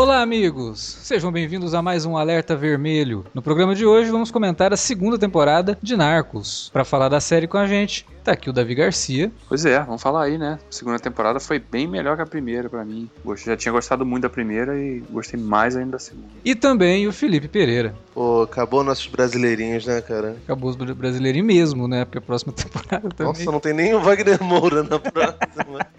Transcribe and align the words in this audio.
Olá, 0.00 0.22
amigos! 0.22 0.78
Sejam 1.02 1.32
bem-vindos 1.32 1.74
a 1.74 1.82
mais 1.82 2.06
um 2.06 2.16
Alerta 2.16 2.54
Vermelho. 2.54 3.26
No 3.34 3.42
programa 3.42 3.74
de 3.74 3.84
hoje 3.84 4.12
vamos 4.12 4.30
comentar 4.30 4.72
a 4.72 4.76
segunda 4.76 5.18
temporada 5.18 5.76
de 5.82 5.96
Narcos. 5.96 6.70
Para 6.72 6.84
falar 6.84 7.08
da 7.08 7.20
série 7.20 7.48
com 7.48 7.58
a 7.58 7.66
gente, 7.66 8.06
tá 8.28 8.32
aqui 8.34 8.50
o 8.50 8.52
Davi 8.52 8.74
Garcia. 8.74 9.32
Pois 9.48 9.64
é, 9.64 9.80
vamos 9.80 10.02
falar 10.02 10.24
aí, 10.24 10.36
né? 10.36 10.58
A 10.68 10.72
segunda 10.72 10.98
temporada 10.98 11.40
foi 11.40 11.58
bem 11.58 11.86
melhor 11.86 12.14
que 12.16 12.22
a 12.22 12.26
primeira 12.26 12.68
para 12.68 12.84
mim. 12.84 13.08
Eu 13.24 13.36
já 13.36 13.56
tinha 13.56 13.72
gostado 13.72 14.04
muito 14.04 14.22
da 14.22 14.28
primeira 14.28 14.78
e 14.78 15.02
gostei 15.10 15.40
mais 15.40 15.74
ainda 15.76 15.92
da 15.92 15.98
segunda. 15.98 16.28
E 16.44 16.54
também 16.54 17.06
o 17.06 17.12
Felipe 17.12 17.48
Pereira. 17.48 17.94
Pô, 18.12 18.42
acabou 18.42 18.84
nossos 18.84 19.06
brasileirinhos, 19.06 19.86
né, 19.86 20.02
cara? 20.02 20.36
Acabou 20.44 20.68
os 20.70 20.76
brasileirinhos 20.76 21.46
mesmo, 21.46 21.88
né? 21.88 22.04
Porque 22.04 22.18
a 22.18 22.20
próxima 22.20 22.52
temporada 22.54 23.08
também. 23.08 23.32
Nossa, 23.32 23.50
não 23.50 23.60
tem 23.60 23.72
nem 23.72 23.94
o 23.94 24.00
Wagner 24.00 24.42
Moura 24.42 24.82
na 24.82 24.98
próxima. 24.98 25.86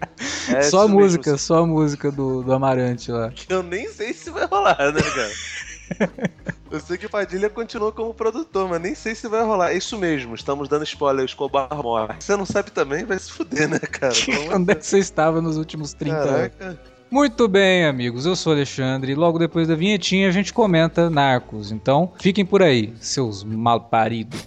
É 0.54 0.62
só 0.62 0.82
a 0.82 0.88
música, 0.88 1.30
mesmo. 1.30 1.38
só 1.38 1.58
a 1.62 1.66
música 1.66 2.10
do, 2.10 2.42
do 2.42 2.52
Amarante 2.52 3.10
lá. 3.10 3.30
Que 3.30 3.50
eu 3.52 3.62
nem 3.62 3.88
sei 3.88 4.12
se 4.12 4.30
vai 4.30 4.46
rolar, 4.46 4.76
né, 4.92 5.00
cara? 5.00 6.10
eu 6.70 6.80
sei 6.80 6.96
que 6.96 7.08
Padilha 7.08 7.50
continua 7.50 7.92
como 7.92 8.14
produtor, 8.14 8.68
mas 8.68 8.80
nem 8.80 8.94
sei 8.94 9.14
se 9.14 9.28
vai 9.28 9.42
rolar. 9.42 9.72
É 9.72 9.76
isso 9.76 9.98
mesmo, 9.98 10.34
estamos 10.34 10.68
dando 10.68 10.84
spoiler, 10.84 11.24
Escobar 11.24 11.68
morre. 11.82 12.14
Você 12.18 12.36
não 12.36 12.46
sabe 12.46 12.70
também, 12.70 13.04
vai 13.04 13.18
se 13.18 13.30
fuder, 13.30 13.68
né, 13.68 13.78
cara? 13.78 14.14
Onde 14.54 14.72
é 14.72 14.74
que 14.74 14.86
você 14.86 14.98
estava 14.98 15.40
nos 15.40 15.56
últimos 15.56 15.92
30 15.92 16.16
Caraca. 16.16 16.64
anos? 16.64 16.78
Muito 17.10 17.48
bem, 17.48 17.86
amigos. 17.86 18.24
Eu 18.24 18.36
sou 18.36 18.52
Alexandre 18.52 19.10
e 19.10 19.14
logo 19.16 19.36
depois 19.36 19.66
da 19.66 19.74
vinhetinha 19.74 20.28
a 20.28 20.30
gente 20.30 20.52
comenta 20.52 21.10
Narcos. 21.10 21.72
Então, 21.72 22.12
fiquem 22.20 22.46
por 22.46 22.62
aí, 22.62 22.94
seus 23.00 23.42
malparidos. 23.42 24.46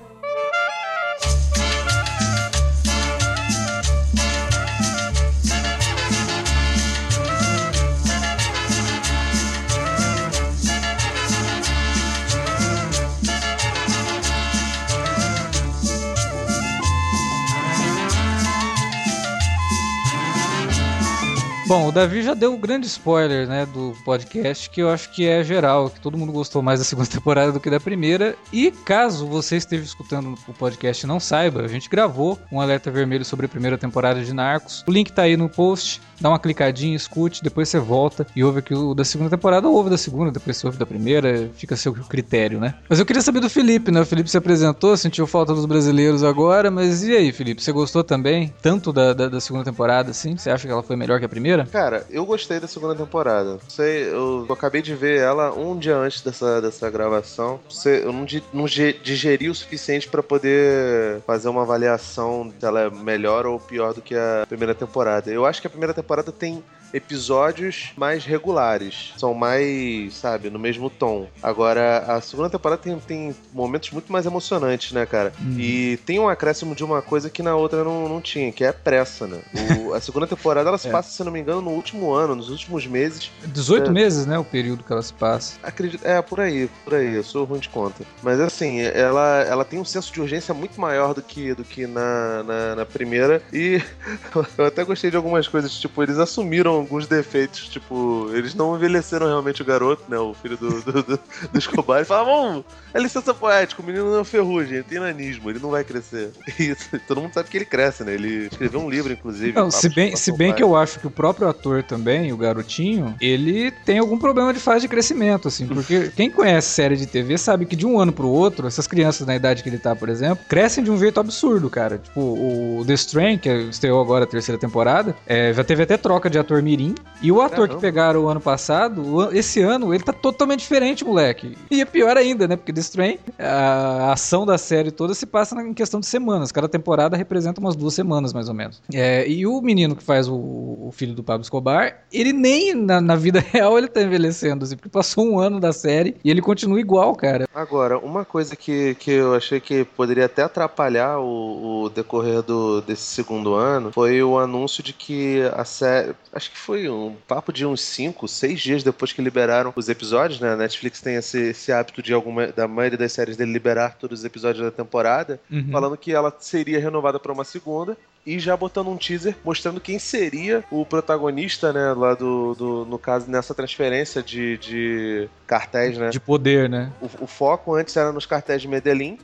Bom, 21.71 21.87
o 21.87 21.91
Davi 21.93 22.21
já 22.21 22.33
deu 22.33 22.53
um 22.53 22.59
grande 22.59 22.85
spoiler, 22.85 23.47
né, 23.47 23.65
do 23.65 23.95
podcast, 24.03 24.69
que 24.69 24.81
eu 24.81 24.89
acho 24.89 25.09
que 25.09 25.25
é 25.25 25.41
geral, 25.41 25.89
que 25.89 26.01
todo 26.01 26.17
mundo 26.17 26.33
gostou 26.33 26.61
mais 26.61 26.81
da 26.81 26.83
segunda 26.83 27.07
temporada 27.07 27.53
do 27.53 27.61
que 27.61 27.69
da 27.69 27.79
primeira. 27.79 28.35
E 28.51 28.71
caso 28.71 29.25
você 29.25 29.55
esteja 29.55 29.81
escutando 29.81 30.37
o 30.49 30.53
podcast 30.53 31.05
e 31.05 31.07
não 31.07 31.17
saiba, 31.17 31.61
a 31.61 31.69
gente 31.69 31.89
gravou 31.89 32.37
um 32.51 32.59
alerta 32.59 32.91
vermelho 32.91 33.23
sobre 33.23 33.45
a 33.45 33.49
primeira 33.49 33.77
temporada 33.77 34.21
de 34.21 34.33
Narcos. 34.33 34.83
O 34.85 34.91
link 34.91 35.13
tá 35.13 35.21
aí 35.21 35.37
no 35.37 35.47
post 35.47 36.01
dá 36.21 36.29
uma 36.29 36.39
clicadinha, 36.39 36.95
escute, 36.95 37.43
depois 37.43 37.67
você 37.67 37.79
volta 37.79 38.25
e 38.35 38.43
ouve 38.43 38.59
aqui 38.59 38.73
o 38.73 38.93
da 38.93 39.03
segunda 39.03 39.29
temporada 39.29 39.67
ou 39.67 39.75
ouve 39.75 39.89
da 39.89 39.97
segunda, 39.97 40.31
depois 40.31 40.55
você 40.55 40.67
ouve 40.67 40.77
da 40.77 40.85
primeira, 40.85 41.49
fica 41.55 41.73
a 41.73 41.77
seu 41.77 41.93
critério, 41.93 42.59
né? 42.59 42.75
Mas 42.87 42.99
eu 42.99 43.05
queria 43.05 43.21
saber 43.21 43.39
do 43.39 43.49
Felipe, 43.49 43.91
né? 43.91 44.01
O 44.01 44.05
Felipe 44.05 44.29
se 44.29 44.37
apresentou, 44.37 44.95
sentiu 44.95 45.25
falta 45.25 45.53
dos 45.53 45.65
brasileiros 45.65 46.23
agora, 46.23 46.69
mas 46.69 47.03
e 47.03 47.15
aí, 47.15 47.31
Felipe? 47.31 47.61
Você 47.61 47.71
gostou 47.71 48.03
também? 48.03 48.53
Tanto 48.61 48.93
da, 48.93 49.13
da, 49.13 49.27
da 49.27 49.41
segunda 49.41 49.65
temporada, 49.65 50.11
assim? 50.11 50.37
Você 50.37 50.51
acha 50.51 50.67
que 50.67 50.71
ela 50.71 50.83
foi 50.83 50.95
melhor 50.95 51.19
que 51.19 51.25
a 51.25 51.29
primeira? 51.29 51.60
Cara, 51.65 52.05
eu 52.09 52.25
gostei 52.25 52.59
da 52.59 52.67
segunda 52.67 52.95
temporada. 52.95 53.59
Sei, 53.67 54.03
eu, 54.03 54.45
eu 54.47 54.53
acabei 54.53 54.81
de 54.81 54.95
ver 54.95 55.19
ela 55.19 55.53
um 55.53 55.77
dia 55.77 55.97
antes 55.97 56.21
dessa, 56.21 56.61
dessa 56.61 56.89
gravação. 56.89 57.59
Sei, 57.69 58.03
eu 58.03 58.13
não, 58.13 58.25
não 58.53 58.65
digeri 58.65 59.49
o 59.49 59.55
suficiente 59.55 60.07
para 60.07 60.23
poder 60.23 61.21
fazer 61.25 61.49
uma 61.49 61.63
avaliação 61.63 62.53
se 62.59 62.65
ela 62.65 62.81
é 62.81 62.89
melhor 62.89 63.45
ou 63.45 63.59
pior 63.59 63.93
do 63.93 64.01
que 64.01 64.15
a 64.15 64.45
primeira 64.47 64.75
temporada. 64.75 65.31
Eu 65.31 65.45
acho 65.45 65.61
que 65.61 65.67
a 65.67 65.69
primeira 65.69 65.93
temporada 65.93 66.11
temporada 66.11 66.31
tem 66.31 66.63
episódios 66.93 67.91
mais 67.95 68.25
regulares. 68.25 69.13
São 69.17 69.33
mais, 69.33 70.13
sabe, 70.15 70.49
no 70.49 70.59
mesmo 70.59 70.89
tom. 70.89 71.27
Agora, 71.41 71.99
a 72.07 72.21
segunda 72.21 72.49
temporada 72.49 72.81
tem, 72.81 72.97
tem 72.99 73.35
momentos 73.53 73.91
muito 73.91 74.11
mais 74.11 74.25
emocionantes, 74.25 74.91
né, 74.91 75.05
cara? 75.05 75.33
Uhum. 75.39 75.59
E 75.59 75.97
tem 76.05 76.19
um 76.19 76.29
acréscimo 76.29 76.75
de 76.75 76.83
uma 76.83 77.01
coisa 77.01 77.29
que 77.29 77.43
na 77.43 77.55
outra 77.55 77.83
não, 77.83 78.07
não 78.07 78.21
tinha, 78.21 78.51
que 78.51 78.63
é 78.63 78.71
pressa, 78.71 79.27
né? 79.27 79.39
O, 79.79 79.93
a 79.93 80.01
segunda 80.01 80.27
temporada, 80.27 80.69
ela 80.69 80.77
se 80.77 80.87
é. 80.89 80.91
passa, 80.91 81.11
se 81.11 81.23
não 81.23 81.31
me 81.31 81.39
engano, 81.39 81.61
no 81.61 81.71
último 81.71 82.11
ano, 82.13 82.35
nos 82.35 82.49
últimos 82.49 82.85
meses. 82.85 83.31
18 83.45 83.89
é, 83.89 83.93
meses, 83.93 84.25
né, 84.25 84.37
o 84.37 84.43
período 84.43 84.83
que 84.83 84.91
ela 84.91 85.01
se 85.01 85.13
passa. 85.13 85.57
Acredito, 85.63 86.05
é, 86.05 86.21
por 86.21 86.39
aí, 86.39 86.69
por 86.83 86.95
aí, 86.95 87.15
eu 87.15 87.23
sou 87.23 87.45
ruim 87.45 87.59
de 87.59 87.69
conta. 87.69 88.03
Mas 88.21 88.39
assim, 88.39 88.81
ela, 88.81 89.41
ela 89.43 89.65
tem 89.65 89.79
um 89.79 89.85
senso 89.85 90.11
de 90.11 90.21
urgência 90.21 90.53
muito 90.53 90.79
maior 90.79 91.13
do 91.13 91.21
que, 91.21 91.53
do 91.53 91.63
que 91.63 91.87
na, 91.87 92.43
na, 92.43 92.75
na 92.77 92.85
primeira. 92.85 93.41
E 93.53 93.81
eu 94.57 94.65
até 94.65 94.83
gostei 94.83 95.09
de 95.09 95.17
algumas 95.17 95.47
coisas, 95.47 95.73
tipo, 95.73 96.01
eles 96.03 96.17
assumiram 96.17 96.80
alguns 96.81 97.07
defeitos, 97.07 97.67
tipo, 97.67 98.29
eles 98.33 98.53
não 98.53 98.75
envelheceram 98.75 99.27
realmente 99.27 99.61
o 99.61 99.65
garoto, 99.65 100.03
né? 100.07 100.17
O 100.17 100.33
filho 100.33 100.57
do, 100.57 100.81
do, 100.81 101.03
do, 101.03 101.19
do 101.51 101.59
Escobar. 101.59 102.01
E 102.01 102.05
falavam, 102.05 102.63
é 102.93 102.99
licença 102.99 103.33
poética, 103.33 103.81
o 103.81 103.85
menino 103.85 104.11
não 104.11 104.21
é 104.21 104.23
ferrugem, 104.23 104.75
ele 104.75 104.83
tem 104.83 104.99
nanismo, 104.99 105.49
ele 105.49 105.59
não 105.59 105.71
vai 105.71 105.83
crescer. 105.83 106.31
E 106.61 106.75
todo 107.07 107.21
mundo 107.21 107.33
sabe 107.33 107.49
que 107.49 107.57
ele 107.57 107.65
cresce, 107.65 108.03
né? 108.03 108.13
Ele 108.13 108.47
escreveu 108.51 108.81
um 108.81 108.89
livro, 108.89 109.11
inclusive. 109.11 109.53
Não, 109.53 109.71
se 109.71 109.89
bem, 109.89 110.15
se 110.15 110.31
bem 110.31 110.53
que 110.53 110.61
eu 110.61 110.75
acho 110.75 110.99
que 110.99 111.07
o 111.07 111.11
próprio 111.11 111.47
ator 111.47 111.81
também, 111.81 112.31
o 112.31 112.37
garotinho, 112.37 113.15
ele 113.19 113.71
tem 113.71 113.97
algum 113.97 114.17
problema 114.17 114.53
de 114.53 114.59
fase 114.59 114.81
de 114.81 114.87
crescimento, 114.87 115.47
assim, 115.47 115.65
porque 115.65 116.11
quem 116.15 116.29
conhece 116.29 116.69
série 116.69 116.95
de 116.95 117.07
TV 117.07 117.37
sabe 117.37 117.65
que 117.65 117.75
de 117.75 117.85
um 117.85 117.99
ano 117.99 118.11
pro 118.11 118.27
outro, 118.27 118.67
essas 118.67 118.85
crianças 118.85 119.25
na 119.25 119.35
idade 119.35 119.63
que 119.63 119.69
ele 119.69 119.77
tá, 119.77 119.95
por 119.95 120.09
exemplo, 120.09 120.43
crescem 120.47 120.83
de 120.83 120.91
um 120.91 120.97
jeito 120.97 121.19
absurdo, 121.19 121.69
cara. 121.69 121.97
Tipo, 121.97 122.21
o 122.21 122.83
The 122.85 122.93
Strain, 122.93 123.37
que 123.37 123.49
estreou 123.49 124.01
agora 124.01 124.23
a 124.23 124.27
terceira 124.27 124.59
temporada, 124.59 125.15
é, 125.25 125.53
já 125.53 125.63
teve 125.63 125.83
até 125.83 125.97
troca 125.97 126.29
de 126.29 126.37
ator 126.37 126.61
mirim, 126.71 126.95
e 127.21 127.31
o 127.31 127.41
ator 127.41 127.69
que 127.69 127.77
pegaram 127.77 128.23
o 128.23 128.27
ano 128.27 128.41
passado, 128.41 129.29
esse 129.31 129.61
ano, 129.61 129.93
ele 129.93 130.03
tá 130.03 130.11
totalmente 130.13 130.61
diferente, 130.61 131.05
moleque. 131.05 131.55
E 131.69 131.81
é 131.81 131.85
pior 131.85 132.17
ainda, 132.17 132.47
né? 132.47 132.55
Porque 132.55 132.73
The 132.73 132.81
Strain, 132.81 133.19
a 133.37 134.11
ação 134.11 134.45
da 134.45 134.57
série 134.57 134.89
toda 134.89 135.13
se 135.13 135.25
passa 135.25 135.59
em 135.61 135.73
questão 135.73 135.99
de 135.99 136.07
semanas. 136.07 136.51
Cada 136.51 136.67
temporada 136.67 137.15
representa 137.15 137.61
umas 137.61 137.75
duas 137.75 137.93
semanas, 137.93 138.33
mais 138.33 138.47
ou 138.47 138.55
menos. 138.55 138.81
É, 138.91 139.27
e 139.27 139.45
o 139.45 139.61
menino 139.61 139.95
que 139.95 140.03
faz 140.03 140.27
o, 140.27 140.35
o, 140.35 140.89
filho 140.91 141.13
do 141.13 141.23
Pablo 141.23 141.43
Escobar, 141.43 142.01
ele 142.11 142.33
nem 142.33 142.73
na, 142.73 142.99
na, 142.99 143.15
vida 143.15 143.39
real 143.51 143.77
ele 143.77 143.87
tá 143.87 144.01
envelhecendo, 144.01 144.63
assim, 144.65 144.75
porque 144.75 144.89
passou 144.89 145.25
um 145.25 145.39
ano 145.39 145.59
da 145.59 145.71
série 145.71 146.15
e 146.23 146.31
ele 146.31 146.41
continua 146.41 146.79
igual, 146.79 147.15
cara. 147.15 147.47
Agora, 147.53 147.99
uma 147.99 148.25
coisa 148.25 148.55
que, 148.55 148.95
que 148.95 149.11
eu 149.11 149.35
achei 149.35 149.59
que 149.59 149.83
poderia 149.83 150.25
até 150.25 150.41
atrapalhar 150.41 151.19
o, 151.19 151.83
o 151.83 151.89
decorrer 151.89 152.41
do, 152.41 152.81
desse 152.81 153.03
segundo 153.03 153.53
ano 153.53 153.91
foi 153.91 154.23
o 154.23 154.39
anúncio 154.39 154.81
de 154.81 154.93
que 154.93 155.41
a 155.53 155.63
série. 155.63 156.13
Acho 156.33 156.51
que 156.51 156.57
foi 156.61 156.87
um 156.87 157.15
papo 157.27 157.51
de 157.51 157.65
uns 157.65 157.81
5, 157.81 158.27
6 158.27 158.61
dias 158.61 158.83
depois 158.83 159.11
que 159.11 159.21
liberaram 159.21 159.73
os 159.75 159.89
episódios, 159.89 160.39
né? 160.39 160.53
A 160.53 160.55
Netflix 160.55 161.01
tem 161.01 161.15
esse, 161.15 161.49
esse 161.49 161.71
hábito 161.71 162.01
de 162.01 162.13
alguma 162.13 162.47
da 162.47 162.67
maioria 162.67 162.97
das 162.97 163.11
séries 163.11 163.35
dele 163.35 163.51
liberar 163.51 163.97
todos 163.97 164.19
os 164.19 164.25
episódios 164.25 164.63
da 164.63 164.71
temporada, 164.71 165.39
uhum. 165.49 165.69
falando 165.71 165.97
que 165.97 166.13
ela 166.13 166.35
seria 166.39 166.79
renovada 166.79 167.19
para 167.19 167.31
uma 167.33 167.43
segunda 167.43 167.97
e 168.25 168.39
já 168.39 168.55
botando 168.55 168.89
um 168.89 168.97
teaser 168.97 169.35
mostrando 169.43 169.79
quem 169.79 169.99
seria 169.99 170.63
o 170.69 170.85
protagonista, 170.85 171.73
né, 171.73 171.93
lá 171.93 172.13
do, 172.13 172.53
do 172.55 172.85
no 172.85 172.99
caso, 172.99 173.29
nessa 173.29 173.53
transferência 173.53 174.21
de, 174.21 174.57
de 174.57 175.29
cartéis, 175.47 175.97
né? 175.97 176.09
De 176.09 176.19
poder, 176.19 176.69
né? 176.69 176.91
O, 177.01 177.23
o 177.23 177.27
foco 177.27 177.75
antes 177.75 177.95
era 177.97 178.11
nos 178.11 178.25
cartéis 178.25 178.61
de 178.61 178.67
Medellín, 178.67 179.17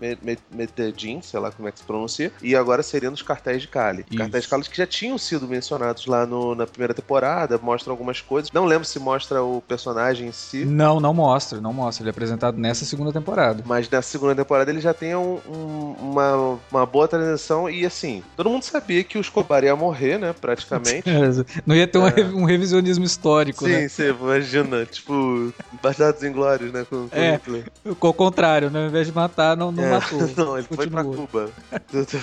Medellín, 0.51 1.21
sei 1.21 1.39
lá 1.39 1.51
como 1.51 1.67
é 1.67 1.71
que 1.71 1.79
se 1.79 1.85
pronuncia, 1.85 2.31
e 2.41 2.55
agora 2.55 2.83
seria 2.83 3.09
nos 3.09 3.21
cartéis 3.21 3.61
de 3.61 3.67
Cali. 3.67 4.05
Isso. 4.09 4.17
Cartéis 4.17 4.43
de 4.43 4.49
Cali 4.49 4.63
que 4.63 4.77
já 4.77 4.87
tinham 4.87 5.17
sido 5.17 5.47
mencionados 5.47 6.05
lá 6.05 6.25
no, 6.25 6.55
na 6.55 6.65
primeira 6.65 6.93
temporada, 6.93 7.57
mostram 7.57 7.93
algumas 7.93 8.21
coisas. 8.21 8.51
Não 8.51 8.65
lembro 8.65 8.85
se 8.85 8.99
mostra 8.99 9.43
o 9.43 9.61
personagem 9.61 10.27
em 10.27 10.31
si. 10.31 10.65
Não, 10.65 10.99
não 10.99 11.13
mostra, 11.13 11.61
não 11.61 11.73
mostra. 11.73 12.03
Ele 12.03 12.09
é 12.09 12.11
apresentado 12.11 12.57
nessa 12.57 12.85
segunda 12.85 13.13
temporada. 13.13 13.63
Mas 13.65 13.89
nessa 13.89 14.09
segunda 14.09 14.35
temporada 14.35 14.69
ele 14.71 14.81
já 14.81 14.93
tem 14.93 15.15
um, 15.15 15.39
um, 15.47 15.95
uma, 15.99 16.59
uma 16.71 16.85
boa 16.85 17.07
transição 17.07 17.69
e 17.69 17.85
assim, 17.85 18.23
todo 18.35 18.49
mundo 18.49 18.63
sabe 18.63 18.86
sabia 18.87 19.03
que 19.03 19.17
o 19.17 19.21
Escobar 19.21 19.63
ia 19.65 19.75
morrer, 19.75 20.17
né? 20.17 20.33
Praticamente. 20.39 21.03
Não 21.65 21.75
ia 21.75 21.85
ter 21.85 21.97
é. 21.97 22.23
um 22.33 22.45
revisionismo 22.45 23.03
histórico, 23.03 23.65
Sim, 23.65 23.71
né? 23.71 23.81
Sim, 23.81 23.87
você 23.89 24.09
imagina, 24.09 24.85
tipo, 24.85 25.53
Bastardos 25.83 26.23
Inglórios, 26.23 26.71
né? 26.71 26.85
Com, 26.89 27.09
com 27.09 27.15
é, 27.15 27.39
o 27.83 28.13
contrário, 28.13 28.69
né? 28.69 28.83
Ao 28.83 28.87
invés 28.87 29.07
de 29.07 29.13
matar, 29.13 29.57
não, 29.57 29.71
não 29.71 29.83
é. 29.83 29.89
matou. 29.89 30.19
não, 30.37 30.57
ele 30.57 30.67
Continuou. 30.67 30.77
foi 30.77 30.87
pra 30.87 31.03
Cuba. 31.03 31.49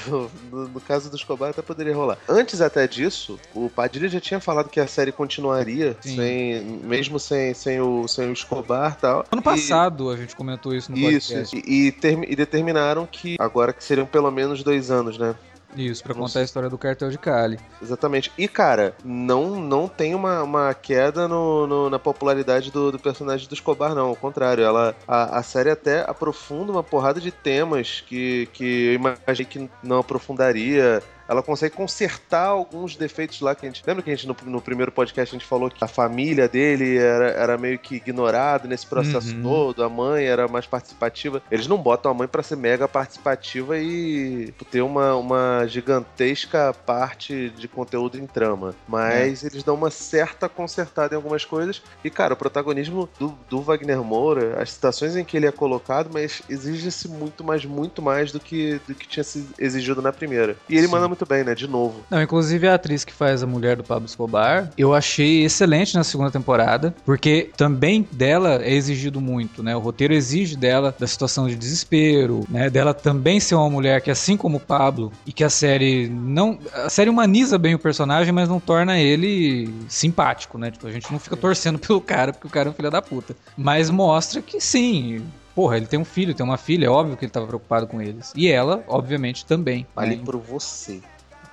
no, 0.50 0.69
no, 0.69 0.81
caso 0.81 1.11
do 1.11 1.16
Escobar, 1.16 1.50
até 1.50 1.61
poderia 1.61 1.94
rolar. 1.94 2.16
Antes 2.26 2.62
até 2.62 2.88
disso, 2.88 3.38
o 3.55 3.69
Padilha 3.69 4.08
já 4.08 4.20
tinha 4.20 4.40
falado 4.40 4.70
que 4.70 4.81
a 4.81 4.87
série 4.87 5.12
continuaria, 5.12 5.96
sem, 6.00 6.62
mesmo 6.82 7.20
sem, 7.20 7.52
sem, 7.52 7.81
o, 7.81 8.08
sem 8.08 8.31
o 8.31 8.32
Escobar 8.32 8.96
e 8.96 9.00
tal. 9.00 9.26
Ano 9.31 9.43
passado 9.43 10.11
a 10.11 10.16
gente 10.16 10.34
comentou 10.34 10.75
isso 10.75 10.90
no 10.90 10.96
isso, 10.96 11.28
podcast. 11.28 11.56
Isso, 11.56 11.66
e, 11.69 11.88
e, 11.88 12.32
e 12.32 12.37
determinaram 12.37 13.06
que 13.06 13.37
agora 13.38 13.72
que 13.72 13.84
seriam 13.84 14.06
pelo 14.06 14.31
menos 14.31 14.62
dois 14.62 14.90
anos, 14.90 15.19
né? 15.19 15.34
Isso, 15.75 16.03
para 16.03 16.15
contar 16.15 16.41
a 16.41 16.44
história 16.44 16.71
do 16.71 16.79
cartel 16.79 17.11
de 17.11 17.19
Cali. 17.19 17.59
Exatamente. 17.82 18.32
E, 18.38 18.47
cara, 18.47 18.94
não, 19.05 19.61
não 19.61 19.88
tem 19.88 20.15
uma, 20.15 20.43
uma 20.43 20.75
queda 20.75 21.26
no, 21.26 21.67
no 21.67 21.91
na 21.91 21.99
popularidade 21.99 22.71
do, 22.71 22.93
do, 22.93 22.99
personagem 22.99 23.49
do 23.49 23.55
Escobar, 23.55 23.94
não. 23.94 24.09
Ao 24.09 24.17
contrário, 24.17 24.65
ela, 24.65 24.94
a, 25.06 25.38
a 25.38 25.43
série 25.43 25.71
até 25.71 26.09
aprofunda 26.09 26.73
uma 26.73 26.82
porrada 26.82 27.21
de 27.21 27.31
temas 27.31 28.03
que, 28.06 28.49
que 28.53 28.87
eu 28.87 28.94
imaginei 28.94 29.44
que 29.44 29.71
não 29.82 29.99
aprofundaria 29.99 31.03
ela 31.29 31.43
consegue 31.43 31.75
consertar 31.75 32.47
alguns 32.47 32.97
defeitos 32.97 33.41
lá 33.41 33.55
que 33.55 33.67
a 33.67 33.69
gente. 33.69 33.82
Lembra 33.87 34.03
que 34.03 34.11
a 34.11 34.15
gente 34.15 34.26
no, 34.26 34.37
no 34.44 34.61
primeiro 34.61 34.93
podcast 34.93 35.35
a 35.35 35.38
gente 35.38 35.49
falou 35.49 35.71
que 35.71 35.82
a 35.82 35.88
família 35.88 36.49
dele 36.49 36.97
era, 36.99 37.31
era 37.31 37.59
meio 37.59 37.79
que 37.79 37.97
ignorada 37.97 38.69
nesse 38.69 38.87
processo 38.87 39.35
uhum. 39.35 39.43
todo, 39.43 39.85
a 39.85 39.88
mãe 39.88 40.25
era 40.25 40.47
mais 40.49 40.67
participativa. 40.67 41.43
Eles 41.50 41.67
não 41.67 41.79
botam 41.79 42.11
a 42.11 42.15
mãe 42.15 42.29
para 42.29 42.43
ser 42.43 42.56
mega 42.56 42.87
participativa 42.87 43.79
e 43.79 44.53
ter 44.71 44.82
uma, 44.82 45.15
uma 45.15 45.67
gigantesca 45.67 46.75
parte 46.87 47.50
de 47.50 47.69
conteúdo 47.69 48.19
em 48.19 48.26
trama. 48.26 48.75
Mas 48.88 49.44
é. 49.44 49.49
eles 49.49 49.62
dão 49.62 49.75
uma 49.75 49.91
certa 49.91 50.49
consertada 50.49 51.15
em 51.15 51.17
algumas 51.17 51.44
coisas. 51.44 51.82
E, 52.03 52.11
cara, 52.11 52.35
o 52.35 52.37
protagonismo 52.37 53.09
do, 53.19 53.37
do 53.49 53.61
Wagner 53.61 54.03
Moura, 54.03 54.61
as 54.61 54.73
situações 54.73 55.17
em 55.17 55.25
que 55.25 55.37
ele 55.37 55.47
é 55.47 55.53
colocado, 55.53 56.11
mas 56.12 56.43
exige-se 56.49 57.09
muito 57.09 57.44
mais, 57.44 57.65
muito 57.65 58.03
mais 58.03 58.32
do 58.32 58.41
que, 58.41 58.81
do 58.87 58.94
que 58.94 59.06
tinha 59.06 59.25
sido 59.25 59.55
exigido 59.59 60.03
na 60.03 60.12
primeira. 60.12 60.56
E 60.69 60.76
ele 60.76 60.87
Sim. 60.87 60.93
manda 60.93 61.09
muito 61.14 61.26
bem, 61.26 61.44
né? 61.44 61.55
De 61.55 61.66
novo. 61.69 62.05
Não, 62.11 62.20
inclusive 62.20 62.69
a 62.69 62.75
atriz 62.75 63.05
que 63.05 63.12
faz 63.12 63.43
a 63.43 63.46
mulher 63.46 63.76
do 63.76 63.84
Pablo 63.84 64.06
Escobar, 64.06 64.70
eu 64.76 64.93
achei 64.93 65.44
excelente 65.44 65.94
na 65.94 66.05
segunda 66.05 66.31
temporada, 66.31 66.94
porque 67.05 67.50
também 67.56 68.06
dela 68.11 68.62
é 68.62 68.72
exigido 68.72 69.20
muito, 69.20 69.62
né? 69.62 69.75
O 69.76 69.78
roteiro 69.78 70.12
exige 70.12 70.56
dela 70.56 70.94
da 70.99 71.06
situação 71.06 71.46
de 71.46 71.55
desespero, 71.55 72.44
né? 72.49 72.69
Dela 72.69 72.93
também 72.93 73.38
ser 73.40 73.55
uma 73.55 73.70
mulher 73.70 74.00
que, 74.00 74.11
assim 74.11 74.37
como 74.37 74.58
o 74.58 74.61
Pablo, 74.61 75.12
e 75.25 75.32
que 75.32 75.44
a 75.44 75.50
série 75.50 76.08
não. 76.08 76.58
A 76.72 76.90
série 76.90 77.08
humaniza 77.08 77.56
bem 77.56 77.75
o 77.75 77.78
personagem, 77.78 78.32
mas 78.32 78.49
não 78.49 78.58
torna 78.58 78.99
ele 78.99 79.72
simpático, 79.88 80.58
né? 80.58 80.70
Tipo, 80.70 80.87
a 80.88 80.93
gente 80.93 81.11
não 81.12 81.19
fica 81.19 81.37
torcendo 81.37 81.78
pelo 81.84 82.00
cara, 82.00 82.32
porque 82.32 82.46
o 82.46 82.50
cara 82.50 82.69
é 82.69 82.70
um 82.70 82.75
filho 82.75 82.90
da 82.90 83.00
puta. 83.00 83.37
Mas 83.56 83.88
mostra 83.88 84.43
que 84.43 84.61
sim, 84.61 85.22
porra, 85.55 85.77
ele 85.77 85.87
tem 85.87 85.99
um 85.99 86.05
filho, 86.05 86.35
tem 86.35 86.45
uma 86.45 86.59
filha, 86.59 86.87
é 86.87 86.91
óbvio 86.91 87.17
que 87.17 87.25
ele 87.25 87.33
tava 87.33 87.47
preocupado 87.47 87.87
com 87.87 88.01
eles. 88.03 88.33
E 88.35 88.49
ela, 88.49 88.85
obviamente, 88.89 89.47
também. 89.47 89.87
Vale 89.95 90.17
né? 90.17 90.23
por 90.25 90.37
você. 90.37 91.01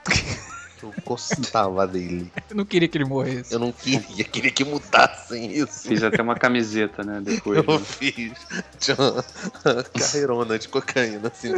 Eu 0.83 0.91
gostava 1.05 1.85
dele. 1.85 2.31
Eu 2.49 2.55
não 2.55 2.65
queria 2.65 2.87
que 2.87 2.97
ele 2.97 3.05
morresse. 3.05 3.53
Eu 3.53 3.59
não 3.59 3.71
queria, 3.71 4.23
queria 4.23 4.49
que 4.49 4.65
mudassem 4.65 5.51
isso. 5.51 5.87
Fiz 5.87 6.01
até 6.01 6.21
uma 6.23 6.33
camiseta, 6.33 7.03
né? 7.03 7.21
Depois. 7.23 7.59
Eu 7.59 7.79
né? 7.79 7.85
fiz. 7.85 8.33
Tinha 8.79 8.97
uma 8.99 9.83
carreirona 9.83 10.57
de 10.57 10.67
cocaína, 10.67 11.27
assim. 11.27 11.53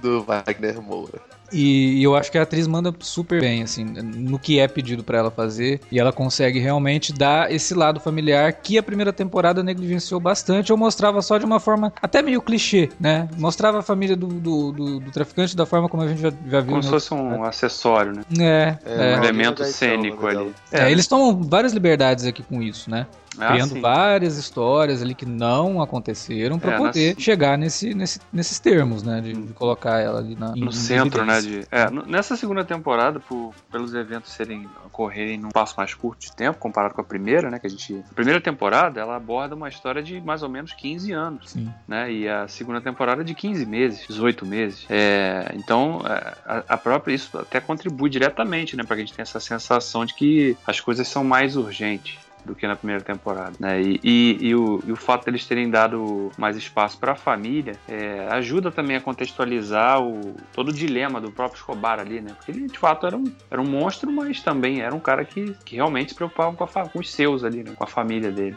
do 0.00 0.22
Wagner 0.24 0.80
Moura. 0.80 1.20
E, 1.52 2.02
eu 2.02 2.14
acho 2.14 2.30
que 2.30 2.38
a 2.38 2.42
atriz 2.42 2.66
manda 2.66 2.94
super 3.00 3.40
bem, 3.40 3.62
assim, 3.62 3.84
no 3.84 4.38
que 4.38 4.58
é 4.58 4.68
pedido 4.68 5.02
para 5.02 5.18
ela 5.18 5.30
fazer. 5.30 5.80
E 5.90 5.98
ela 5.98 6.12
consegue 6.12 6.58
realmente 6.58 7.12
dar 7.12 7.52
esse 7.52 7.74
lado 7.74 8.00
familiar 8.00 8.52
que 8.52 8.78
a 8.78 8.82
primeira 8.82 9.12
temporada 9.12 9.62
negligenciou 9.62 10.20
bastante, 10.20 10.72
ou 10.72 10.78
mostrava 10.78 11.20
só 11.22 11.38
de 11.38 11.44
uma 11.44 11.60
forma 11.60 11.92
até 12.00 12.22
meio 12.22 12.40
clichê, 12.40 12.88
né? 12.98 13.28
Mostrava 13.36 13.80
a 13.80 13.82
família 13.82 14.16
do, 14.16 14.26
do, 14.26 14.72
do, 14.72 15.00
do 15.00 15.10
traficante 15.10 15.56
da 15.56 15.66
forma 15.66 15.88
como 15.88 16.02
a 16.02 16.08
gente 16.08 16.20
já, 16.20 16.32
já 16.46 16.60
viu. 16.60 16.70
Como 16.70 16.82
se 16.82 16.90
fosse 16.90 17.14
um 17.14 17.44
acessório, 17.44 18.12
né? 18.12 18.22
É. 18.38 18.76
é, 18.84 19.12
é. 19.12 19.16
Um 19.16 19.24
elemento 19.24 19.64
cênico 19.64 20.26
ali. 20.26 20.52
É, 20.70 20.90
eles 20.90 21.06
tomam 21.06 21.42
várias 21.42 21.72
liberdades 21.72 22.24
aqui 22.26 22.42
com 22.42 22.62
isso, 22.62 22.90
né? 22.90 23.06
Ah, 23.40 23.52
criando 23.52 23.74
sim. 23.74 23.80
várias 23.80 24.36
histórias 24.36 25.02
ali 25.02 25.14
que 25.14 25.26
não 25.26 25.80
aconteceram 25.80 26.58
para 26.58 26.74
é, 26.74 26.76
poder 26.76 27.14
nas... 27.14 27.22
chegar 27.22 27.56
nesse, 27.56 27.94
nesse, 27.94 28.20
nesses 28.32 28.58
termos, 28.58 29.02
né? 29.02 29.20
De, 29.20 29.32
de, 29.32 29.52
colocar 29.52 29.98
ela 29.98 30.18
ali 30.18 30.34
na, 30.36 30.54
no 30.54 30.72
centro, 30.72 31.24
né? 31.24 31.40
De, 31.40 31.66
é, 31.70 31.90
nessa 32.06 32.36
segunda 32.36 32.64
temporada, 32.64 33.20
por, 33.20 33.54
pelos 33.70 33.94
eventos 33.94 34.32
serem 34.32 34.68
ocorrerem 34.84 35.38
num 35.38 35.50
passo 35.50 35.74
mais 35.76 35.94
curto 35.94 36.20
de 36.20 36.32
tempo 36.32 36.58
comparado 36.58 36.94
com 36.94 37.00
a 37.00 37.04
primeira, 37.04 37.50
né? 37.50 37.58
Que 37.58 37.66
a 37.66 37.70
gente, 37.70 38.04
a 38.10 38.14
primeira 38.14 38.40
temporada 38.40 39.00
ela 39.00 39.16
aborda 39.16 39.54
uma 39.54 39.68
história 39.68 40.02
de 40.02 40.20
mais 40.20 40.42
ou 40.42 40.48
menos 40.48 40.72
15 40.72 41.12
anos, 41.12 41.50
sim. 41.50 41.72
né? 41.86 42.12
E 42.12 42.28
a 42.28 42.46
segunda 42.48 42.80
temporada 42.80 43.24
de 43.24 43.34
15 43.34 43.64
meses, 43.66 44.06
18 44.06 44.46
meses. 44.46 44.86
É, 44.90 45.52
então 45.54 46.02
é, 46.04 46.34
a, 46.44 46.64
a, 46.68 46.76
própria 46.76 47.14
isso 47.14 47.38
até 47.38 47.60
contribui 47.60 48.10
diretamente, 48.10 48.76
né? 48.76 48.84
Para 48.84 48.96
que 48.96 49.02
a 49.02 49.04
gente 49.04 49.14
tenha 49.14 49.22
essa 49.22 49.40
sensação 49.40 50.04
de 50.04 50.14
que 50.14 50.56
as 50.66 50.80
coisas 50.80 51.08
são 51.08 51.24
mais 51.24 51.56
urgentes 51.56 52.18
do 52.44 52.54
que 52.54 52.66
na 52.66 52.76
primeira 52.76 53.02
temporada, 53.02 53.52
né? 53.58 53.80
E, 53.80 54.00
e, 54.02 54.38
e, 54.48 54.54
o, 54.54 54.82
e 54.86 54.92
o 54.92 54.96
fato 54.96 55.24
deles 55.24 55.46
terem 55.46 55.70
dado 55.70 56.30
mais 56.36 56.56
espaço 56.56 56.98
para 56.98 57.12
a 57.12 57.16
família 57.16 57.74
é, 57.88 58.26
ajuda 58.30 58.70
também 58.70 58.96
a 58.96 59.00
contextualizar 59.00 60.02
o, 60.02 60.34
todo 60.52 60.68
o 60.68 60.72
dilema 60.72 61.20
do 61.20 61.30
próprio 61.30 61.58
Escobar 61.58 61.98
ali, 61.98 62.20
né? 62.20 62.32
Porque 62.36 62.50
ele 62.50 62.66
de 62.66 62.78
fato 62.78 63.06
era 63.06 63.16
um, 63.16 63.24
era 63.50 63.60
um 63.60 63.66
monstro, 63.66 64.10
mas 64.10 64.40
também 64.42 64.80
era 64.80 64.94
um 64.94 65.00
cara 65.00 65.24
que, 65.24 65.54
que 65.64 65.76
realmente 65.76 66.10
se 66.10 66.14
preocupava 66.14 66.54
com, 66.54 66.64
a, 66.64 66.88
com 66.88 66.98
os 66.98 67.10
seus 67.10 67.44
ali, 67.44 67.62
né? 67.62 67.72
com 67.74 67.84
a 67.84 67.86
família 67.86 68.30
dele. 68.30 68.56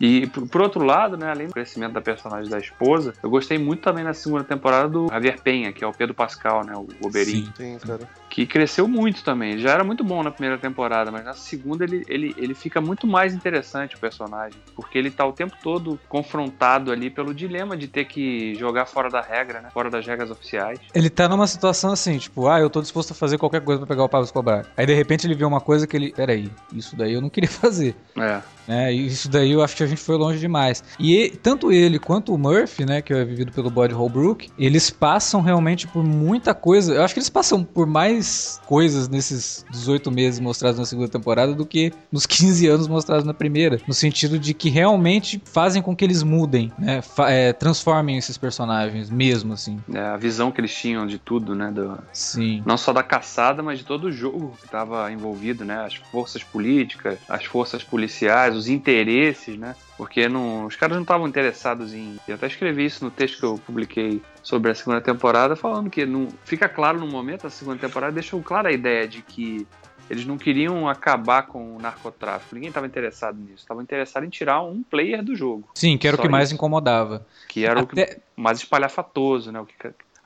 E 0.00 0.26
por 0.26 0.62
outro 0.62 0.82
lado, 0.82 1.16
né, 1.16 1.30
além 1.30 1.46
do 1.46 1.52
crescimento 1.52 1.92
da 1.92 2.00
personagem 2.00 2.50
da 2.50 2.58
esposa, 2.58 3.12
eu 3.22 3.28
gostei 3.28 3.58
muito 3.58 3.82
também 3.82 4.02
na 4.02 4.14
segunda 4.14 4.42
temporada 4.42 4.88
do 4.88 5.08
Javier 5.08 5.38
Penha, 5.42 5.72
que 5.72 5.84
é 5.84 5.86
o 5.86 5.92
Pedro 5.92 6.14
Pascal, 6.14 6.64
né, 6.64 6.72
o 6.74 6.88
Oberin. 7.06 7.44
Sim, 7.44 7.52
sim, 7.54 7.78
cara. 7.86 8.08
Que 8.30 8.46
cresceu 8.46 8.88
muito 8.88 9.22
também. 9.22 9.58
Já 9.58 9.72
era 9.72 9.84
muito 9.84 10.02
bom 10.02 10.22
na 10.22 10.30
primeira 10.30 10.56
temporada, 10.56 11.10
mas 11.10 11.24
na 11.24 11.34
segunda 11.34 11.84
ele, 11.84 12.04
ele, 12.08 12.34
ele 12.38 12.54
fica 12.54 12.80
muito 12.80 13.06
mais 13.06 13.34
interessante 13.34 13.96
o 13.96 13.98
personagem, 13.98 14.58
porque 14.74 14.96
ele 14.96 15.10
tá 15.10 15.26
o 15.26 15.32
tempo 15.32 15.54
todo 15.62 15.98
confrontado 16.08 16.90
ali 16.90 17.10
pelo 17.10 17.34
dilema 17.34 17.76
de 17.76 17.86
ter 17.86 18.06
que 18.06 18.54
jogar 18.54 18.86
fora 18.86 19.10
da 19.10 19.20
regra, 19.20 19.60
né, 19.60 19.68
fora 19.70 19.90
das 19.90 20.06
regras 20.06 20.30
oficiais. 20.30 20.78
Ele 20.94 21.10
tá 21.10 21.28
numa 21.28 21.46
situação 21.46 21.92
assim, 21.92 22.16
tipo, 22.16 22.48
ah, 22.48 22.58
eu 22.58 22.70
tô 22.70 22.80
disposto 22.80 23.10
a 23.10 23.14
fazer 23.14 23.36
qualquer 23.36 23.60
coisa 23.60 23.80
para 23.80 23.88
pegar 23.88 24.04
o 24.04 24.08
Pablo 24.08 24.24
Escobar. 24.24 24.64
Aí 24.76 24.86
de 24.86 24.94
repente 24.94 25.26
ele 25.26 25.34
vê 25.34 25.44
uma 25.44 25.60
coisa 25.60 25.86
que 25.86 25.96
ele, 25.96 26.12
peraí, 26.12 26.50
isso 26.72 26.96
daí 26.96 27.12
eu 27.12 27.20
não 27.20 27.28
queria 27.28 27.50
fazer. 27.50 27.94
É. 28.16 28.40
Né? 28.70 28.92
Isso 28.92 29.28
daí 29.28 29.50
eu 29.50 29.62
acho 29.62 29.76
que 29.76 29.82
gente 29.90 30.02
foi 30.02 30.16
longe 30.16 30.38
demais. 30.38 30.82
E 30.98 31.30
tanto 31.42 31.70
ele 31.72 31.98
quanto 31.98 32.34
o 32.34 32.38
Murphy, 32.38 32.84
né, 32.84 33.02
que 33.02 33.12
é 33.12 33.24
vivido 33.24 33.52
pelo 33.52 33.70
Body 33.70 33.94
Holbrook, 33.94 34.50
eles 34.58 34.90
passam 34.90 35.40
realmente 35.40 35.86
por 35.86 36.02
muita 36.02 36.54
coisa. 36.54 36.94
Eu 36.94 37.02
acho 37.02 37.14
que 37.14 37.20
eles 37.20 37.30
passam 37.30 37.62
por 37.62 37.86
mais 37.86 38.60
coisas 38.66 39.08
nesses 39.08 39.64
18 39.70 40.10
meses 40.10 40.40
mostrados 40.40 40.78
na 40.78 40.86
segunda 40.86 41.08
temporada 41.08 41.54
do 41.54 41.66
que 41.66 41.92
nos 42.10 42.26
15 42.26 42.66
anos 42.66 42.88
mostrados 42.88 43.24
na 43.24 43.34
primeira. 43.34 43.80
No 43.86 43.94
sentido 43.94 44.38
de 44.38 44.54
que 44.54 44.68
realmente 44.70 45.40
fazem 45.44 45.82
com 45.82 45.94
que 45.94 46.04
eles 46.04 46.22
mudem, 46.22 46.72
né? 46.78 47.00
É, 47.26 47.52
transformem 47.52 48.16
esses 48.16 48.38
personagens 48.38 49.10
mesmo, 49.10 49.52
assim. 49.52 49.78
É, 49.92 50.00
a 50.00 50.16
visão 50.16 50.50
que 50.50 50.60
eles 50.60 50.74
tinham 50.74 51.06
de 51.06 51.18
tudo, 51.18 51.54
né? 51.54 51.70
Do... 51.70 51.98
Sim. 52.12 52.62
Não 52.64 52.76
só 52.76 52.92
da 52.92 53.02
caçada, 53.02 53.62
mas 53.62 53.78
de 53.78 53.84
todo 53.84 54.04
o 54.04 54.12
jogo 54.12 54.54
que 54.58 54.66
estava 54.66 55.10
envolvido, 55.12 55.64
né? 55.64 55.84
As 55.84 55.94
forças 55.94 56.42
políticas, 56.42 57.18
as 57.28 57.44
forças 57.44 57.82
policiais, 57.82 58.56
os 58.56 58.68
interesses, 58.68 59.58
né? 59.58 59.74
Porque 59.96 60.28
não, 60.28 60.64
os 60.64 60.76
caras 60.76 60.96
não 60.96 61.02
estavam 61.02 61.28
interessados 61.28 61.92
em. 61.92 62.18
Eu 62.26 62.36
até 62.36 62.46
escrevi 62.46 62.86
isso 62.86 63.04
no 63.04 63.10
texto 63.10 63.38
que 63.38 63.44
eu 63.44 63.60
publiquei 63.66 64.22
sobre 64.42 64.70
a 64.70 64.74
segunda 64.74 65.00
temporada, 65.00 65.54
falando 65.54 65.90
que 65.90 66.06
não 66.06 66.28
fica 66.44 66.68
claro 66.68 66.98
no 66.98 67.06
momento, 67.06 67.46
a 67.46 67.50
segunda 67.50 67.78
temporada 67.78 68.12
deixou 68.12 68.42
clara 68.42 68.70
a 68.70 68.72
ideia 68.72 69.06
de 69.06 69.20
que 69.20 69.66
eles 70.08 70.26
não 70.26 70.36
queriam 70.36 70.88
acabar 70.88 71.42
com 71.42 71.76
o 71.76 71.78
narcotráfico. 71.78 72.54
Ninguém 72.54 72.68
estava 72.68 72.86
interessado 72.86 73.38
nisso. 73.38 73.58
Estavam 73.58 73.82
interessados 73.82 74.26
em 74.26 74.30
tirar 74.30 74.60
um 74.62 74.82
player 74.82 75.22
do 75.22 75.36
jogo. 75.36 75.68
Sim, 75.74 75.96
que 75.96 76.08
era 76.08 76.16
Só 76.16 76.22
o 76.22 76.26
que 76.26 76.32
mais 76.32 76.50
incomodava. 76.50 77.24
Que 77.46 77.64
era 77.64 77.80
Até... 77.80 78.02
o 78.02 78.06
que 78.06 78.20
mais 78.34 78.58
espalhafatoso, 78.58 79.52
né? 79.52 79.60
O 79.60 79.66
que 79.66 79.74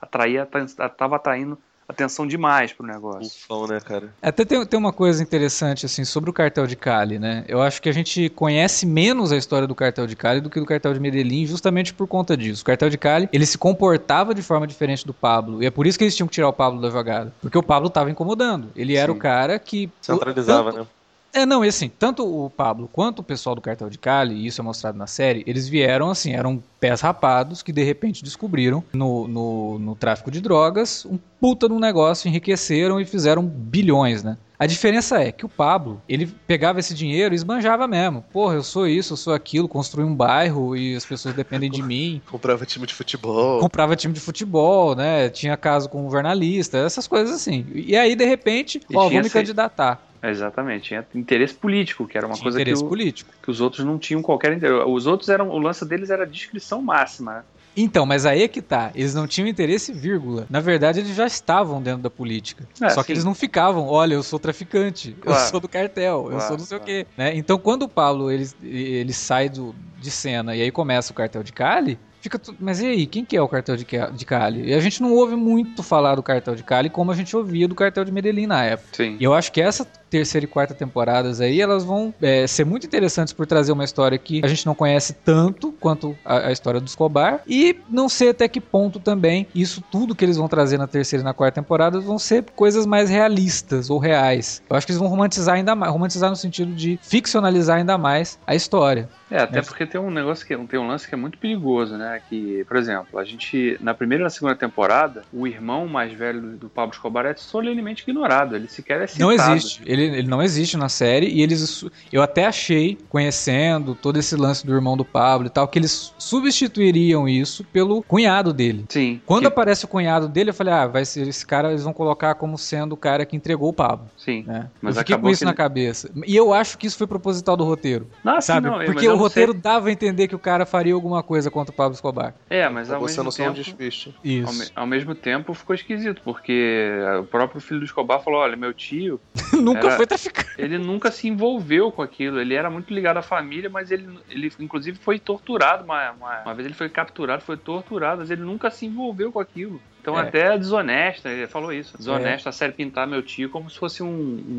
atraía, 0.01 0.47
estava 0.65 1.17
atraindo 1.17 1.57
atenção 1.87 2.25
demais 2.25 2.73
pro 2.73 2.85
negócio. 2.85 3.27
Ufão, 3.27 3.67
né, 3.67 3.79
cara? 3.79 4.13
Até 4.21 4.43
tem, 4.43 4.65
tem 4.65 4.79
uma 4.79 4.91
coisa 4.93 5.21
interessante, 5.21 5.85
assim, 5.85 6.03
sobre 6.03 6.29
o 6.29 6.33
cartel 6.33 6.65
de 6.67 6.75
Cali, 6.75 7.19
né? 7.19 7.43
Eu 7.47 7.61
acho 7.61 7.81
que 7.81 7.89
a 7.89 7.91
gente 7.91 8.29
conhece 8.29 8.85
menos 8.85 9.31
a 9.31 9.37
história 9.37 9.67
do 9.67 9.75
cartel 9.75 10.07
de 10.07 10.15
Cali 10.15 10.41
do 10.41 10.49
que 10.49 10.59
do 10.59 10.65
cartel 10.65 10.93
de 10.93 10.99
Medellín, 10.99 11.45
justamente 11.45 11.93
por 11.93 12.07
conta 12.07 12.35
disso. 12.35 12.61
O 12.61 12.65
cartel 12.65 12.89
de 12.89 12.97
Cali, 12.97 13.29
ele 13.31 13.45
se 13.45 13.57
comportava 13.57 14.33
de 14.33 14.41
forma 14.41 14.65
diferente 14.65 15.05
do 15.05 15.13
Pablo, 15.13 15.61
e 15.61 15.65
é 15.65 15.71
por 15.71 15.85
isso 15.85 15.97
que 15.97 16.03
eles 16.03 16.15
tinham 16.15 16.27
que 16.27 16.33
tirar 16.33 16.49
o 16.49 16.53
Pablo 16.53 16.81
da 16.81 16.89
jogada. 16.89 17.33
Porque 17.41 17.57
o 17.57 17.63
Pablo 17.63 17.89
tava 17.89 18.09
incomodando. 18.09 18.69
Ele 18.75 18.95
era 18.95 19.11
Sim. 19.11 19.17
o 19.17 19.21
cara 19.21 19.59
que... 19.59 19.89
Centralizava, 20.01 20.71
tanto, 20.71 20.83
né? 20.83 20.87
É, 21.35 21.45
não, 21.45 21.65
e 21.65 21.67
assim, 21.67 21.89
tanto 21.89 22.25
o 22.25 22.49
Pablo 22.49 22.89
quanto 22.93 23.19
o 23.19 23.23
pessoal 23.23 23.55
do 23.55 23.61
Cartel 23.61 23.89
de 23.89 23.97
Cali, 23.97 24.33
e 24.33 24.47
isso 24.47 24.61
é 24.61 24.63
mostrado 24.63 24.97
na 24.97 25.05
série, 25.05 25.43
eles 25.45 25.67
vieram 25.67 26.09
assim, 26.09 26.31
eram 26.31 26.63
pés 26.79 27.01
rapados 27.01 27.61
que 27.61 27.73
de 27.73 27.83
repente 27.83 28.23
descobriram 28.23 28.81
no, 28.93 29.27
no, 29.27 29.77
no 29.77 29.95
tráfico 29.95 30.31
de 30.31 30.39
drogas 30.39 31.05
um 31.05 31.19
puta 31.41 31.67
num 31.67 31.77
negócio, 31.77 32.29
enriqueceram 32.29 33.01
e 33.01 33.05
fizeram 33.05 33.45
bilhões, 33.45 34.23
né? 34.23 34.37
A 34.57 34.65
diferença 34.65 35.21
é 35.21 35.31
que 35.31 35.45
o 35.45 35.49
Pablo, 35.49 36.01
ele 36.07 36.27
pegava 36.47 36.79
esse 36.79 36.93
dinheiro 36.93 37.33
e 37.33 37.35
esbanjava 37.35 37.87
mesmo. 37.87 38.23
Porra, 38.31 38.55
eu 38.55 38.63
sou 38.63 38.87
isso, 38.87 39.13
eu 39.13 39.17
sou 39.17 39.33
aquilo, 39.33 39.67
construí 39.67 40.05
um 40.05 40.15
bairro 40.15 40.75
e 40.77 40.95
as 40.95 41.05
pessoas 41.05 41.35
dependem 41.35 41.69
de 41.69 41.83
mim. 41.83 42.21
Comprava 42.31 42.65
time 42.65 42.85
de 42.87 42.93
futebol. 42.93 43.59
Comprava 43.59 43.95
time 43.95 44.13
de 44.13 44.19
futebol, 44.19 44.95
né? 44.95 45.29
Tinha 45.29 45.57
caso 45.57 45.89
com 45.89 46.07
um 46.07 46.11
jornalista, 46.11 46.77
essas 46.77 47.07
coisas 47.07 47.35
assim. 47.35 47.65
E 47.73 47.95
aí, 47.97 48.15
de 48.15 48.25
repente, 48.25 48.81
E 48.89 48.95
ó, 48.95 49.09
vou 49.09 49.21
me 49.21 49.29
candidatar. 49.29 50.01
Exatamente, 50.23 50.85
tinha 50.87 51.05
interesse 51.13 51.53
político, 51.53 52.07
que 52.07 52.17
era 52.17 52.25
uma 52.25 52.33
Tinha 52.33 52.43
coisa 52.43 52.57
que, 52.57 52.61
interesse 52.63 52.83
o- 52.83 52.87
político. 52.87 53.31
que 53.43 53.51
os 53.51 53.61
outros 53.61 53.85
não 53.85 53.99
tinham 53.99 54.21
qualquer 54.23 54.53
interesse. 54.53 54.83
Os 54.87 55.05
outros 55.05 55.29
eram. 55.29 55.49
O 55.49 55.59
lance 55.59 55.85
deles 55.85 56.09
era 56.09 56.25
descrição 56.25 56.81
máxima. 56.81 57.45
Então, 57.75 58.05
mas 58.05 58.25
aí 58.25 58.43
é 58.43 58.47
que 58.47 58.61
tá. 58.61 58.91
Eles 58.95 59.13
não 59.13 59.27
tinham 59.27 59.47
interesse, 59.47 59.91
vírgula. 59.91 60.45
Na 60.49 60.59
verdade, 60.59 60.99
eles 60.99 61.15
já 61.15 61.25
estavam 61.25 61.81
dentro 61.81 62.01
da 62.01 62.09
política. 62.09 62.67
É, 62.81 62.89
Só 62.89 63.01
que 63.01 63.07
sim. 63.07 63.13
eles 63.13 63.23
não 63.23 63.35
ficavam, 63.35 63.87
olha, 63.87 64.13
eu 64.13 64.23
sou 64.23 64.39
traficante, 64.39 65.15
eu 65.17 65.23
Claro. 65.23 65.49
sou 65.51 65.59
do 65.59 65.67
cartel, 65.67 66.25
eu 66.25 66.29
Claro, 66.31 66.47
sou 66.47 66.57
não 66.57 66.65
sei 66.65 66.77
o 66.77 66.79
claro. 66.79 66.85
quê. 66.85 67.07
Né? 67.17 67.35
Então, 67.35 67.57
quando 67.57 67.83
o 67.83 67.89
Pablo 67.89 68.31
ele, 68.31 68.47
ele 68.63 69.13
sai 69.13 69.49
do, 69.49 69.75
de 69.99 70.09
cena 70.11 70.55
e 70.55 70.61
aí 70.61 70.71
começa 70.71 71.11
o 71.11 71.15
cartel 71.15 71.43
de 71.43 71.51
Cali, 71.51 71.99
fica 72.21 72.39
tudo. 72.39 72.57
Mas 72.59 72.81
e 72.81 72.85
aí, 72.87 73.05
quem 73.05 73.23
que 73.25 73.35
é 73.37 73.41
o 73.41 73.47
cartel 73.47 73.75
de, 73.75 73.85
de 73.85 74.25
Cali? 74.25 74.69
E 74.69 74.73
a 74.73 74.79
gente 74.79 75.01
não 75.01 75.11
ouve 75.13 75.35
muito 75.35 75.83
falar 75.83 76.15
do 76.15 76.23
cartel 76.23 76.55
de 76.55 76.63
Cali 76.63 76.89
como 76.89 77.11
a 77.11 77.15
gente 77.15 77.35
ouvia 77.35 77.67
do 77.67 77.75
cartel 77.75 78.03
de 78.05 78.11
Medellín 78.11 78.47
na 78.47 78.63
época. 78.63 78.89
Sim. 78.93 79.17
E 79.19 79.23
eu 79.23 79.33
acho 79.33 79.51
que 79.51 79.61
essa 79.61 79.85
terceira 80.15 80.45
e 80.45 80.47
quarta 80.47 80.73
temporadas 80.73 81.41
aí, 81.41 81.59
elas 81.59 81.83
vão 81.83 82.13
é, 82.21 82.47
ser 82.47 82.65
muito 82.65 82.87
interessantes 82.87 83.33
por 83.33 83.45
trazer 83.45 83.73
uma 83.73 83.83
história 83.83 84.17
que 84.17 84.39
a 84.41 84.47
gente 84.47 84.65
não 84.65 84.73
conhece 84.73 85.11
tanto 85.11 85.73
quanto 85.73 86.15
a, 86.23 86.47
a 86.47 86.51
história 86.53 86.79
do 86.79 86.87
Escobar 86.87 87.41
e 87.45 87.77
não 87.89 88.07
sei 88.07 88.29
até 88.29 88.47
que 88.47 88.61
ponto 88.61 88.97
também 88.97 89.45
isso 89.53 89.83
tudo 89.91 90.15
que 90.15 90.23
eles 90.23 90.37
vão 90.37 90.47
trazer 90.47 90.77
na 90.77 90.87
terceira 90.87 91.21
e 91.21 91.25
na 91.25 91.33
quarta 91.33 91.61
temporada 91.61 91.99
vão 91.99 92.17
ser 92.17 92.45
coisas 92.55 92.85
mais 92.85 93.09
realistas 93.09 93.89
ou 93.89 93.99
reais. 93.99 94.63
Eu 94.69 94.77
acho 94.77 94.85
que 94.85 94.93
eles 94.93 94.99
vão 94.99 95.09
romantizar 95.09 95.55
ainda 95.55 95.75
mais, 95.75 95.91
romantizar 95.91 96.29
no 96.29 96.35
sentido 96.37 96.71
de 96.71 96.97
ficcionalizar 97.01 97.77
ainda 97.77 97.97
mais 97.97 98.39
a 98.47 98.55
história. 98.55 99.09
É, 99.29 99.39
até 99.39 99.57
Mas- 99.57 99.67
porque 99.67 99.85
tem 99.85 99.99
um 99.99 100.11
negócio 100.11 100.45
que 100.45 100.55
tem 100.67 100.79
um 100.79 100.87
lance 100.87 101.07
que 101.07 101.15
é 101.15 101.17
muito 101.17 101.37
perigoso, 101.37 101.97
né? 101.97 102.21
Que, 102.29 102.63
por 102.65 102.77
exemplo, 102.77 103.19
a 103.19 103.23
gente 103.23 103.77
na 103.81 103.93
primeira 103.93 104.21
e 104.21 104.25
na 104.25 104.29
segunda 104.29 104.55
temporada, 104.55 105.23
o 105.33 105.47
irmão 105.47 105.87
mais 105.87 106.13
velho 106.13 106.39
do, 106.39 106.57
do 106.57 106.69
Pablo 106.69 106.93
Escobar 106.93 107.25
é 107.25 107.35
solenemente 107.35 108.03
ignorado. 108.03 108.55
Ele 108.55 108.67
sequer 108.67 109.01
é 109.01 109.07
citado. 109.07 109.23
Não 109.25 109.31
existe. 109.31 109.81
Ele, 109.85 110.04
ele 110.13 110.27
não 110.27 110.41
existe 110.41 110.77
na 110.77 110.89
série. 110.89 111.27
E 111.27 111.41
eles. 111.41 111.85
Eu 112.11 112.21
até 112.21 112.45
achei, 112.45 112.97
conhecendo 113.09 113.95
todo 113.95 114.17
esse 114.17 114.35
lance 114.35 114.65
do 114.65 114.73
irmão 114.73 114.95
do 114.97 115.05
Pablo 115.05 115.47
e 115.47 115.49
tal, 115.49 115.67
que 115.67 115.79
eles 115.79 116.13
substituiriam 116.17 117.27
isso 117.27 117.63
pelo 117.63 118.01
cunhado 118.03 118.53
dele. 118.53 118.85
Sim. 118.89 119.21
Quando 119.25 119.41
que- 119.41 119.47
aparece 119.47 119.85
o 119.85 119.87
cunhado 119.87 120.27
dele, 120.27 120.49
eu 120.49 120.53
falei, 120.53 120.73
ah, 120.73 120.87
vai 120.87 121.05
ser 121.05 121.27
esse 121.27 121.45
cara, 121.45 121.69
eles 121.69 121.83
vão 121.83 121.93
colocar 121.93 122.35
como 122.35 122.57
sendo 122.57 122.93
o 122.93 122.97
cara 122.97 123.25
que 123.25 123.35
entregou 123.35 123.69
o 123.69 123.73
Pablo. 123.73 124.07
Sim. 124.17 124.43
Né? 124.47 124.69
Mas 124.81 124.95
eu 124.95 125.01
fiquei 125.01 125.15
com 125.15 125.19
acabou 125.19 125.31
isso 125.31 125.39
que 125.39 125.45
na 125.45 125.51
ele- 125.51 125.57
cabeça. 125.57 126.11
E 126.25 126.35
eu 126.35 126.53
acho 126.53 126.77
que 126.77 126.87
isso 126.87 126.97
foi 126.97 127.07
proposital 127.07 127.57
do 127.57 127.63
roteiro. 127.63 128.07
Não, 128.23 128.35
sim, 128.41 128.47
sabe? 128.47 128.67
não, 128.69 128.83
Porque 128.85 129.07
o 129.07 129.15
roteiro 129.15 129.51
sei- 129.51 129.61
dava 129.61 129.89
a 129.89 129.91
entender 129.91 130.27
que 130.27 130.35
o 130.35 130.39
cara 130.39 130.65
faria 130.65 130.93
alguma 130.93 131.23
coisa 131.23 131.49
contra 131.51 131.73
o 131.73 131.75
Pablo 131.75 131.93
Escobar. 131.93 132.33
É, 132.49 132.67
mas 132.69 132.91
ao 132.91 132.99
Você 133.01 133.21
mesmo 133.21 133.29
um 133.29 133.33
tempo. 133.33 133.53
despiste. 133.55 134.09
Ao, 134.15 134.23
me- 134.23 134.39
Isso. 134.61 134.71
ao 134.75 134.87
mesmo 134.87 135.15
tempo 135.15 135.53
ficou 135.53 135.73
esquisito, 135.75 136.21
porque 136.23 136.81
o 137.19 137.23
próprio 137.23 137.59
filho 137.61 137.79
do 137.79 137.85
Escobar 137.85 138.21
falou: 138.23 138.39
olha, 138.39 138.55
meu 138.55 138.73
tio, 138.73 139.19
Nunca 139.53 139.94
foi 139.95 140.07
traficante. 140.07 140.49
ele 140.57 140.77
nunca 140.77 141.11
se 141.11 141.27
envolveu 141.27 141.91
com 141.91 142.01
aquilo. 142.01 142.39
Ele 142.39 142.53
era 142.53 142.69
muito 142.69 142.93
ligado 142.93 143.17
à 143.17 143.21
família, 143.21 143.69
mas 143.69 143.91
ele, 143.91 144.07
ele 144.29 144.51
inclusive 144.59 144.97
foi 144.97 145.19
torturado. 145.19 145.83
Uma, 145.83 146.11
uma, 146.11 146.41
uma 146.41 146.53
vez 146.53 146.65
ele 146.65 146.75
foi 146.75 146.89
capturado, 146.89 147.41
foi 147.43 147.57
torturado, 147.57 148.19
mas 148.19 148.31
ele 148.31 148.41
nunca 148.41 148.69
se 148.71 148.85
envolveu 148.85 149.31
com 149.31 149.39
aquilo. 149.39 149.81
Então 150.01 150.17
É. 150.19 150.21
até 150.21 150.53
é 150.53 150.57
desonesta, 150.57 151.29
ele 151.29 151.47
falou 151.47 151.73
isso. 151.73 151.97
Desonesta 151.97 152.49
a 152.49 152.51
série 152.51 152.73
pintar 152.73 153.07
meu 153.07 153.23
tio 153.23 153.49
como 153.49 153.69
se 153.71 153.79
fosse 153.79 154.03
um, 154.03 154.07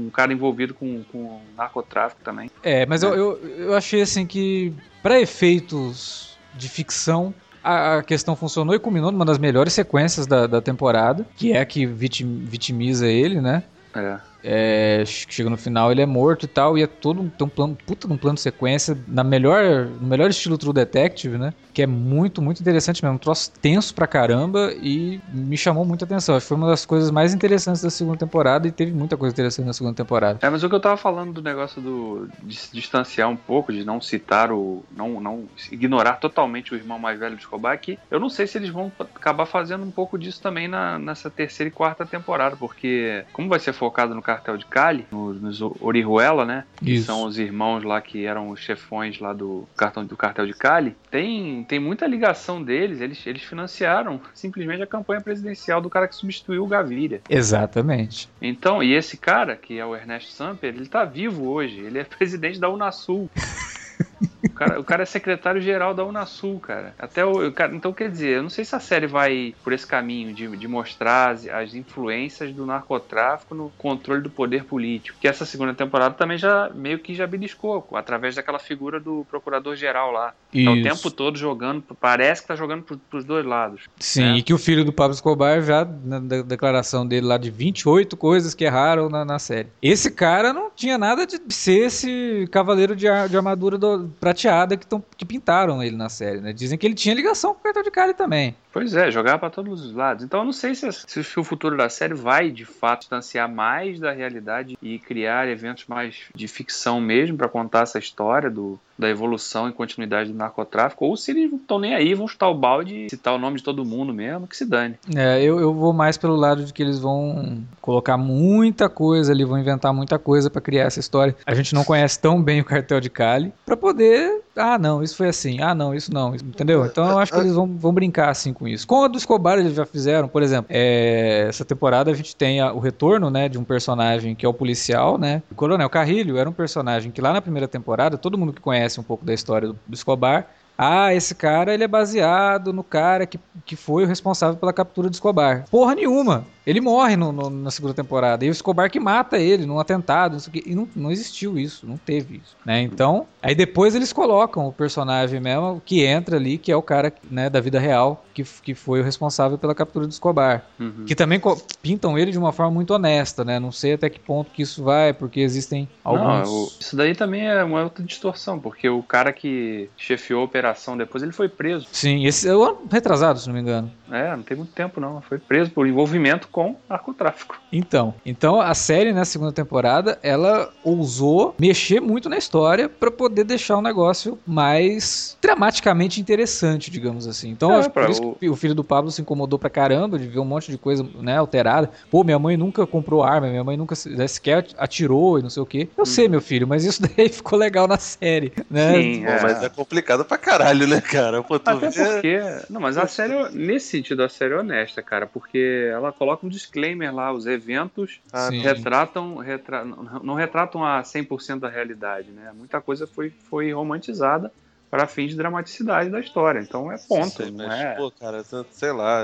um 0.07 0.11
cara 0.13 0.33
envolvido 0.33 0.75
com, 0.75 1.05
com 1.13 1.41
narcotráfico 1.57 2.21
também. 2.25 2.51
É, 2.65 2.85
mas 2.85 3.03
É. 3.05 3.07
Eu, 3.07 3.15
eu, 3.15 3.49
eu 3.59 3.75
achei 3.77 4.03
assim 4.03 4.27
que, 4.27 4.73
pra 5.03 5.21
efeitos 5.21 6.37
de 6.55 6.69
ficção, 6.69 7.33
a, 7.63 8.03
questão 8.03 8.35
funcionou 8.35 8.75
e 8.75 8.79
culminou 8.79 9.13
numa 9.13 9.25
das 9.25 9.39
melhores 9.39 9.73
sequências 9.73 10.27
da, 10.27 10.47
da 10.47 10.61
temporada, 10.61 11.27
que 11.37 11.53
é 11.53 11.61
a 11.61 11.65
que 11.67 11.87
vitim- 11.87 12.45
vitimiza 12.45 13.07
ele, 13.07 13.41
né? 13.41 13.63
É. 13.95 14.19
É, 14.49 15.03
che- 15.05 15.27
chega 15.29 15.51
no 15.51 15.57
final, 15.57 15.91
ele 15.91 16.01
é 16.03 16.07
morto 16.07 16.45
e 16.45 16.47
tal, 16.47 16.79
e 16.79 16.83
é 16.83 16.87
todo 16.87 17.21
um, 17.21 17.25
um 17.45 17.49
plano, 17.49 17.77
puta 17.85 18.07
um 18.07 18.17
plano 18.17 18.37
de 18.37 18.43
sequência, 18.43 18.97
na 19.09 19.25
melhor, 19.25 19.87
no 19.87 20.07
melhor 20.07 20.31
estilo 20.31 20.57
True 20.57 20.73
Detective, 20.73 21.37
né? 21.37 21.53
Que 21.77 21.83
é 21.83 21.87
muito, 21.87 22.41
muito 22.41 22.59
interessante 22.59 23.05
mesmo. 23.05 23.17
Um 23.17 23.19
troço 23.19 23.53
tenso 23.61 23.95
pra 23.95 24.07
caramba 24.07 24.73
e 24.81 25.21
me 25.29 25.59
chamou 25.59 25.85
muita 25.85 26.07
atenção. 26.07 26.35
Acho 26.35 26.45
que 26.45 26.49
foi 26.49 26.57
uma 26.57 26.69
das 26.69 26.87
coisas 26.87 27.11
mais 27.11 27.35
interessantes 27.35 27.83
da 27.83 27.91
segunda 27.91 28.17
temporada 28.17 28.67
e 28.67 28.73
teve 28.73 28.93
muita 28.93 29.15
coisa 29.15 29.35
interessante 29.35 29.67
na 29.67 29.75
segunda 29.75 29.95
temporada. 29.95 30.39
É, 30.41 30.49
mas 30.49 30.65
o 30.65 30.71
que 30.71 30.75
eu 30.75 30.81
tava 30.81 30.97
falando 30.97 31.35
do 31.35 31.43
negócio 31.43 31.83
do, 31.83 32.31
de 32.43 32.57
se 32.57 32.73
distanciar 32.73 33.29
um 33.29 33.37
pouco, 33.37 33.75
de 33.75 33.85
não 33.85 34.01
citar 34.01 34.51
o. 34.51 34.83
não, 34.97 35.21
não 35.21 35.45
ignorar 35.71 36.15
totalmente 36.15 36.73
o 36.73 36.77
irmão 36.79 36.99
mais 36.99 37.19
velho 37.19 37.37
do 37.37 37.41
Escobar, 37.41 37.75
é 37.75 37.77
que 37.77 37.99
eu 38.11 38.19
não 38.19 38.31
sei 38.31 38.47
se 38.47 38.57
eles 38.57 38.71
vão 38.71 38.91
acabar 38.99 39.45
fazendo 39.45 39.85
um 39.85 39.91
pouco 39.91 40.19
disso 40.19 40.41
também 40.41 40.67
na, 40.69 40.99
nessa 40.99 41.29
terceira 41.29 41.69
e 41.69 41.71
quarta 41.71 42.07
temporada, 42.07 42.57
porque 42.57 43.23
como 43.35 43.51
vai 43.51 43.61
ser 43.61 43.75
focado 43.75 44.15
no 44.15 44.23
cartel 44.23 44.57
de 44.57 44.65
Cali, 44.65 45.05
nos, 45.13 45.43
nos 45.43 45.61
Orihuela, 45.79 46.47
né? 46.47 46.65
Que 46.79 46.95
Isso. 46.95 47.05
são 47.05 47.25
os 47.25 47.39
irmãos 47.39 47.85
lá 47.85 48.01
que 48.01 48.25
eram 48.25 48.49
os 48.49 48.61
chefões 48.61 49.21
lá 49.21 49.35
do, 49.35 49.69
cartão, 49.77 50.07
do 50.07 50.17
cartel 50.17 50.47
de 50.47 50.55
Cali, 50.55 50.97
tem, 51.11 51.66
tem 51.67 51.79
muita 51.79 52.07
ligação 52.07 52.63
deles, 52.63 53.01
eles, 53.01 53.27
eles 53.27 53.43
financiaram 53.43 54.21
simplesmente 54.35 54.83
a 54.83 54.87
campanha 54.87 55.21
presidencial 55.21 55.81
do 55.81 55.91
cara 55.91 56.09
que 56.09 56.15
substituiu 56.15 56.65
o 56.65 56.67
Gaviria. 56.67 57.21
Exatamente. 57.29 58.29
Então, 58.41 58.83
e 58.83 58.95
esse 58.95 59.17
cara, 59.17 59.57
que 59.57 59.79
é 59.79 59.85
o 59.85 59.95
Ernesto 59.95 60.31
Samper, 60.31 60.75
ele 60.75 60.87
tá 60.87 61.05
vivo 61.05 61.49
hoje. 61.49 61.81
Ele 61.81 61.99
é 61.99 62.05
presidente 62.05 62.59
da 62.59 62.69
Unasul. 62.69 63.29
O 64.45 64.51
cara, 64.51 64.81
o 64.81 64.85
cara 64.85 65.03
é 65.03 65.07
secretário-geral 65.07 65.95
da 65.95 66.05
Unasul, 66.05 66.61
cara. 66.61 66.95
Até 66.99 67.25
o, 67.25 67.51
cara, 67.53 67.75
então, 67.75 67.93
quer 67.93 68.11
dizer, 68.11 68.37
eu 68.37 68.43
não 68.43 68.51
sei 68.51 68.65
se 68.65 68.75
a 68.75 68.81
série 68.81 69.07
vai 69.07 69.55
por 69.65 69.73
esse 69.73 69.87
caminho 69.87 70.33
de, 70.33 70.49
de 70.57 70.69
mostrar 70.69 71.31
as, 71.31 71.47
as 71.49 71.75
influências 71.75 72.53
do 72.53 72.65
narcotráfico 72.67 73.55
no 73.55 73.71
controle 73.79 74.23
do 74.23 74.31
poder 74.31 74.65
político. 74.65 75.19
Que 75.21 75.29
essa 75.29 75.45
segunda 75.45 75.75
temporada 75.75 76.15
também 76.15 76.39
já 76.39 76.71
meio 76.75 76.99
que 76.99 77.15
já 77.15 77.27
beliscou, 77.27 77.87
através 77.95 78.35
daquela 78.35 78.59
figura 78.59 79.01
do 79.01 79.27
procurador-geral 79.31 80.13
lá. 80.13 80.35
Tá 80.65 80.71
o 80.71 80.83
tempo 80.83 81.11
todo 81.11 81.37
jogando, 81.37 81.83
parece 82.01 82.43
que 82.43 82.49
tá 82.49 82.57
jogando 82.57 82.83
pro, 82.83 82.97
pros 82.99 83.25
dois 83.25 83.45
lados. 83.45 83.83
Sim, 83.99 84.23
né? 84.23 84.37
e 84.39 84.43
que 84.43 84.55
o 84.55 84.59
filho 84.59 84.85
do 84.85 84.93
Pablo 84.93 85.15
Escobar 85.15 85.61
já, 85.63 85.85
na 86.05 86.19
de- 86.19 86.43
declaração 86.43 87.07
dele 87.07 87.27
lá 87.27 87.37
de 87.37 87.51
28 87.51 88.17
coisas 88.17 88.55
que 88.55 88.65
erraram 88.65 89.09
na, 89.09 89.25
na 89.25 89.39
série. 89.39 89.69
Esse 89.83 90.11
cara 90.11 90.53
não 90.53 90.71
tinha 90.75 90.97
nada 90.97 91.27
de 91.27 91.39
ser 91.53 91.87
esse 91.87 92.49
cavaleiro 92.51 92.95
de, 92.97 93.07
de 93.29 93.37
armadura 93.37 93.77
do- 93.77 94.09
prateada 94.27 94.77
que, 94.77 94.85
tão, 94.85 95.03
que 95.17 95.25
pintaram 95.25 95.81
ele 95.81 95.97
na 95.97 96.09
série, 96.09 96.41
né? 96.41 96.53
Dizem 96.53 96.77
que 96.77 96.85
ele 96.85 96.97
tinha 96.97 97.15
ligação 97.15 97.55
com 97.55 97.61
o 97.61 97.63
cartão 97.63 97.83
de 97.85 97.93
Cali 97.93 98.13
também. 98.13 98.57
Pois 98.77 98.95
é, 98.95 99.11
jogar 99.11 99.39
pra 99.39 99.49
todos 99.49 99.87
os 99.87 99.95
lados. 99.95 100.23
Então 100.23 100.41
eu 100.41 100.45
não 100.45 100.53
sei 100.53 100.75
se, 100.75 100.93
se 100.93 101.41
o 101.41 101.43
futuro 101.43 101.79
da 101.79 101.89
série 101.89 102.13
vai 102.13 102.51
de 102.51 102.67
fato 102.67 103.01
distanciar 103.01 103.51
mais 103.51 103.99
da 103.99 104.13
realidade 104.13 104.77
e 104.83 104.99
criar 104.99 105.49
eventos 105.49 105.87
mais 105.89 106.25
de 106.35 106.47
ficção 106.47 107.01
mesmo 107.01 107.39
pra 107.39 107.49
contar 107.49 107.85
essa 107.85 107.99
história 107.99 108.51
do, 108.51 108.79
da 108.99 109.09
evolução 109.09 109.67
e 109.67 109.73
continuidade 109.73 110.31
do 110.31 110.37
narcotráfico, 110.37 111.07
ou 111.07 111.17
se 111.17 111.31
eles 111.31 111.51
não 111.51 111.57
estão 111.57 111.79
nem 111.79 111.95
aí, 111.95 112.13
vão 112.13 112.29
chutar 112.29 112.51
o 112.51 112.55
balde 112.55 113.07
e 113.07 113.09
citar 113.09 113.35
o 113.35 113.39
nome 113.39 113.57
de 113.57 113.63
todo 113.63 113.83
mundo 113.83 114.13
mesmo, 114.13 114.47
que 114.47 114.55
se 114.55 114.67
dane. 114.67 114.97
É, 115.17 115.43
eu, 115.43 115.59
eu 115.59 115.73
vou 115.73 115.95
mais 115.95 116.19
pelo 116.19 116.37
lado 116.37 116.63
de 116.63 116.71
que 116.71 116.83
eles 116.83 116.99
vão 116.99 117.65
colocar 117.81 118.19
muita 118.19 118.91
coisa 118.91 119.33
ali, 119.33 119.43
vão 119.43 119.59
inventar 119.59 119.95
muita 119.95 120.19
coisa 120.19 120.51
pra 120.51 120.61
criar 120.61 120.85
essa 120.85 121.01
história. 121.01 121.35
A 121.47 121.55
gente 121.55 121.75
não 121.75 121.83
conhece 121.83 122.21
tão 122.21 122.43
bem 122.43 122.61
o 122.61 122.65
cartel 122.65 123.01
de 123.01 123.09
Cali 123.09 123.55
pra 123.65 123.75
poder. 123.75 124.45
Ah, 124.57 124.79
não, 124.79 125.03
isso 125.03 125.17
foi 125.17 125.29
assim. 125.29 125.61
Ah, 125.61 125.75
não, 125.75 125.95
isso 125.95 126.13
não. 126.13 126.35
Entendeu? 126.35 126.87
Então 126.87 127.07
eu 127.11 127.19
acho 127.19 127.33
que 127.33 127.39
eles 127.39 127.55
vão, 127.55 127.67
vão 127.77 127.93
brincar 127.93 128.31
assim 128.31 128.53
com 128.53 128.67
isso. 128.67 128.87
Com 128.87 129.05
a 129.05 129.09
do 129.09 129.19
Escobar 129.19 129.59
eles 129.59 129.75
já 129.75 129.85
fizeram, 129.85 130.29
por 130.29 130.43
exemplo, 130.43 130.67
é, 130.71 131.47
essa 131.49 131.65
temporada 131.65 132.11
a 132.11 132.15
gente 132.15 132.35
tem 132.35 132.61
a- 132.61 132.73
o 132.73 132.79
retorno, 132.79 133.29
né, 133.31 133.49
de 133.49 133.59
um 133.59 133.65
personagem 133.65 134.35
que 134.35 134.47
é 134.47 134.49
o 134.49 134.55
policial, 134.55 135.19
né? 135.19 135.43
O 135.51 135.55
Coronel 135.55 135.91
Carrilho 135.91 136.39
era 136.39 136.49
um 136.49 136.53
personagem 136.53 137.11
que 137.13 137.21
lá 137.21 137.33
na 137.33 137.43
primeira 137.43 137.69
temporada, 137.69 138.17
todo 138.17 138.39
mundo 138.39 138.53
que 138.53 138.61
conhece 138.61 138.99
um 138.99 139.03
pouco 139.03 139.25
da 139.25 139.35
história 139.35 139.69
do, 139.69 139.79
do 139.87 139.95
Escobar 139.95 140.47
ah, 140.79 141.15
esse 141.15 141.35
cara 141.35 141.73
ele 141.73 141.85
é 141.85 141.89
baseado 141.89 142.71
no 142.71 142.85
cara 142.85 143.25
que, 143.25 143.41
que 143.65 143.75
foi 143.75 144.05
o 144.05 144.07
responsável 144.07 144.57
pela 144.57 144.75
captura 144.75 145.09
do 145.09 145.15
Escobar. 145.15 145.65
Porra 145.71 145.95
nenhuma. 145.95 146.45
Ele 146.67 146.81
morre 146.81 147.17
no, 147.17 147.31
no, 147.31 147.49
na 147.49 147.71
segunda 147.71 147.95
temporada. 147.95 148.45
E 148.45 148.49
o 148.49 148.51
Escobar 148.51 148.91
que 148.91 148.99
mata 148.99 149.39
ele 149.39 149.65
num 149.65 149.79
atentado, 149.79 150.33
não 150.33 150.41
sei 150.41 150.51
o 150.51 150.53
quê. 150.53 150.63
E 150.67 150.75
não, 150.75 150.89
não 150.97 151.13
existiu 151.13 151.57
isso, 151.59 151.87
não 151.87 151.97
teve 151.97 152.39
isso. 152.45 152.57
Né? 152.65 152.83
Então, 152.83 153.27
aí 153.41 153.55
depois 153.55 153.95
eles 153.95 154.13
colocam 154.13 154.67
o 154.67 154.73
personagem 154.73 155.41
mesmo 155.41 155.81
que 155.85 156.05
entra 156.05 156.37
ali, 156.37 156.59
que 156.59 156.73
é 156.73 156.77
o 156.77 156.83
cara 156.83 157.13
né, 157.31 157.49
da 157.49 157.61
vida 157.61 157.79
real, 157.79 158.25
que, 158.35 158.43
que 158.63 158.75
foi 158.75 159.01
o 159.01 159.05
responsável 159.05 159.57
pela 159.57 159.75
captura 159.75 160.07
do 160.07 160.11
Escobar. 160.11 160.67
Uhum. 160.79 161.05
Que 161.07 161.15
também 161.15 161.41
pintam 161.81 162.19
ele 162.19 162.33
de 162.33 162.39
uma 162.39 162.53
forma 162.53 162.73
muito 162.73 162.93
honesta, 162.93 163.45
né? 163.45 163.61
Não 163.61 163.71
sei 163.71 163.95
até 163.95 164.11
que 164.11 164.19
ponto 164.19 164.51
que 164.51 164.63
isso 164.63 164.83
vai, 164.83 165.13
porque 165.13 165.41
existem 165.41 165.89
alguns. 166.03 166.49
Não, 166.49 166.69
isso 166.81 166.97
daí 166.97 167.15
também 167.15 167.47
é 167.47 167.63
uma 167.63 167.85
outra 167.85 168.05
distorção, 168.05 168.59
porque 168.59 168.89
o 168.89 169.03
cara 169.03 169.33
que 169.33 169.89
chefiou 169.97 170.41
a 170.41 170.45
operação 170.45 170.97
depois, 170.97 171.23
ele 171.23 171.33
foi 171.33 171.49
preso. 171.49 171.87
Sim, 171.93 172.27
esse 172.27 172.49
é 172.49 172.55
o 172.55 172.63
ano 172.63 172.79
retrasado, 172.91 173.39
se 173.39 173.47
não 173.47 173.55
me 173.55 173.61
engano. 173.61 173.91
É, 174.11 174.35
não 174.37 174.43
tem 174.43 174.57
muito 174.57 174.73
tempo 174.73 175.01
não. 175.01 175.21
Foi 175.23 175.39
preso 175.39 175.71
por 175.71 175.87
envolvimento 175.87 176.49
com 176.57 176.75
narcotráfico. 176.89 177.61
Então, 177.71 178.15
então 178.25 178.63
a 178.63 178.73
série 178.73 179.13
na 179.13 179.19
né, 179.19 179.25
segunda 179.27 179.53
temporada, 179.53 180.19
ela 180.23 180.73
ousou 180.83 181.55
mexer 181.59 182.01
muito 182.01 182.31
na 182.31 182.39
história 182.39 182.89
para 182.89 183.11
poder 183.11 183.45
deixar 183.45 183.77
o 183.77 183.83
negócio 183.83 184.39
mais 184.47 185.37
dramaticamente 185.43 186.19
interessante, 186.19 186.91
digamos 186.91 187.29
assim. 187.29 187.51
Então, 187.51 187.75
é, 187.75 187.87
por 187.91 188.09
isso 188.09 188.31
o... 188.31 188.35
que 188.37 188.49
o 188.49 188.57
filho 188.57 188.75
do 188.75 188.83
Pablo 188.83 189.11
se 189.11 189.21
incomodou 189.21 189.59
pra 189.59 189.69
caramba 189.69 190.19
de 190.19 190.27
ver 190.27 190.39
um 190.39 190.47
monte 190.47 190.71
de 190.71 190.79
coisa, 190.79 191.07
né, 191.21 191.37
alterada. 191.37 191.91
Pô, 192.11 192.25
minha 192.25 192.39
mãe 192.39 192.57
nunca 192.57 192.87
comprou 192.87 193.23
arma, 193.23 193.49
minha 193.49 193.63
mãe 193.63 193.77
nunca 193.77 193.95
né, 194.07 194.27
sequer 194.27 194.67
atirou 194.79 195.39
e 195.39 195.43
não 195.43 195.51
sei 195.51 195.63
o 195.63 195.67
quê. 195.67 195.91
Eu 195.95 196.05
hum. 196.05 196.07
sei, 196.07 196.27
meu 196.27 196.41
filho, 196.41 196.67
mas 196.67 196.87
isso 196.87 197.03
daí 197.15 197.29
ficou 197.29 197.59
legal 197.59 197.87
na 197.87 197.99
série, 197.99 198.51
né? 198.71 198.95
Sim, 198.95 199.25
Pô, 199.27 199.31
é. 199.31 199.43
mas 199.43 199.63
é 199.63 199.69
complicado 199.69 200.25
pra 200.25 200.39
caralho, 200.39 200.87
né, 200.87 201.03
cara? 201.03 201.43
Pô, 201.43 201.57
Até 201.57 201.75
vê... 201.91 202.05
porque... 202.13 202.41
Não, 202.71 202.81
mas 202.81 202.97
a 202.97 203.07
série, 203.07 203.35
nesse 203.53 203.89
sentido, 203.89 204.23
a 204.23 204.29
série 204.31 204.55
é 204.55 204.57
honesta, 204.57 205.03
cara, 205.03 205.27
porque 205.27 205.91
ela 205.93 206.11
coloca 206.13 206.46
um 206.47 206.49
disclaimer 206.49 207.15
lá, 207.15 207.33
os 207.33 207.47
eventos 207.47 208.21
ah, 208.33 208.49
retratam, 208.49 209.37
retra... 209.37 209.85
não 209.85 210.35
retratam 210.35 210.85
a 210.85 211.03
100% 211.03 211.61
da 211.61 211.69
realidade, 211.69 212.31
né? 212.31 212.53
Muita 212.57 212.81
coisa 212.81 213.07
foi, 213.07 213.31
foi 213.31 213.73
romantizada 213.73 214.53
para 214.91 215.07
fins 215.07 215.31
de 215.31 215.37
dramaticidade 215.37 216.11
da 216.11 216.21
história. 216.21 216.61
Então 216.61 216.91
é 216.91 216.97
ponto. 216.99 217.45
Sim, 217.45 217.53
mas, 217.53 217.73
é... 217.73 217.95
pô, 217.95 218.11
cara, 218.11 218.45
sei 218.71 218.93
lá. 218.93 219.23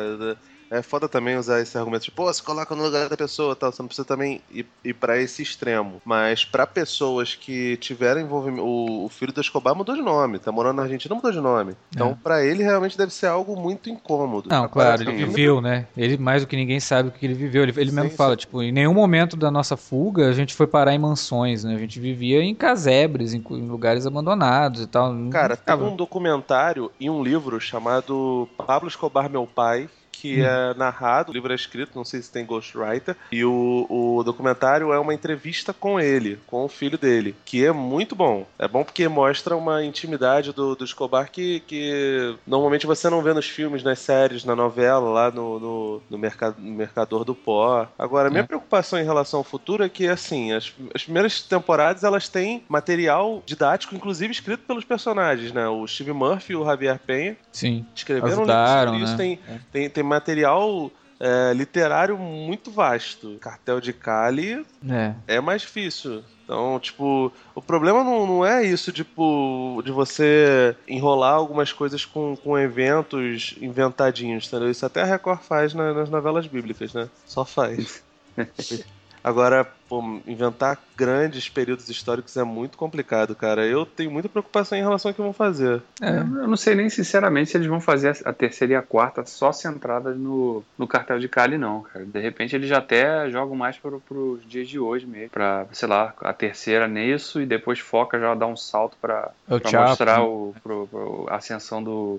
É 0.73 0.81
foda 0.81 1.07
também 1.07 1.37
usar 1.37 1.61
esse 1.61 1.77
argumento 1.77 2.05
de, 2.05 2.11
pô, 2.11 2.33
se 2.33 2.43
coloca 2.43 2.75
no 2.75 2.83
lugar 2.83 3.07
da 3.07 3.17
pessoa 3.17 3.55
tal. 3.55 3.71
Você 3.71 3.83
não 3.83 3.89
precisa 3.89 4.07
também 4.07 4.41
ir, 4.51 4.67
ir 4.83 4.95
pra 4.95 5.19
esse 5.19 5.43
extremo. 5.43 6.01
Mas 6.03 6.47
para 6.47 6.67
pessoas 6.67 7.35
que 7.35 7.77
tiveram 7.77 8.23
envolvimento. 8.23 8.65
O, 8.65 9.05
o, 9.05 9.09
filho 9.11 9.35
do 9.35 9.41
Escobar 9.43 9.75
mudou 9.75 9.95
de 9.95 10.01
nome, 10.01 10.39
tá 10.39 10.51
morando 10.51 10.77
na 10.77 10.85
Argentina, 10.85 11.15
mudou 11.15 11.31
de 11.31 11.41
nome. 11.41 11.77
Então, 11.95 12.13
é. 12.13 12.17
para 12.23 12.43
ele, 12.43 12.63
realmente 12.63 12.97
deve 12.97 13.13
ser 13.13 13.27
algo 13.27 13.55
muito 13.55 13.91
incômodo. 13.91 14.49
Não, 14.49 14.67
claro, 14.67 15.03
ele 15.03 15.13
viveu, 15.13 15.61
né? 15.61 15.87
Ele, 15.95 16.17
mais 16.17 16.43
do 16.43 16.49
que 16.49 16.57
ninguém 16.57 16.81
sabe 16.81 17.11
o 17.11 17.13
que 17.13 17.27
ele 17.27 17.35
viveu. 17.35 17.63
Ele, 17.65 17.73
ele 17.77 17.91
sim, 17.91 17.97
mesmo 17.97 18.11
sim. 18.11 18.17
fala, 18.17 18.35
tipo, 18.35 18.63
em 18.63 18.73
nenhum 18.73 18.95
momento 18.95 19.37
da 19.37 19.51
nossa 19.51 19.77
fuga 19.77 20.29
a 20.29 20.33
gente 20.33 20.55
foi 20.55 20.67
parar 20.67 20.95
em 20.95 20.99
mansões, 20.99 21.65
né? 21.65 21.75
A 21.75 21.79
gente 21.79 22.01
vivia 22.01 22.43
em 22.43 22.55
casebres, 22.55 23.35
em, 23.35 23.45
em 23.51 23.69
lugares 23.69 24.07
abandonados 24.07 24.81
e 24.81 24.87
tal. 24.87 25.15
Cara, 25.31 25.55
tem 25.55 25.77
um 25.77 25.95
documentário 25.95 26.91
e 26.99 27.11
um 27.11 27.23
livro 27.23 27.61
chamado 27.61 28.49
Pablo 28.57 28.89
Escobar, 28.89 29.29
Meu 29.29 29.47
Pai, 29.47 29.89
que 30.23 30.41
hum. 30.41 30.45
é 30.45 30.75
narrado, 30.75 31.33
o 31.33 31.35
livro 31.35 31.51
é 31.51 31.57
escrito, 31.57 31.97
não 31.97 32.05
sei 32.05 32.23
se 32.23 32.31
tem 32.31 32.47
ghostwriter, 32.47 33.17
e 33.33 33.45
o, 33.45 33.87
o 33.91 34.23
documentário 34.23 34.93
é 34.93 34.99
uma 35.01 35.13
entrevista 35.13 35.73
com 35.73 35.99
ele, 35.99 36.39
com 36.47 36.65
o 36.65 36.69
filho 36.69 36.97
dele, 36.97 37.35
que 37.45 37.67
é 37.67 37.73
muito 37.73 38.15
bom. 38.15 38.47
É 38.57 38.69
bom 38.69 38.85
porque 38.85 39.09
mostra 39.09 39.57
uma 39.57 39.85
intimidade 39.85 40.53
do, 40.53 40.77
do 40.77 40.85
Escobar 40.85 41.29
que, 41.29 41.59
que 41.67 42.37
normalmente 42.47 42.87
você 42.87 43.11
não 43.11 43.21
vê 43.21 43.35
nos 43.35 43.49
filmes, 43.49 43.83
nas 43.83 43.99
séries, 43.99 44.45
na 44.45 44.55
novela, 44.55 45.11
lá 45.11 45.31
no, 45.33 45.59
no, 45.59 46.03
no, 46.09 46.19
mercado, 46.19 46.55
no 46.57 46.71
Mercador 46.71 47.25
do 47.25 47.35
Pó. 47.35 47.89
Agora, 47.99 48.31
minha 48.31 48.45
é. 48.45 48.47
preocupação 48.47 49.01
em 49.01 49.05
relação 49.05 49.41
ao 49.41 49.45
futuro 49.45 49.83
é 49.83 49.89
que, 49.89 50.07
assim, 50.07 50.53
as, 50.53 50.73
as 50.95 51.03
primeiras 51.03 51.43
temporadas 51.43 52.05
elas 52.05 52.29
têm 52.29 52.63
material 52.69 53.43
didático, 53.45 53.97
inclusive 53.97 54.31
escrito 54.31 54.63
pelos 54.69 54.85
personagens, 54.85 55.51
né? 55.51 55.67
O 55.67 55.85
Steve 55.85 56.13
Murphy 56.13 56.53
e 56.53 56.57
o 56.57 56.65
Javier 56.65 57.01
Penha 57.05 57.37
Sim. 57.51 57.85
escreveram 57.93 58.43
Ajudaram, 58.43 58.93
um 58.93 58.95
livro 58.95 59.09
sobre 59.09 59.33
isso. 59.33 59.41
Né? 59.49 59.61
Tem, 59.73 59.83
tem, 59.83 59.91
tem 59.91 60.12
material 60.13 60.91
é, 61.19 61.55
literário 61.55 62.19
muito 62.19 62.71
vasto. 62.71 63.39
Cartel 63.41 63.81
de 63.81 63.93
Cali 63.93 64.67
é. 64.89 65.15
é 65.27 65.41
mais 65.41 65.63
difícil. 65.63 66.23
Então, 66.45 66.79
tipo, 66.81 67.33
o 67.55 67.63
problema 67.63 68.03
não, 68.03 68.27
não 68.27 68.45
é 68.45 68.65
isso, 68.67 68.93
tipo, 68.93 69.81
de 69.85 69.93
você 69.93 70.77
enrolar 70.87 71.35
algumas 71.35 71.73
coisas 71.73 72.05
com, 72.05 72.37
com 72.37 72.59
eventos 72.59 73.55
inventadinhos, 73.61 74.49
entendeu? 74.49 74.71
Isso 74.71 74.85
até 74.85 75.03
a 75.03 75.07
Record 75.07 75.41
faz 75.41 75.73
na, 75.73 75.95
nas 75.95 76.11
novelas 76.11 76.47
bíblicas, 76.47 76.93
né? 76.93 77.09
Só 77.25 77.45
faz. 77.45 78.03
Agora, 79.25 79.73
pô, 79.93 80.03
inventar 80.27 80.79
grandes 80.97 81.51
períodos 81.51 81.91
históricos 81.91 82.35
é 82.39 82.45
muito 82.45 82.79
complicado, 82.79 83.35
cara. 83.35 83.67
Eu 83.67 83.85
tenho 83.85 84.11
muita 84.11 84.29
preocupação 84.29 84.79
em 84.79 84.81
relação 84.81 85.11
ao 85.11 85.15
que 85.15 85.21
vão 85.21 85.35
fazer. 85.35 85.83
É, 86.01 86.19
eu 86.19 86.49
não 86.49 86.57
sei 86.57 86.75
nem 86.75 86.89
sinceramente 86.89 87.51
se 87.51 87.59
eles 87.59 87.67
vão 87.67 87.81
fazer 87.81 88.17
a 88.25 88.33
terceira 88.33 88.73
e 88.73 88.77
a 88.77 88.81
quarta 88.81 89.27
só 89.27 89.53
centradas 89.53 90.17
no, 90.17 90.65
no 90.79 90.87
cartel 90.87 91.19
de 91.19 91.29
Cali, 91.29 91.59
não, 91.59 91.83
cara. 91.83 92.07
De 92.07 92.21
repente 92.21 92.57
eles 92.57 92.69
já 92.69 92.79
até 92.79 93.29
jogam 93.29 93.55
mais 93.55 93.77
para 93.77 93.91
os 93.91 94.49
dias 94.49 94.67
de 94.67 94.79
hoje 94.79 95.07
mesmo. 95.07 95.29
Pra, 95.29 95.67
sei 95.73 95.89
lá, 95.89 96.15
a 96.23 96.33
terceira 96.33 96.89
nisso 96.89 97.41
e 97.41 97.45
depois 97.45 97.79
foca 97.79 98.19
já 98.19 98.35
dar 98.35 98.47
um 98.47 98.57
salto 98.57 98.97
para 99.01 99.31
mostrar 99.47 100.21
né? 100.21 100.25
o, 100.25 100.55
pro, 100.63 100.87
pro, 100.87 101.27
a 101.29 101.37
ascensão 101.37 101.83
do, 101.83 102.19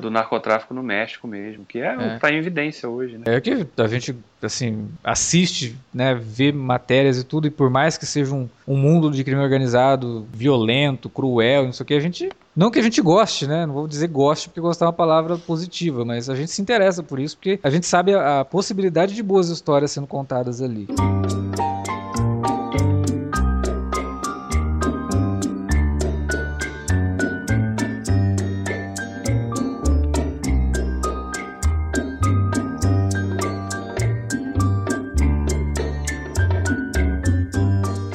do 0.00 0.10
narcotráfico 0.10 0.72
no 0.72 0.82
México 0.82 1.26
mesmo, 1.26 1.64
que 1.64 1.78
é, 1.78 1.94
é. 1.94 1.96
o 1.96 2.14
que 2.14 2.20
tá 2.20 2.30
em 2.30 2.38
evidência 2.38 2.88
hoje, 2.88 3.18
né? 3.18 3.24
É 3.26 3.40
que 3.40 3.66
a 3.76 3.86
gente, 3.86 4.16
assim, 4.40 4.88
assiste, 5.02 5.76
né, 5.92 6.14
vê 6.14 6.52
e 7.10 7.24
tudo, 7.24 7.46
e 7.46 7.50
por 7.50 7.70
mais 7.70 7.96
que 7.96 8.06
seja 8.06 8.34
um, 8.34 8.48
um 8.66 8.76
mundo 8.76 9.10
de 9.10 9.22
crime 9.24 9.40
organizado 9.40 10.26
violento, 10.32 11.08
cruel, 11.08 11.64
não 11.64 11.72
sei 11.72 11.84
o 11.84 11.86
que, 11.86 11.94
a 11.94 12.00
gente. 12.00 12.30
Não 12.54 12.70
que 12.70 12.78
a 12.78 12.82
gente 12.82 13.00
goste, 13.00 13.46
né? 13.46 13.64
Não 13.66 13.74
vou 13.74 13.88
dizer 13.88 14.08
goste 14.08 14.48
porque 14.48 14.60
gostar 14.60 14.86
é 14.86 14.88
uma 14.88 14.92
palavra 14.92 15.38
positiva, 15.38 16.04
mas 16.04 16.28
a 16.28 16.34
gente 16.34 16.50
se 16.50 16.60
interessa 16.60 17.02
por 17.02 17.18
isso 17.18 17.36
porque 17.36 17.58
a 17.62 17.70
gente 17.70 17.86
sabe 17.86 18.14
a, 18.14 18.40
a 18.40 18.44
possibilidade 18.44 19.14
de 19.14 19.22
boas 19.22 19.48
histórias 19.48 19.90
sendo 19.90 20.06
contadas 20.06 20.60
ali. 20.60 20.86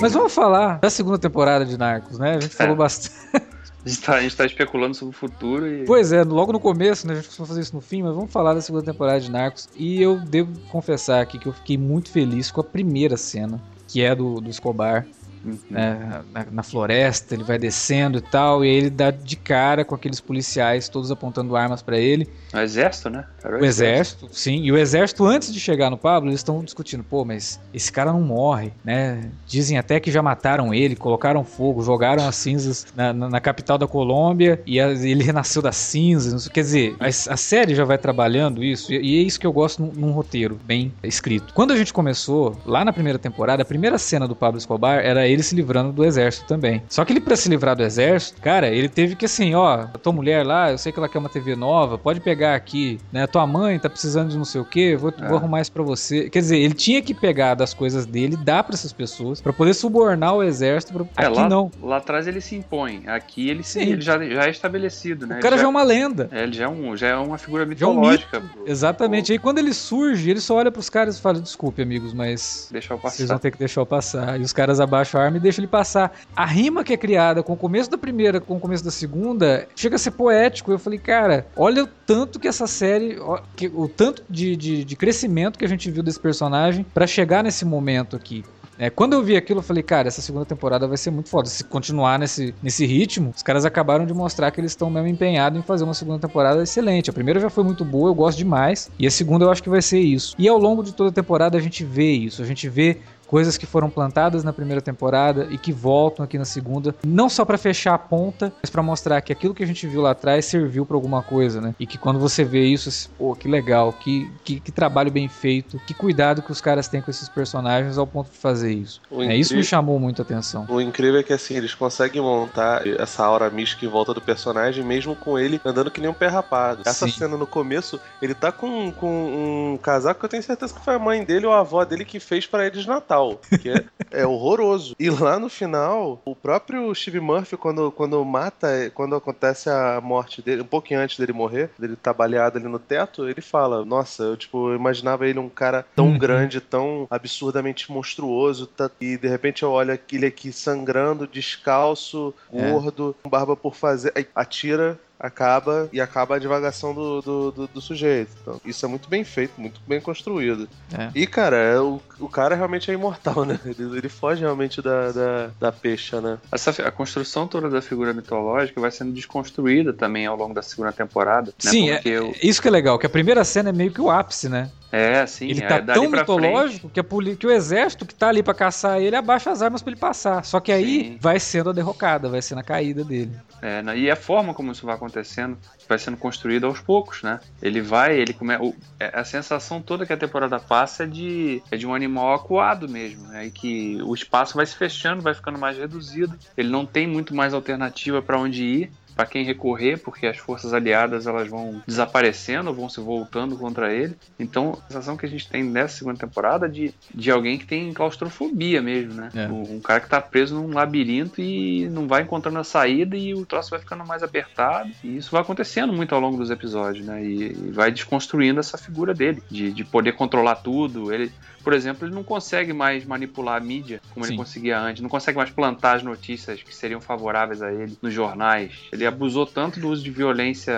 Mas 0.08 0.14
vamos 0.14 0.34
falar 0.34 0.80
da 0.80 0.90
segunda 0.90 1.20
temporada 1.20 1.66
de 1.66 1.78
Narcos, 1.78 2.18
né? 2.18 2.36
A 2.36 2.40
gente 2.40 2.56
falou 2.56 2.76
é. 2.76 2.78
bastante. 2.78 3.14
A 3.86 3.90
gente, 3.90 4.02
tá, 4.02 4.16
a 4.16 4.22
gente 4.22 4.36
tá 4.36 4.46
especulando 4.46 4.94
sobre 4.96 5.16
o 5.16 5.18
futuro 5.18 5.66
e. 5.66 5.86
Pois 5.86 6.12
é, 6.12 6.22
logo 6.22 6.52
no 6.52 6.60
começo, 6.60 7.08
né? 7.08 7.14
A 7.14 7.16
gente 7.18 7.28
costuma 7.28 7.48
fazer 7.48 7.62
isso 7.62 7.74
no 7.74 7.80
fim, 7.80 8.04
mas 8.04 8.14
vamos 8.14 8.30
falar 8.30 8.54
da 8.54 8.60
segunda 8.60 8.84
temporada 8.84 9.22
de 9.22 9.32
Narcos. 9.32 9.70
E 9.78 10.02
eu 10.02 10.20
devo 10.20 10.52
confessar 10.70 11.22
aqui 11.22 11.40
que 11.40 11.46
eu 11.46 11.54
fiquei 11.54 11.78
muito 11.78 12.10
feliz 12.10 12.52
com 12.52 12.60
a 12.60 12.64
primeira 12.66 13.16
cena, 13.16 13.62
que 13.88 14.02
é 14.02 14.14
do, 14.14 14.42
do 14.42 14.50
Escobar 14.50 15.06
uhum. 15.44 15.58
né, 15.70 16.22
na, 16.34 16.48
na, 16.52 16.64
floresta, 16.64 17.34
ele 17.34 17.44
vai 17.44 17.58
descendo 17.58 18.18
e 18.18 18.22
tal, 18.22 18.64
e 18.64 18.70
aí 18.70 18.76
ele 18.76 18.90
dá 18.90 19.12
de 19.12 19.36
cara 19.36 19.84
com 19.84 19.96
aqueles 19.96 20.20
policiais 20.20 20.90
todos 20.90 21.12
apontando 21.12 21.56
armas 21.56 21.82
para 21.82 21.98
ele. 21.98 22.28
O 22.54 22.58
exército, 22.58 23.10
né? 23.10 23.26
o, 23.44 23.48
o 23.48 23.66
exército, 23.66 23.98
exército, 23.98 24.30
sim. 24.32 24.64
E 24.64 24.72
o 24.72 24.78
exército, 24.78 25.26
antes 25.26 25.54
de 25.54 25.60
chegar 25.60 25.90
no 25.90 25.98
Pablo, 25.98 26.30
eles 26.30 26.40
estão 26.40 26.64
discutindo, 26.64 27.04
pô, 27.04 27.26
mas 27.26 27.60
esse 27.74 27.92
cara 27.92 28.12
não 28.12 28.22
morre, 28.22 28.72
né? 28.84 29.30
Dizem 29.46 29.78
até 29.78 30.00
que 30.00 30.12
já 30.12 30.22
mataram 30.22 30.74
ele, 30.74 30.96
colocaram 30.96 31.44
fogo, 31.44 31.82
jogaram 31.82 32.28
as 32.28 32.36
cinzas 32.36 32.88
na, 32.96 33.14
na, 33.14 33.30
na 33.30 33.40
capital 33.40 33.78
da 33.78 33.88
Colômbia 33.88 34.62
e 34.66 34.80
a, 34.80 34.90
ele 34.90 35.24
renasceu 35.24 35.62
das 35.62 35.76
cinzas. 35.76 36.48
Quer 36.48 36.62
dizer, 36.62 36.96
a, 37.00 37.08
a, 37.08 37.38
série 37.38 37.76
já 37.76 37.84
vai 37.84 37.98
trabalhando 37.98 38.64
isso, 38.64 38.94
e, 38.94 38.98
e 38.98 39.20
é 39.20 39.22
isso 39.22 39.40
que 39.40 39.48
eu 39.48 39.54
gosto 39.54 39.82
num, 39.82 39.92
num 39.94 40.12
roteiro 40.12 40.60
bem 40.66 40.94
escrito. 41.04 41.54
Quando 41.54 41.72
a 41.72 41.78
gente 41.78 41.94
começou, 41.94 42.56
lá 42.66 42.84
na 42.84 42.94
primeira 42.94 43.20
temporada, 43.20 43.62
a 43.62 43.66
primeira 43.66 43.98
cena 43.98 44.28
do 44.28 44.36
Pablo 44.36 44.58
Escobar 44.58 45.00
era 45.00 45.27
ele 45.32 45.44
se 45.44 45.56
livrando 45.56 45.92
do 45.92 46.04
exército 46.04 46.48
também. 46.48 46.82
Só 46.90 47.04
que 47.04 47.14
ele, 47.14 47.20
pra 47.20 47.36
se 47.36 47.50
livrar 47.50 47.76
do 47.76 47.84
exército, 47.84 48.42
cara, 48.42 48.68
ele 48.68 48.90
teve 48.90 49.16
que 49.16 49.26
assim, 49.26 49.54
ó, 49.56 49.82
a 49.82 49.88
tua 49.88 50.14
mulher 50.14 50.46
lá, 50.46 50.72
eu 50.72 50.78
sei 50.78 50.92
que 50.92 51.00
ela 51.00 51.10
quer 51.10 51.20
uma 51.20 51.30
TV 51.30 51.56
nova, 51.56 51.98
pode 51.98 52.20
pegar 52.20 52.56
aqui, 52.56 53.00
né? 53.12 53.28
Tua 53.28 53.46
mãe 53.46 53.80
tá 53.80 53.90
precisando 53.90 54.30
de 54.30 54.38
não 54.38 54.46
sei 54.46 54.62
o 54.62 54.66
que, 54.66 54.96
vou, 54.96 55.14
é. 55.18 55.28
vou 55.28 55.38
arrumar 55.38 55.62
isso 55.62 55.72
pra 55.72 55.84
você. 55.84 56.30
Quer 56.30 56.40
dizer, 56.40 56.58
ele 56.58 56.74
tinha 56.74 57.02
que 57.02 57.14
pegar 57.14 57.56
das 57.56 57.74
coisas 57.74 58.06
dele, 58.06 58.38
dar 58.38 58.64
pra 58.64 58.74
essas 58.74 58.94
pessoas, 58.94 59.42
para 59.42 59.54
poder 59.54 59.74
subornar 59.74 60.36
o 60.36 60.44
exército. 60.44 60.94
Pra... 60.94 61.24
É, 61.24 61.28
aqui 61.28 61.38
lá, 61.38 61.50
não. 61.50 61.72
Lá 61.82 61.98
atrás 61.98 62.28
ele 62.28 62.42
se 62.42 62.56
impõe, 62.56 63.04
aqui 63.08 63.50
ele, 63.50 63.64
Sim. 63.64 63.82
ele 63.82 64.02
já, 64.02 64.18
já 64.24 64.46
é 64.46 64.50
estabelecido, 64.50 65.28
né? 65.28 65.38
O 65.38 65.42
cara 65.42 65.56
já, 65.56 65.62
já, 65.62 65.68
é 65.68 65.70
uma 65.70 65.84
lenda. 65.84 66.30
É, 66.32 66.44
ele 66.44 66.54
já 66.54 66.66
é, 66.66 66.70
um, 66.70 66.96
já 66.96 67.08
é 67.08 67.16
uma 67.16 67.38
figura 67.38 67.66
mitológica. 67.66 68.38
É 68.38 68.40
um 68.40 68.44
mito. 68.44 68.60
Exatamente. 68.66 69.26
Pro... 69.26 69.34
Aí 69.34 69.40
quando 69.40 69.60
ele 69.60 69.74
surge, 69.74 70.30
ele 70.30 70.40
só 70.40 70.56
olha 70.56 70.72
pros 70.72 70.90
caras 70.90 71.18
e 71.18 71.22
fala: 71.22 71.40
desculpe, 71.40 71.82
amigos, 71.82 72.14
mas. 72.14 72.70
Deixar 72.72 72.94
eu 72.94 73.00
passar. 73.00 73.18
Vocês 73.18 73.30
vão 73.30 73.40
ter 73.40 73.52
que 73.52 73.58
deixar 73.58 73.82
eu 73.82 73.86
passar. 73.86 74.40
E 74.40 74.44
os 74.44 74.54
caras 74.54 74.80
abaixam 74.80 75.17
charme 75.18 75.38
e 75.38 75.42
deixa 75.42 75.60
ele 75.60 75.68
passar. 75.68 76.16
A 76.36 76.46
rima 76.46 76.84
que 76.84 76.94
é 76.94 76.98
criada 76.98 77.42
com 77.42 77.54
o 77.54 77.58
começo 77.58 77.90
da 77.90 77.98
primeira 77.98 78.40
com 78.40 78.56
o 78.56 78.60
começo 78.60 78.84
da 78.84 78.92
segunda 78.92 79.68
chega 79.76 79.96
a 79.96 80.00
ser 80.00 80.12
poético. 80.12 80.72
Eu 80.72 80.80
falei, 80.80 81.00
cara, 81.00 81.48
olha 81.56 81.84
o 81.84 81.88
tanto 81.88 82.40
que 82.40 82.48
essa 82.48 82.68
série, 82.68 83.18
o 83.20 83.88
tanto 83.88 84.24
de, 84.30 84.56
de, 84.56 84.84
de 84.84 84.96
crescimento 84.96 85.58
que 85.58 85.66
a 85.66 85.70
gente 85.70 85.90
viu 85.90 86.04
desse 86.04 86.20
personagem 86.20 86.86
para 86.94 87.08
chegar 87.08 87.44
nesse 87.44 87.66
momento 87.66 88.16
aqui. 88.16 88.44
É, 88.80 88.92
quando 88.92 89.14
eu 89.14 89.24
vi 89.24 89.36
aquilo, 89.36 89.60
eu 89.60 89.64
falei, 89.64 89.82
cara, 89.82 90.08
essa 90.08 90.22
segunda 90.22 90.46
temporada 90.46 90.88
vai 90.88 90.98
ser 90.98 91.10
muito 91.10 91.30
foda. 91.30 91.50
Se 91.50 91.64
continuar 91.64 92.20
nesse, 92.20 92.54
nesse 92.62 92.86
ritmo, 92.86 93.34
os 93.36 93.42
caras 93.42 93.66
acabaram 93.66 94.06
de 94.06 94.14
mostrar 94.14 94.52
que 94.52 94.62
eles 94.62 94.72
estão 94.72 94.90
mesmo 94.90 95.08
empenhados 95.08 95.58
em 95.58 95.64
fazer 95.64 95.84
uma 95.84 95.96
segunda 95.96 96.20
temporada 96.20 96.62
excelente. 96.62 97.10
A 97.10 97.14
primeira 97.14 97.40
já 97.40 97.50
foi 97.50 97.64
muito 97.64 97.84
boa, 97.84 98.10
eu 98.10 98.14
gosto 98.14 98.38
demais. 98.38 98.90
E 99.00 99.08
a 99.08 99.12
segunda 99.12 99.46
eu 99.46 99.50
acho 99.50 99.64
que 99.64 99.70
vai 99.70 99.82
ser 99.82 100.00
isso. 100.00 100.36
E 100.38 100.48
ao 100.48 100.60
longo 100.60 100.84
de 100.84 100.94
toda 100.94 101.10
a 101.10 101.14
temporada 101.14 101.58
a 101.58 101.62
gente 101.62 101.84
vê 101.84 102.12
isso. 102.12 102.42
A 102.42 102.46
gente 102.46 102.70
vê 102.70 103.00
coisas 103.28 103.58
que 103.58 103.66
foram 103.66 103.90
plantadas 103.90 104.44
na 104.44 104.54
primeira 104.54 104.82
temporada 104.82 105.48
e 105.52 105.58
que 105.58 105.74
voltam 105.74 106.24
aqui 106.24 106.38
na 106.38 106.46
segunda, 106.46 106.96
não 107.06 107.30
só 107.30 107.44
para 107.44 107.58
fechar 107.58 107.94
a 107.94 107.98
ponta, 107.98 108.52
mas 108.62 108.70
para 108.70 108.82
mostrar 108.82 109.22
que 109.22 109.34
aquilo 109.34 109.54
que 109.54 109.64
a 109.64 109.68
gente 109.68 109.86
viu 109.86 110.02
lá 110.02 110.12
atrás 110.12 110.46
serviu 110.46 110.86
para 110.86 110.96
alguma 110.96 111.22
coisa, 111.22 111.60
né? 111.60 111.76
E 111.80 111.86
que 111.86 111.98
quando 111.98 112.20
você 112.20 112.44
vê 112.44 112.66
isso, 112.66 113.10
pô, 113.18 113.36
que 113.36 113.48
legal, 113.48 113.92
que, 113.92 114.32
que, 114.44 114.60
que, 114.60 114.72
trabalho 114.72 115.12
bem 115.12 115.28
feito, 115.28 115.80
que 115.86 115.94
cuidado 115.94 116.42
que 116.42 116.52
os 116.52 116.62
caras 116.62 116.88
têm 116.88 117.02
com 117.02 117.12
esses 117.12 117.28
personagens 117.28 117.98
ao 117.98 118.08
ponto 118.08 118.32
de 118.32 118.38
fazer 118.38 118.72
isso. 118.72 119.02
É, 119.12 119.36
isso 119.36 119.56
me 119.56 119.64
chamou 119.64 120.00
muito 120.00 120.22
a 120.22 120.24
atenção. 120.24 120.66
O 120.70 120.80
incrível 120.80 121.20
é 121.20 121.24
que 121.24 121.34
assim, 121.34 121.56
eles 121.56 121.76
conseguem 121.76 122.22
montar 122.22 122.88
essa 122.88 123.26
aura 123.26 123.50
mística 123.50 123.86
em 123.86 123.90
volta 123.90 124.14
do 124.14 124.22
personagem, 124.22 124.84
mesmo 124.84 125.16
com 125.16 125.38
ele 125.38 125.60
andando 125.66 125.92
que 125.92 126.00
nem 126.00 126.10
um 126.10 126.14
pé 126.14 126.28
rapado. 126.28 126.84
Essa 126.86 127.06
Sim. 127.08 127.12
cena 127.12 127.36
no 127.36 127.48
começo, 127.48 128.00
ele 128.22 128.34
tá 128.34 128.52
com, 128.52 128.92
com 128.92 129.74
um 129.74 129.78
casaco 129.78 130.20
que 130.20 130.26
eu 130.26 130.30
tenho 130.30 130.44
certeza 130.44 130.74
que 130.74 130.84
foi 130.84 130.96
a 130.96 131.00
mãe 131.00 131.24
dele 131.24 131.46
ou 131.46 131.54
a 131.54 131.60
avó 131.60 131.84
dele 131.84 132.06
que 132.06 132.20
fez 132.20 132.46
para 132.46 132.66
eles 132.66 132.86
Natal 132.86 133.17
Natal, 133.18 133.40
que 133.62 133.70
é, 133.70 133.84
é, 134.12 134.26
horroroso. 134.26 134.96
E 135.00 135.10
lá 135.10 135.40
no 135.40 135.50
final, 135.50 136.22
o 136.24 136.36
próprio 136.36 136.94
Steve 136.94 137.20
Murphy, 137.20 137.58
quando, 137.58 137.92
quando 137.92 138.24
mata, 138.24 138.92
quando 138.94 139.16
acontece 139.16 139.70
a 139.70 140.00
morte 140.02 140.42
dele, 140.42 140.62
um 140.62 140.68
pouquinho 140.68 141.00
antes 141.00 141.18
dele 141.18 141.34
morrer, 141.34 141.70
dele 141.78 141.96
tá 141.96 142.14
baleado 142.14 142.58
ali 142.58 142.68
no 142.68 142.80
teto, 142.80 143.28
ele 143.28 143.42
fala: 143.42 143.84
Nossa, 143.84 144.24
eu 144.24 144.38
tipo, 144.38 144.70
eu 144.70 144.76
imaginava 144.76 145.28
ele 145.28 145.40
um 145.40 145.50
cara 145.50 145.86
tão 145.96 146.08
uhum. 146.10 146.18
grande, 146.18 146.62
tão 146.62 147.08
absurdamente 147.10 147.92
monstruoso, 147.92 148.68
tá, 148.68 148.90
e 149.02 149.18
de 149.18 149.28
repente 149.28 149.64
eu 149.64 149.72
olho 149.72 149.98
ele 150.12 150.26
aqui 150.26 150.52
sangrando, 150.52 151.28
descalço, 151.28 152.34
é. 152.54 152.70
gordo, 152.70 153.16
com 153.24 153.30
barba 153.30 153.56
por 153.56 153.76
fazer, 153.76 154.12
aí 154.16 154.28
atira 154.36 155.00
acaba 155.20 155.90
e 155.92 156.00
acaba 156.00 156.36
a 156.36 156.40
divagação 156.40 156.94
do, 156.94 157.22
do, 157.22 157.52
do, 157.52 157.68
do, 157.68 157.82
sujeito. 157.82 158.32
Então, 158.42 158.62
isso 158.64 158.86
é 158.86 158.90
muito 158.90 159.10
bem 159.10 159.24
feito, 159.24 159.54
muito 159.60 159.82
bem 159.88 160.00
construído. 160.00 160.70
É. 160.96 161.10
E, 161.16 161.26
cara, 161.26 161.58
é, 161.58 161.80
o, 161.80 162.00
o 162.20 162.30
cara 162.30 162.56
realmente 162.56 162.92
é 162.92 162.94
imortal, 162.94 163.44
né? 163.46 163.60
Ele, 163.66 163.98
ele 163.98 164.10
foge 164.10 164.42
realmente 164.42 164.82
da, 164.82 165.12
da, 165.12 165.50
da 165.60 165.72
peixa, 165.72 166.22
né? 166.22 166.38
Essa, 166.52 166.72
a 166.84 166.92
construção 166.92 167.48
toda 167.48 167.70
da 167.70 167.82
figura 167.82 168.14
mitológica 168.14 168.80
vai 168.80 168.92
sendo 168.92 169.12
desconstruída 169.12 169.92
também 169.92 170.26
ao 170.26 170.36
longo 170.36 170.54
da 170.54 170.62
segunda 170.62 170.92
temporada. 170.92 171.48
Né? 171.64 171.72
Sim, 171.72 171.90
é, 171.90 172.02
eu... 172.06 172.36
isso 172.42 172.62
que 172.62 172.68
é 172.68 172.72
legal, 172.72 173.00
que 173.00 173.06
a 173.06 173.10
primeira 173.10 173.44
cena 173.44 173.70
é 173.70 173.74
meio 173.74 173.92
que 173.92 174.02
o 174.02 174.10
ápice, 174.10 174.48
né? 174.48 174.70
É, 174.92 175.26
sim. 175.26 175.50
Ele 175.50 175.64
é, 175.64 175.68
tá 175.68 175.82
tão 175.82 176.10
mitológico 176.10 176.90
que, 176.90 177.00
a 177.00 177.04
que, 177.04 177.48
o 177.48 177.52
exército 177.52 178.06
que 178.06 178.16
tá 178.16 178.30
ali 178.30 178.42
para 178.42 178.54
caçar 178.54 179.02
ele 179.02 179.16
abaixa 179.16 179.52
as 179.52 179.62
armas 179.62 179.82
para 179.82 179.92
ele 179.92 180.00
passar. 180.00 180.46
Só 180.46 180.60
que 180.60 180.72
aí 180.72 180.86
sim. 180.86 181.18
vai 181.20 181.40
sendo 181.40 181.70
a 181.72 181.74
derrocada, 181.74 182.30
vai 182.30 182.42
sendo 182.42 182.60
a 182.60 182.64
caída 182.64 183.04
dele. 183.04 183.32
É, 183.62 183.82
né? 183.82 183.98
e 183.98 184.12
a 184.12 184.16
forma 184.16 184.54
como 184.54 184.72
isso 184.72 184.86
vai 184.86 184.96
acontecendo 184.96 185.58
vai 185.88 185.98
sendo 185.98 186.18
construído 186.18 186.66
aos 186.66 186.80
poucos, 186.80 187.24
né? 187.24 187.40
Ele 187.62 187.82
vai, 187.82 188.18
ele 188.20 188.34
come... 188.34 188.54
É, 189.00 189.12
a 189.20 189.24
sensação 189.24 189.82
toda 189.82 190.06
que 190.06 190.14
a 190.14 190.18
temporada 190.18 190.60
passa 190.60 191.04
é 191.04 191.08
de, 191.08 191.62
é 191.72 191.78
de 191.78 191.88
um 191.88 191.94
animal 191.94 192.34
acuado 192.34 192.90
mesmo, 192.90 193.28
né? 193.28 193.50
Que 193.50 194.00
o 194.04 194.14
espaço 194.14 194.56
vai 194.56 194.66
se 194.66 194.76
fechando, 194.76 195.22
vai 195.22 195.34
ficando 195.34 195.58
mais 195.58 195.78
reduzido. 195.78 196.38
Ele 196.58 196.70
não 196.70 196.86
tem 196.86 197.08
muito 197.08 197.34
mais 197.34 197.54
alternativa 197.54 198.22
para 198.22 198.40
onde 198.40 198.64
ir 198.64 198.92
para 199.18 199.26
quem 199.26 199.44
recorrer, 199.44 199.98
porque 199.98 200.28
as 200.28 200.38
forças 200.38 200.76
aliadas 200.76 201.26
elas 201.26 201.50
vão 201.50 201.82
desaparecendo, 201.88 202.72
vão 202.72 202.88
se 202.88 203.02
voltando 203.02 203.58
contra 203.58 203.92
ele. 203.92 204.16
Então, 204.40 204.78
a 204.84 204.88
sensação 204.88 205.18
que 205.18 205.26
a 205.26 205.30
gente 205.30 205.50
tem 205.50 205.64
nessa 205.64 205.98
segunda 205.98 206.20
temporada 206.20 206.70
de, 206.70 206.94
de 207.14 207.32
alguém 207.32 207.58
que 207.58 207.66
tem 207.66 207.92
claustrofobia 207.92 208.80
mesmo, 208.80 209.16
né? 209.16 209.30
É. 209.34 209.48
Um, 209.48 209.80
cara 209.80 210.00
que 210.00 210.08
tá 210.08 210.22
preso 210.22 210.54
num 210.54 210.72
labirinto 210.72 211.42
e 211.42 211.90
não 211.90 212.08
vai 212.08 212.22
encontrando 212.22 212.60
a 212.60 212.64
saída 212.64 213.18
e 213.18 213.34
o 213.34 213.44
troço 213.44 213.72
vai 213.72 213.80
ficando 213.80 214.06
mais 214.06 214.22
apertado. 214.22 214.92
E 215.04 215.18
isso 215.18 215.32
vai 215.32 215.42
acontecendo 215.42 215.92
muito 215.92 216.14
ao 216.14 216.22
longo 216.22 216.38
dos 216.38 216.52
episódios, 216.52 217.04
né? 217.04 217.24
E, 217.24 217.52
e 217.54 217.72
vai 217.72 217.92
desconstruindo 217.92 218.60
essa 218.60 218.78
figura 218.78 219.16
dele, 219.16 219.42
de, 219.50 219.72
de 219.72 219.84
poder 219.84 220.12
controlar 220.12 220.58
tudo. 220.58 221.12
Ele, 221.12 221.32
por 221.68 221.74
exemplo, 221.74 222.08
ele 222.08 222.16
não 222.16 222.24
consegue 222.24 222.72
mais 222.72 223.04
manipular 223.04 223.58
a 223.58 223.60
mídia 223.60 224.00
como 224.14 224.26
Sim. 224.26 224.32
ele 224.32 224.38
conseguia 224.38 224.80
antes, 224.80 225.02
não 225.02 225.10
consegue 225.10 225.38
mais 225.38 225.50
plantar 225.50 225.98
as 225.98 226.02
notícias 226.02 226.64
que 226.64 226.74
seriam 226.74 227.02
favoráveis 227.02 227.62
a 227.62 227.70
ele 227.74 227.98
nos 228.02 228.14
jornais. 228.14 228.72
Ele 228.90 229.06
abusou 229.06 229.46
tanto 229.46 229.78
do 229.78 229.90
uso 229.90 230.02
de 230.02 230.10
violência 230.10 230.74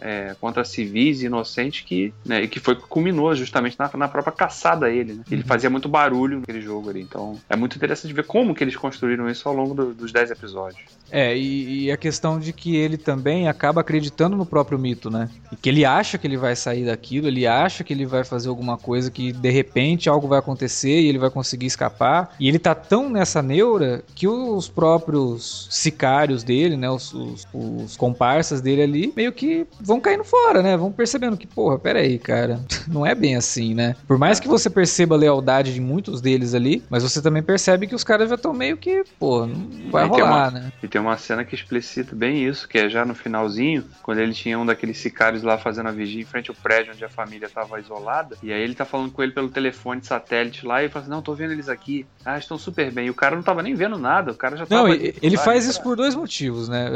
é, 0.00 0.36
contra 0.40 0.62
civis 0.62 1.22
e 1.22 1.26
inocentes 1.26 1.84
que, 1.84 2.14
né, 2.24 2.46
que 2.46 2.60
foi 2.60 2.76
culminou 2.76 3.34
justamente 3.34 3.76
na, 3.76 3.90
na 3.96 4.06
própria 4.06 4.32
caçada 4.32 4.86
a 4.86 4.90
ele. 4.90 5.14
Né? 5.14 5.24
Ele 5.28 5.42
uhum. 5.42 5.48
fazia 5.48 5.68
muito 5.68 5.88
barulho 5.88 6.38
naquele 6.38 6.60
jogo 6.60 6.88
ali. 6.88 7.00
Então 7.00 7.36
é 7.50 7.56
muito 7.56 7.74
interessante 7.74 8.14
ver 8.14 8.24
como 8.24 8.54
que 8.54 8.62
eles 8.62 8.76
construíram 8.76 9.28
isso 9.28 9.48
ao 9.48 9.54
longo 9.56 9.74
do, 9.74 9.92
dos 9.92 10.12
10 10.12 10.30
episódios. 10.30 10.80
É, 11.10 11.36
e, 11.36 11.86
e, 11.86 11.90
a 11.90 11.96
questão 11.96 12.38
de 12.38 12.52
que 12.52 12.76
ele 12.76 12.96
também 12.96 13.48
acaba 13.48 13.80
acreditando 13.80 14.36
no 14.36 14.46
próprio 14.46 14.78
mito, 14.78 15.10
né? 15.10 15.28
E 15.50 15.56
que 15.56 15.68
ele 15.68 15.84
acha 15.84 16.18
que 16.18 16.26
ele 16.26 16.36
vai 16.36 16.54
sair 16.54 16.84
daquilo, 16.84 17.26
ele 17.26 17.46
acha 17.46 17.82
que 17.82 17.92
ele 17.92 18.06
vai 18.06 18.22
fazer 18.22 18.48
alguma 18.48 18.76
coisa 18.76 19.10
que 19.10 19.32
de 19.32 19.50
repente 19.50 20.08
algo 20.08 20.27
vai 20.28 20.38
acontecer 20.38 21.00
e 21.00 21.08
ele 21.08 21.18
vai 21.18 21.30
conseguir 21.30 21.66
escapar. 21.66 22.34
E 22.38 22.48
ele 22.48 22.58
tá 22.58 22.74
tão 22.74 23.08
nessa 23.08 23.42
neura 23.42 24.02
que 24.14 24.28
os 24.28 24.68
próprios 24.68 25.68
sicários 25.70 26.42
dele, 26.42 26.76
né? 26.76 26.90
Os, 26.90 27.12
os, 27.12 27.46
os 27.52 27.96
comparsas 27.96 28.60
dele 28.60 28.82
ali, 28.82 29.12
meio 29.16 29.32
que 29.32 29.66
vão 29.80 30.00
caindo 30.00 30.24
fora, 30.24 30.62
né? 30.62 30.76
Vão 30.76 30.92
percebendo 30.92 31.36
que, 31.36 31.46
porra, 31.46 31.78
pera 31.78 32.00
aí, 32.00 32.18
cara, 32.18 32.60
não 32.86 33.04
é 33.04 33.14
bem 33.14 33.36
assim, 33.36 33.74
né? 33.74 33.96
Por 34.06 34.18
mais 34.18 34.38
que 34.38 34.48
você 34.48 34.68
perceba 34.68 35.14
a 35.14 35.18
lealdade 35.18 35.74
de 35.74 35.80
muitos 35.80 36.20
deles 36.20 36.54
ali, 36.54 36.82
mas 36.90 37.02
você 37.02 37.22
também 37.22 37.42
percebe 37.42 37.86
que 37.86 37.94
os 37.94 38.04
caras 38.04 38.28
já 38.28 38.34
estão 38.34 38.52
meio 38.52 38.76
que, 38.76 39.04
pô, 39.18 39.46
não 39.46 39.90
vai 39.90 40.04
e 40.04 40.08
rolar, 40.08 40.50
uma, 40.50 40.50
né? 40.50 40.72
E 40.82 40.88
tem 40.88 41.00
uma 41.00 41.16
cena 41.16 41.44
que 41.44 41.54
explicita 41.54 42.14
bem 42.14 42.46
isso, 42.46 42.68
que 42.68 42.78
é 42.78 42.88
já 42.88 43.04
no 43.04 43.14
finalzinho, 43.14 43.84
quando 44.02 44.18
ele 44.18 44.32
tinha 44.32 44.58
um 44.58 44.66
daqueles 44.66 44.98
sicários 44.98 45.42
lá 45.42 45.58
fazendo 45.58 45.88
a 45.88 45.92
vigia 45.92 46.22
em 46.22 46.24
frente 46.24 46.50
ao 46.50 46.56
prédio 46.56 46.92
onde 46.92 47.04
a 47.04 47.08
família 47.08 47.46
estava 47.46 47.80
isolada, 47.80 48.36
e 48.42 48.52
aí 48.52 48.60
ele 48.60 48.74
tá 48.74 48.84
falando 48.84 49.10
com 49.10 49.22
ele 49.22 49.32
pelo 49.32 49.48
telefone 49.48 50.02
satélite 50.08 50.66
lá 50.66 50.82
e 50.82 50.88
fala 50.88 51.04
assim: 51.04 51.10
Não, 51.10 51.22
tô 51.22 51.34
vendo 51.34 51.52
eles 51.52 51.68
aqui. 51.68 52.06
Ah, 52.24 52.38
estão 52.38 52.58
super 52.58 52.90
bem. 52.90 53.06
E 53.06 53.10
o 53.10 53.14
cara 53.14 53.36
não 53.36 53.42
tava 53.42 53.62
nem 53.62 53.74
vendo 53.74 53.98
nada, 53.98 54.32
o 54.32 54.34
cara 54.34 54.56
já 54.56 54.66
tava. 54.66 54.88
Não, 54.88 54.94
ele 54.94 55.36
faz 55.36 55.66
isso 55.66 55.82
por 55.82 55.96
dois 55.96 56.14
motivos, 56.14 56.68
né? 56.68 56.90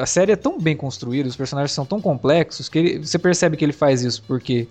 A 0.00 0.06
série 0.06 0.32
é 0.32 0.36
tão 0.36 0.58
bem 0.58 0.76
construída, 0.76 1.28
os 1.28 1.36
personagens 1.36 1.72
são 1.72 1.86
tão 1.86 2.00
complexos 2.00 2.68
que 2.68 2.78
ele, 2.78 3.06
você 3.06 3.18
percebe 3.18 3.56
que 3.56 3.64
ele 3.64 3.72
faz 3.72 4.02
isso 4.02 4.22
porque 4.26 4.66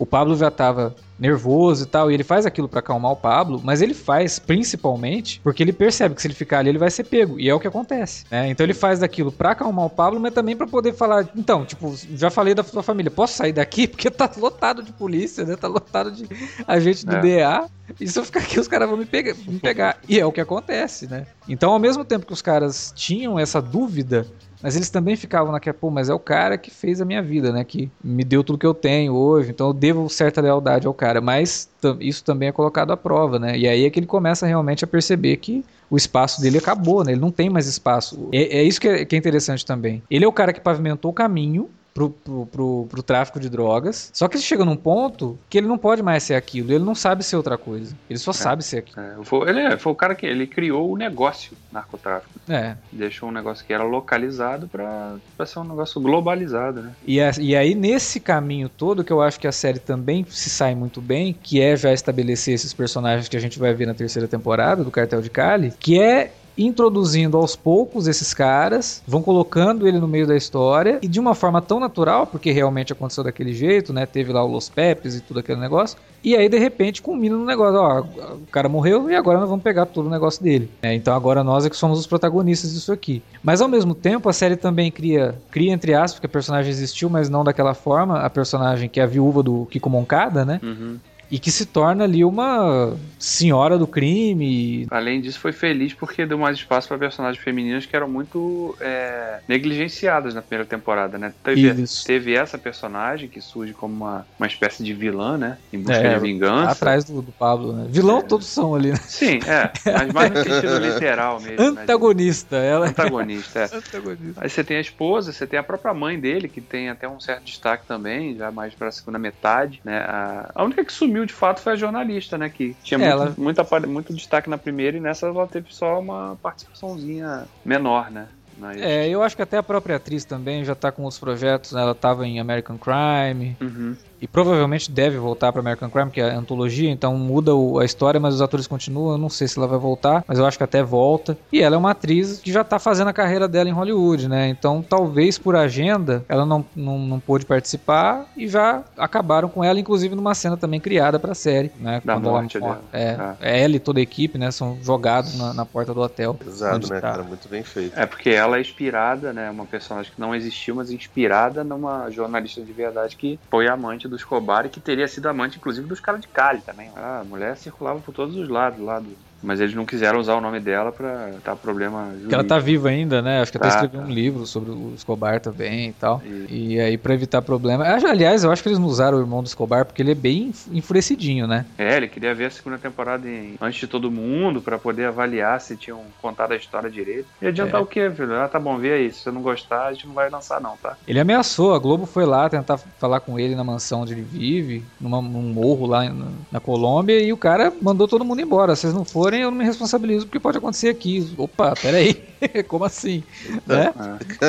o 0.00 0.06
Pablo 0.06 0.34
já 0.34 0.50
tava 0.50 0.96
nervoso 1.18 1.84
e 1.84 1.86
tal, 1.86 2.10
e 2.10 2.14
ele 2.14 2.24
faz 2.24 2.46
aquilo 2.46 2.66
para 2.66 2.80
acalmar 2.80 3.12
o 3.12 3.16
Pablo, 3.16 3.60
mas 3.62 3.82
ele 3.82 3.92
faz 3.92 4.38
principalmente 4.38 5.38
porque 5.44 5.62
ele 5.62 5.74
percebe 5.74 6.14
que 6.14 6.22
se 6.22 6.26
ele 6.26 6.34
ficar 6.34 6.60
ali 6.60 6.70
ele 6.70 6.78
vai 6.78 6.90
ser 6.90 7.04
pego, 7.04 7.38
e 7.38 7.50
é 7.50 7.54
o 7.54 7.60
que 7.60 7.68
acontece, 7.68 8.24
né? 8.30 8.48
Então 8.48 8.64
ele 8.64 8.72
faz 8.72 9.00
daquilo 9.00 9.30
para 9.30 9.50
acalmar 9.50 9.84
o 9.84 9.90
Pablo, 9.90 10.18
mas 10.18 10.32
também 10.32 10.56
para 10.56 10.66
poder 10.66 10.94
falar, 10.94 11.28
então, 11.36 11.66
tipo, 11.66 11.94
já 12.14 12.30
falei 12.30 12.54
da 12.54 12.64
sua 12.64 12.82
família, 12.82 13.10
posso 13.10 13.34
sair 13.34 13.52
daqui 13.52 13.86
porque 13.88 14.10
tá 14.10 14.30
lotado 14.38 14.82
de 14.82 14.90
polícia, 14.90 15.44
né? 15.44 15.54
Tá 15.54 15.68
lotado 15.68 16.10
de 16.10 16.26
agente 16.66 17.04
do 17.04 17.16
é. 17.16 17.20
DA. 17.20 17.68
E 18.00 18.08
se 18.08 18.18
eu 18.18 18.24
ficar 18.24 18.40
aqui, 18.40 18.58
os 18.58 18.68
caras 18.68 18.88
vão 18.88 18.96
me 18.96 19.04
pegar, 19.04 19.34
me 19.46 19.58
pegar. 19.58 19.98
E 20.08 20.18
é 20.18 20.24
o 20.24 20.32
que 20.32 20.40
acontece, 20.40 21.06
né? 21.08 21.26
Então, 21.46 21.72
ao 21.72 21.78
mesmo 21.78 22.04
tempo 22.04 22.24
que 22.24 22.32
os 22.32 22.40
caras 22.40 22.92
tinham 22.96 23.38
essa 23.38 23.60
dúvida 23.60 24.26
mas 24.62 24.76
eles 24.76 24.90
também 24.90 25.16
ficavam 25.16 25.52
naquela, 25.52 25.74
pô, 25.74 25.90
mas 25.90 26.08
é 26.08 26.14
o 26.14 26.18
cara 26.18 26.58
que 26.58 26.70
fez 26.70 27.00
a 27.00 27.04
minha 27.04 27.22
vida, 27.22 27.52
né? 27.52 27.64
Que 27.64 27.90
me 28.02 28.24
deu 28.24 28.44
tudo 28.44 28.58
que 28.58 28.66
eu 28.66 28.74
tenho 28.74 29.14
hoje, 29.14 29.50
então 29.50 29.68
eu 29.68 29.72
devo 29.72 30.08
certa 30.08 30.40
lealdade 30.40 30.86
ao 30.86 30.94
cara. 30.94 31.20
Mas 31.20 31.68
isso 32.00 32.24
também 32.24 32.48
é 32.48 32.52
colocado 32.52 32.92
à 32.92 32.96
prova, 32.96 33.38
né? 33.38 33.56
E 33.58 33.66
aí 33.66 33.84
é 33.84 33.90
que 33.90 33.98
ele 33.98 34.06
começa 34.06 34.46
realmente 34.46 34.84
a 34.84 34.88
perceber 34.88 35.36
que 35.36 35.64
o 35.90 35.96
espaço 35.96 36.40
dele 36.40 36.58
acabou, 36.58 37.04
né? 37.04 37.12
Ele 37.12 37.20
não 37.20 37.30
tem 37.30 37.48
mais 37.48 37.66
espaço. 37.66 38.28
É, 38.32 38.58
é 38.58 38.62
isso 38.62 38.80
que 38.80 38.88
é, 38.88 39.04
que 39.04 39.16
é 39.16 39.18
interessante 39.18 39.64
também. 39.64 40.02
Ele 40.10 40.24
é 40.24 40.28
o 40.28 40.32
cara 40.32 40.52
que 40.52 40.60
pavimentou 40.60 41.10
o 41.10 41.14
caminho 41.14 41.68
pro, 41.92 42.10
pro, 42.10 42.46
pro, 42.46 42.86
pro, 42.88 43.02
tráfico 43.02 43.40
de 43.40 43.48
drogas. 43.48 44.10
Só 44.12 44.28
que 44.28 44.36
ele 44.36 44.42
chega 44.42 44.64
num 44.64 44.76
ponto 44.76 45.38
que 45.48 45.58
ele 45.58 45.66
não 45.66 45.78
pode 45.78 46.02
mais 46.02 46.22
ser 46.22 46.34
aquilo, 46.34 46.72
ele 46.72 46.84
não 46.84 46.94
sabe 46.94 47.22
ser 47.22 47.36
outra 47.36 47.58
coisa. 47.58 47.96
Ele 48.08 48.18
só 48.18 48.30
é, 48.30 48.34
sabe 48.34 48.64
ser 48.64 48.78
aquilo. 48.78 49.00
É, 49.00 49.24
foi, 49.24 49.48
ele 49.48 49.60
é, 49.60 49.76
foi 49.76 49.92
o 49.92 49.94
cara 49.94 50.14
que 50.14 50.26
ele 50.26 50.46
criou 50.46 50.90
o 50.90 50.96
negócio 50.96 51.56
narcotráfico. 51.72 52.32
É. 52.48 52.76
Deixou 52.90 53.28
um 53.28 53.32
negócio 53.32 53.64
que 53.64 53.72
era 53.72 53.84
localizado 53.84 54.68
para 54.68 55.46
ser 55.46 55.58
um 55.58 55.64
negócio 55.64 56.00
globalizado, 56.00 56.82
né? 56.82 56.92
E, 57.06 57.20
a, 57.20 57.30
e 57.38 57.54
aí, 57.56 57.74
nesse 57.74 58.20
caminho 58.20 58.68
todo, 58.68 59.04
que 59.04 59.12
eu 59.12 59.20
acho 59.20 59.38
que 59.38 59.46
a 59.46 59.52
série 59.52 59.78
também 59.78 60.24
se 60.28 60.50
sai 60.50 60.74
muito 60.74 61.00
bem, 61.00 61.32
que 61.32 61.60
é 61.60 61.76
já 61.76 61.92
estabelecer 61.92 62.54
esses 62.54 62.72
personagens 62.72 63.28
que 63.28 63.36
a 63.36 63.40
gente 63.40 63.58
vai 63.58 63.72
ver 63.74 63.86
na 63.86 63.94
terceira 63.94 64.26
temporada 64.26 64.84
do 64.84 64.90
Cartel 64.90 65.20
de 65.22 65.30
Cali, 65.30 65.72
que 65.78 66.00
é 66.00 66.32
introduzindo 66.66 67.36
aos 67.36 67.56
poucos 67.56 68.06
esses 68.06 68.34
caras, 68.34 69.02
vão 69.06 69.22
colocando 69.22 69.86
ele 69.88 69.98
no 69.98 70.08
meio 70.08 70.26
da 70.26 70.36
história 70.36 70.98
e 71.02 71.08
de 71.08 71.18
uma 71.18 71.34
forma 71.34 71.62
tão 71.62 71.80
natural, 71.80 72.26
porque 72.26 72.50
realmente 72.50 72.92
aconteceu 72.92 73.24
daquele 73.24 73.52
jeito, 73.52 73.92
né? 73.92 74.06
Teve 74.06 74.32
lá 74.32 74.44
o 74.44 74.46
Los 74.46 74.68
Pepes 74.68 75.16
e 75.16 75.20
tudo 75.20 75.40
aquele 75.40 75.60
negócio. 75.60 75.98
E 76.22 76.36
aí, 76.36 76.48
de 76.48 76.58
repente, 76.58 77.00
culmina 77.00 77.36
no 77.36 77.46
negócio. 77.46 77.80
Ó, 77.80 78.00
o 78.34 78.46
cara 78.50 78.68
morreu 78.68 79.10
e 79.10 79.16
agora 79.16 79.40
nós 79.40 79.48
vamos 79.48 79.62
pegar 79.62 79.86
todo 79.86 80.06
o 80.06 80.10
negócio 80.10 80.42
dele. 80.42 80.70
É, 80.82 80.94
então 80.94 81.14
agora 81.14 81.42
nós 81.42 81.64
é 81.64 81.70
que 81.70 81.76
somos 81.76 81.98
os 81.98 82.06
protagonistas 82.06 82.74
disso 82.74 82.92
aqui. 82.92 83.22
Mas 83.42 83.60
ao 83.60 83.68
mesmo 83.68 83.94
tempo, 83.94 84.28
a 84.28 84.32
série 84.32 84.56
também 84.56 84.90
cria, 84.90 85.34
cria 85.50 85.72
entre 85.72 85.94
aspas, 85.94 86.14
porque 86.14 86.26
a 86.26 86.30
personagem 86.30 86.70
existiu, 86.70 87.08
mas 87.08 87.30
não 87.30 87.42
daquela 87.42 87.72
forma. 87.72 88.20
A 88.20 88.28
personagem 88.28 88.88
que 88.88 89.00
é 89.00 89.02
a 89.02 89.06
viúva 89.06 89.42
do 89.42 89.66
Kiko 89.70 89.88
Moncada, 89.88 90.44
né? 90.44 90.60
Uhum. 90.62 90.98
E 91.30 91.38
que 91.38 91.50
se 91.50 91.66
torna 91.66 92.04
ali 92.04 92.24
uma 92.24 92.96
senhora 93.18 93.78
do 93.78 93.86
crime. 93.86 94.86
Além 94.90 95.20
disso, 95.20 95.38
foi 95.38 95.52
feliz 95.52 95.92
porque 95.94 96.26
deu 96.26 96.38
mais 96.38 96.56
espaço 96.58 96.88
para 96.88 96.98
personagens 96.98 97.42
femininas 97.42 97.86
que 97.86 97.94
eram 97.94 98.08
muito 98.08 98.76
é, 98.80 99.40
negligenciadas 99.48 100.34
na 100.34 100.42
primeira 100.42 100.68
temporada, 100.68 101.18
né? 101.18 101.32
Teve, 101.42 101.84
teve 102.04 102.34
essa 102.34 102.58
personagem 102.58 103.28
que 103.28 103.40
surge 103.40 103.72
como 103.74 103.94
uma, 103.94 104.26
uma 104.38 104.46
espécie 104.46 104.82
de 104.82 104.92
vilã, 104.94 105.36
né? 105.38 105.58
Em 105.72 105.78
busca 105.78 105.96
É, 105.98 106.14
de 106.14 106.20
vingança. 106.20 106.72
Atrás 106.72 107.04
do, 107.04 107.22
do 107.22 107.32
Pablo, 107.32 107.72
né? 107.72 107.86
Vilão 107.90 108.18
É. 108.18 108.22
todos 108.22 108.46
são 108.46 108.74
ali, 108.74 108.90
né? 108.92 108.96
Sim, 109.06 109.38
é. 109.46 109.70
Mas 109.92 110.12
mais 110.12 110.30
no 110.30 110.36
sentido 110.42 110.78
literal 110.80 111.40
mesmo. 111.40 111.56
né, 111.74 111.82
Antagonista, 111.82 112.56
ela 112.56 112.86
é 112.86 112.88
Antagonista, 112.90 113.60
é. 113.60 113.64
antagonista. 113.76 114.40
Aí 114.42 114.48
você 114.50 114.64
tem 114.64 114.76
a 114.76 114.80
esposa, 114.80 115.32
você 115.32 115.46
tem 115.46 115.58
a 115.58 115.62
própria 115.62 115.92
mãe 115.94 116.18
dele, 116.18 116.48
que 116.48 116.60
tem 116.60 116.88
até 116.88 117.08
um 117.08 117.20
certo 117.20 117.44
destaque 117.44 117.86
também, 117.86 118.36
já 118.36 118.50
mais 118.50 118.74
pra 118.74 118.90
segunda 118.90 119.18
metade, 119.18 119.80
né? 119.84 119.98
A, 119.98 120.50
a 120.54 120.64
única 120.64 120.84
que 120.84 120.92
sumiu 120.92 121.19
de 121.26 121.32
fato 121.32 121.60
foi 121.60 121.72
a 121.72 121.76
jornalista, 121.76 122.36
né? 122.38 122.48
Que 122.50 122.74
tinha 122.82 122.98
muito, 122.98 123.10
Ela- 123.10 123.34
muito, 123.38 123.88
muito 123.88 124.14
destaque 124.14 124.48
na 124.50 124.58
primeira 124.58 124.96
e 124.96 125.00
nessa 125.00 125.26
ela 125.26 125.46
teve 125.46 125.66
só 125.70 125.98
uma 126.00 126.36
participaçãozinha 126.42 127.48
menor, 127.64 128.10
né? 128.10 128.28
É, 128.76 129.08
eu 129.08 129.22
acho 129.22 129.34
que 129.36 129.42
até 129.42 129.56
a 129.56 129.62
própria 129.62 129.96
atriz 129.96 130.24
também 130.24 130.64
já 130.64 130.74
tá 130.74 130.92
com 130.92 131.04
os 131.06 131.18
projetos, 131.18 131.72
né? 131.72 131.80
Ela 131.80 131.94
tava 131.94 132.26
em 132.26 132.38
American 132.40 132.78
Crime 132.78 133.56
Uhum. 133.60 133.96
E 134.20 134.26
provavelmente 134.26 134.90
deve 134.90 135.18
voltar 135.18 135.52
pra 135.52 135.60
American 135.60 135.88
Crime, 135.90 136.10
que 136.10 136.20
é 136.20 136.30
a 136.30 136.36
antologia, 136.38 136.90
então 136.90 137.16
muda 137.16 137.54
o- 137.54 137.78
a 137.78 137.84
história, 137.84 138.20
mas 138.20 138.34
os 138.34 138.42
atores 138.42 138.66
continuam. 138.66 139.12
Eu 139.12 139.18
não 139.18 139.28
sei 139.28 139.48
se 139.48 139.58
ela 139.58 139.66
vai 139.66 139.78
voltar, 139.78 140.24
mas 140.26 140.38
eu 140.38 140.46
acho 140.46 140.58
que 140.58 140.64
até 140.64 140.82
volta. 140.82 141.36
E 141.52 141.62
ela 141.62 141.76
é 141.76 141.78
uma 141.78 141.90
atriz 141.92 142.38
que 142.40 142.52
já 142.52 142.62
tá 142.64 142.78
fazendo 142.78 143.08
a 143.08 143.12
carreira 143.12 143.48
dela 143.48 143.68
em 143.68 143.72
Hollywood, 143.72 144.28
né? 144.28 144.48
Então 144.48 144.82
talvez 144.82 145.38
por 145.38 145.56
agenda 145.56 146.24
ela 146.28 146.44
não, 146.44 146.64
não, 146.74 146.98
não 146.98 147.20
pôde 147.20 147.46
participar 147.46 148.26
e 148.36 148.46
já 148.48 148.82
acabaram 148.96 149.48
com 149.48 149.62
ela, 149.64 149.78
inclusive 149.80 150.14
numa 150.14 150.34
cena 150.34 150.56
também 150.56 150.80
criada 150.80 151.18
pra 151.18 151.34
série, 151.34 151.70
né? 151.78 152.00
Da 152.04 152.14
Quando 152.14 152.28
ela 152.28 152.40
morte 152.40 152.58
morre. 152.58 152.74
dela. 152.74 152.84
É, 152.92 153.16
Ah. 153.18 153.36
é 153.40 153.62
ela 153.62 153.76
e 153.76 153.80
toda 153.80 154.00
a 154.00 154.02
equipe, 154.02 154.38
né? 154.38 154.50
São 154.50 154.78
jogados 154.82 155.36
na, 155.38 155.52
na 155.54 155.64
porta 155.66 155.92
do 155.94 156.00
hotel. 156.00 156.38
Exato, 156.46 156.92
né, 156.92 157.00
tá. 157.00 157.10
cara? 157.12 157.22
Muito 157.22 157.48
bem 157.48 157.62
feito. 157.62 157.98
É 157.98 158.06
porque 158.06 158.30
ela 158.30 158.58
é 158.58 158.60
inspirada, 158.60 159.32
né? 159.32 159.50
Uma 159.50 159.66
personagem 159.66 160.12
que 160.12 160.20
não 160.20 160.34
existiu, 160.34 160.74
mas 160.74 160.90
inspirada 160.90 161.62
numa 161.64 162.10
jornalista 162.10 162.60
de 162.62 162.72
verdade 162.72 163.16
que 163.16 163.38
foi 163.50 163.68
amante 163.68 164.08
do 164.10 164.16
Escobar 164.16 164.66
e 164.66 164.68
que 164.68 164.80
teria 164.80 165.08
sido 165.08 165.26
amante, 165.28 165.56
inclusive, 165.56 165.86
dos 165.86 166.00
caras 166.00 166.20
de 166.20 166.28
Cali 166.28 166.60
também. 166.60 166.90
A 166.94 167.24
mulher 167.24 167.56
circulava 167.56 168.00
por 168.00 168.12
todos 168.12 168.36
os 168.36 168.48
lados 168.48 168.80
lá 168.80 169.00
do. 169.00 169.16
Mas 169.42 169.60
eles 169.60 169.74
não 169.74 169.84
quiseram 169.86 170.18
usar 170.20 170.34
o 170.34 170.40
nome 170.40 170.60
dela 170.60 170.92
pra 170.92 171.30
dar 171.44 171.56
problema 171.56 172.04
jurídico. 172.06 172.28
Que 172.28 172.34
ela 172.34 172.44
tá 172.44 172.58
viva 172.58 172.88
ainda, 172.90 173.22
né? 173.22 173.40
Acho 173.40 173.50
que 173.52 173.58
até 173.58 173.68
Tá, 173.68 173.74
escreveu 173.76 174.00
tá. 174.00 174.06
um 174.06 174.10
livro 174.10 174.46
sobre 174.46 174.70
o 174.70 174.92
Escobar 174.94 175.40
também 175.40 175.88
e 175.88 175.92
tal. 175.92 176.22
E- 176.24 176.70
E 176.70 176.80
aí, 176.80 176.98
pra 176.98 177.14
evitar 177.14 177.40
problema. 177.42 177.84
Ah, 177.84 177.98
Aliás, 178.10 178.44
eu 178.44 178.50
acho 178.50 178.62
que 178.62 178.68
eles 178.68 178.78
não 178.78 178.86
usaram 178.86 179.16
o 179.18 179.20
irmão 179.20 179.42
do 179.42 179.46
Escobar 179.46 179.84
porque 179.86 180.02
ele 180.02 180.10
é 180.12 180.14
bem 180.14 180.52
enfurecidinho, 180.72 181.46
né? 181.46 181.64
É, 181.78 181.96
ele 181.96 182.08
queria 182.08 182.34
ver 182.34 182.46
a 182.46 182.50
segunda 182.50 182.76
temporada 182.78 183.28
em- 183.28 183.54
antes 183.60 183.78
de 183.80 183.86
todo 183.86 184.10
mundo 184.10 184.60
pra 184.60 184.78
poder 184.78 185.06
avaliar 185.06 185.60
se 185.60 185.76
tinham 185.76 186.00
contado 186.20 186.52
a 186.52 186.56
história 186.56 186.90
direito. 186.90 187.26
E 187.40 187.46
adiantar 187.46 187.80
É. 187.80 187.82
o 187.82 187.86
quê, 187.86 188.10
filho? 188.10 188.34
Ah, 188.34 188.48
tá 188.48 188.58
bom, 188.58 188.76
vê 188.78 188.92
aí. 188.92 189.12
Se 189.12 189.20
você 189.20 189.30
não 189.30 189.42
gostar, 189.42 189.86
a 189.86 189.92
gente 189.92 190.06
não 190.06 190.14
vai 190.14 190.28
lançar, 190.28 190.60
não, 190.60 190.76
tá? 190.76 190.96
Ele 191.06 191.18
ameaçou, 191.20 191.74
a 191.74 191.78
Globo 191.78 192.04
foi 192.06 192.24
lá 192.26 192.48
tentar 192.48 192.78
falar 192.98 193.20
com 193.20 193.38
ele 193.38 193.54
na 193.54 193.64
mansão 193.64 194.02
onde 194.02 194.12
ele 194.12 194.22
vive, 194.22 194.84
numa- 195.00 195.22
num 195.22 195.42
morro 195.52 195.86
lá 195.86 196.04
em- 196.04 196.24
na 196.50 196.60
Colômbia, 196.60 197.20
e 197.20 197.32
o 197.32 197.36
cara 197.36 197.72
mandou 197.80 198.06
todo 198.08 198.24
mundo 198.24 198.40
embora. 198.40 198.74
Se 198.74 198.82
vocês 198.82 198.94
não 198.94 199.04
forem, 199.30 199.42
eu 199.42 199.50
não 199.50 199.58
me 199.58 199.64
responsabilizo 199.64 200.26
porque 200.26 200.40
pode 200.40 200.58
acontecer 200.58 200.88
aqui. 200.88 201.32
Opa, 201.36 201.74
peraí, 201.80 202.14
como 202.66 202.84
assim? 202.84 203.22
né? 203.66 203.92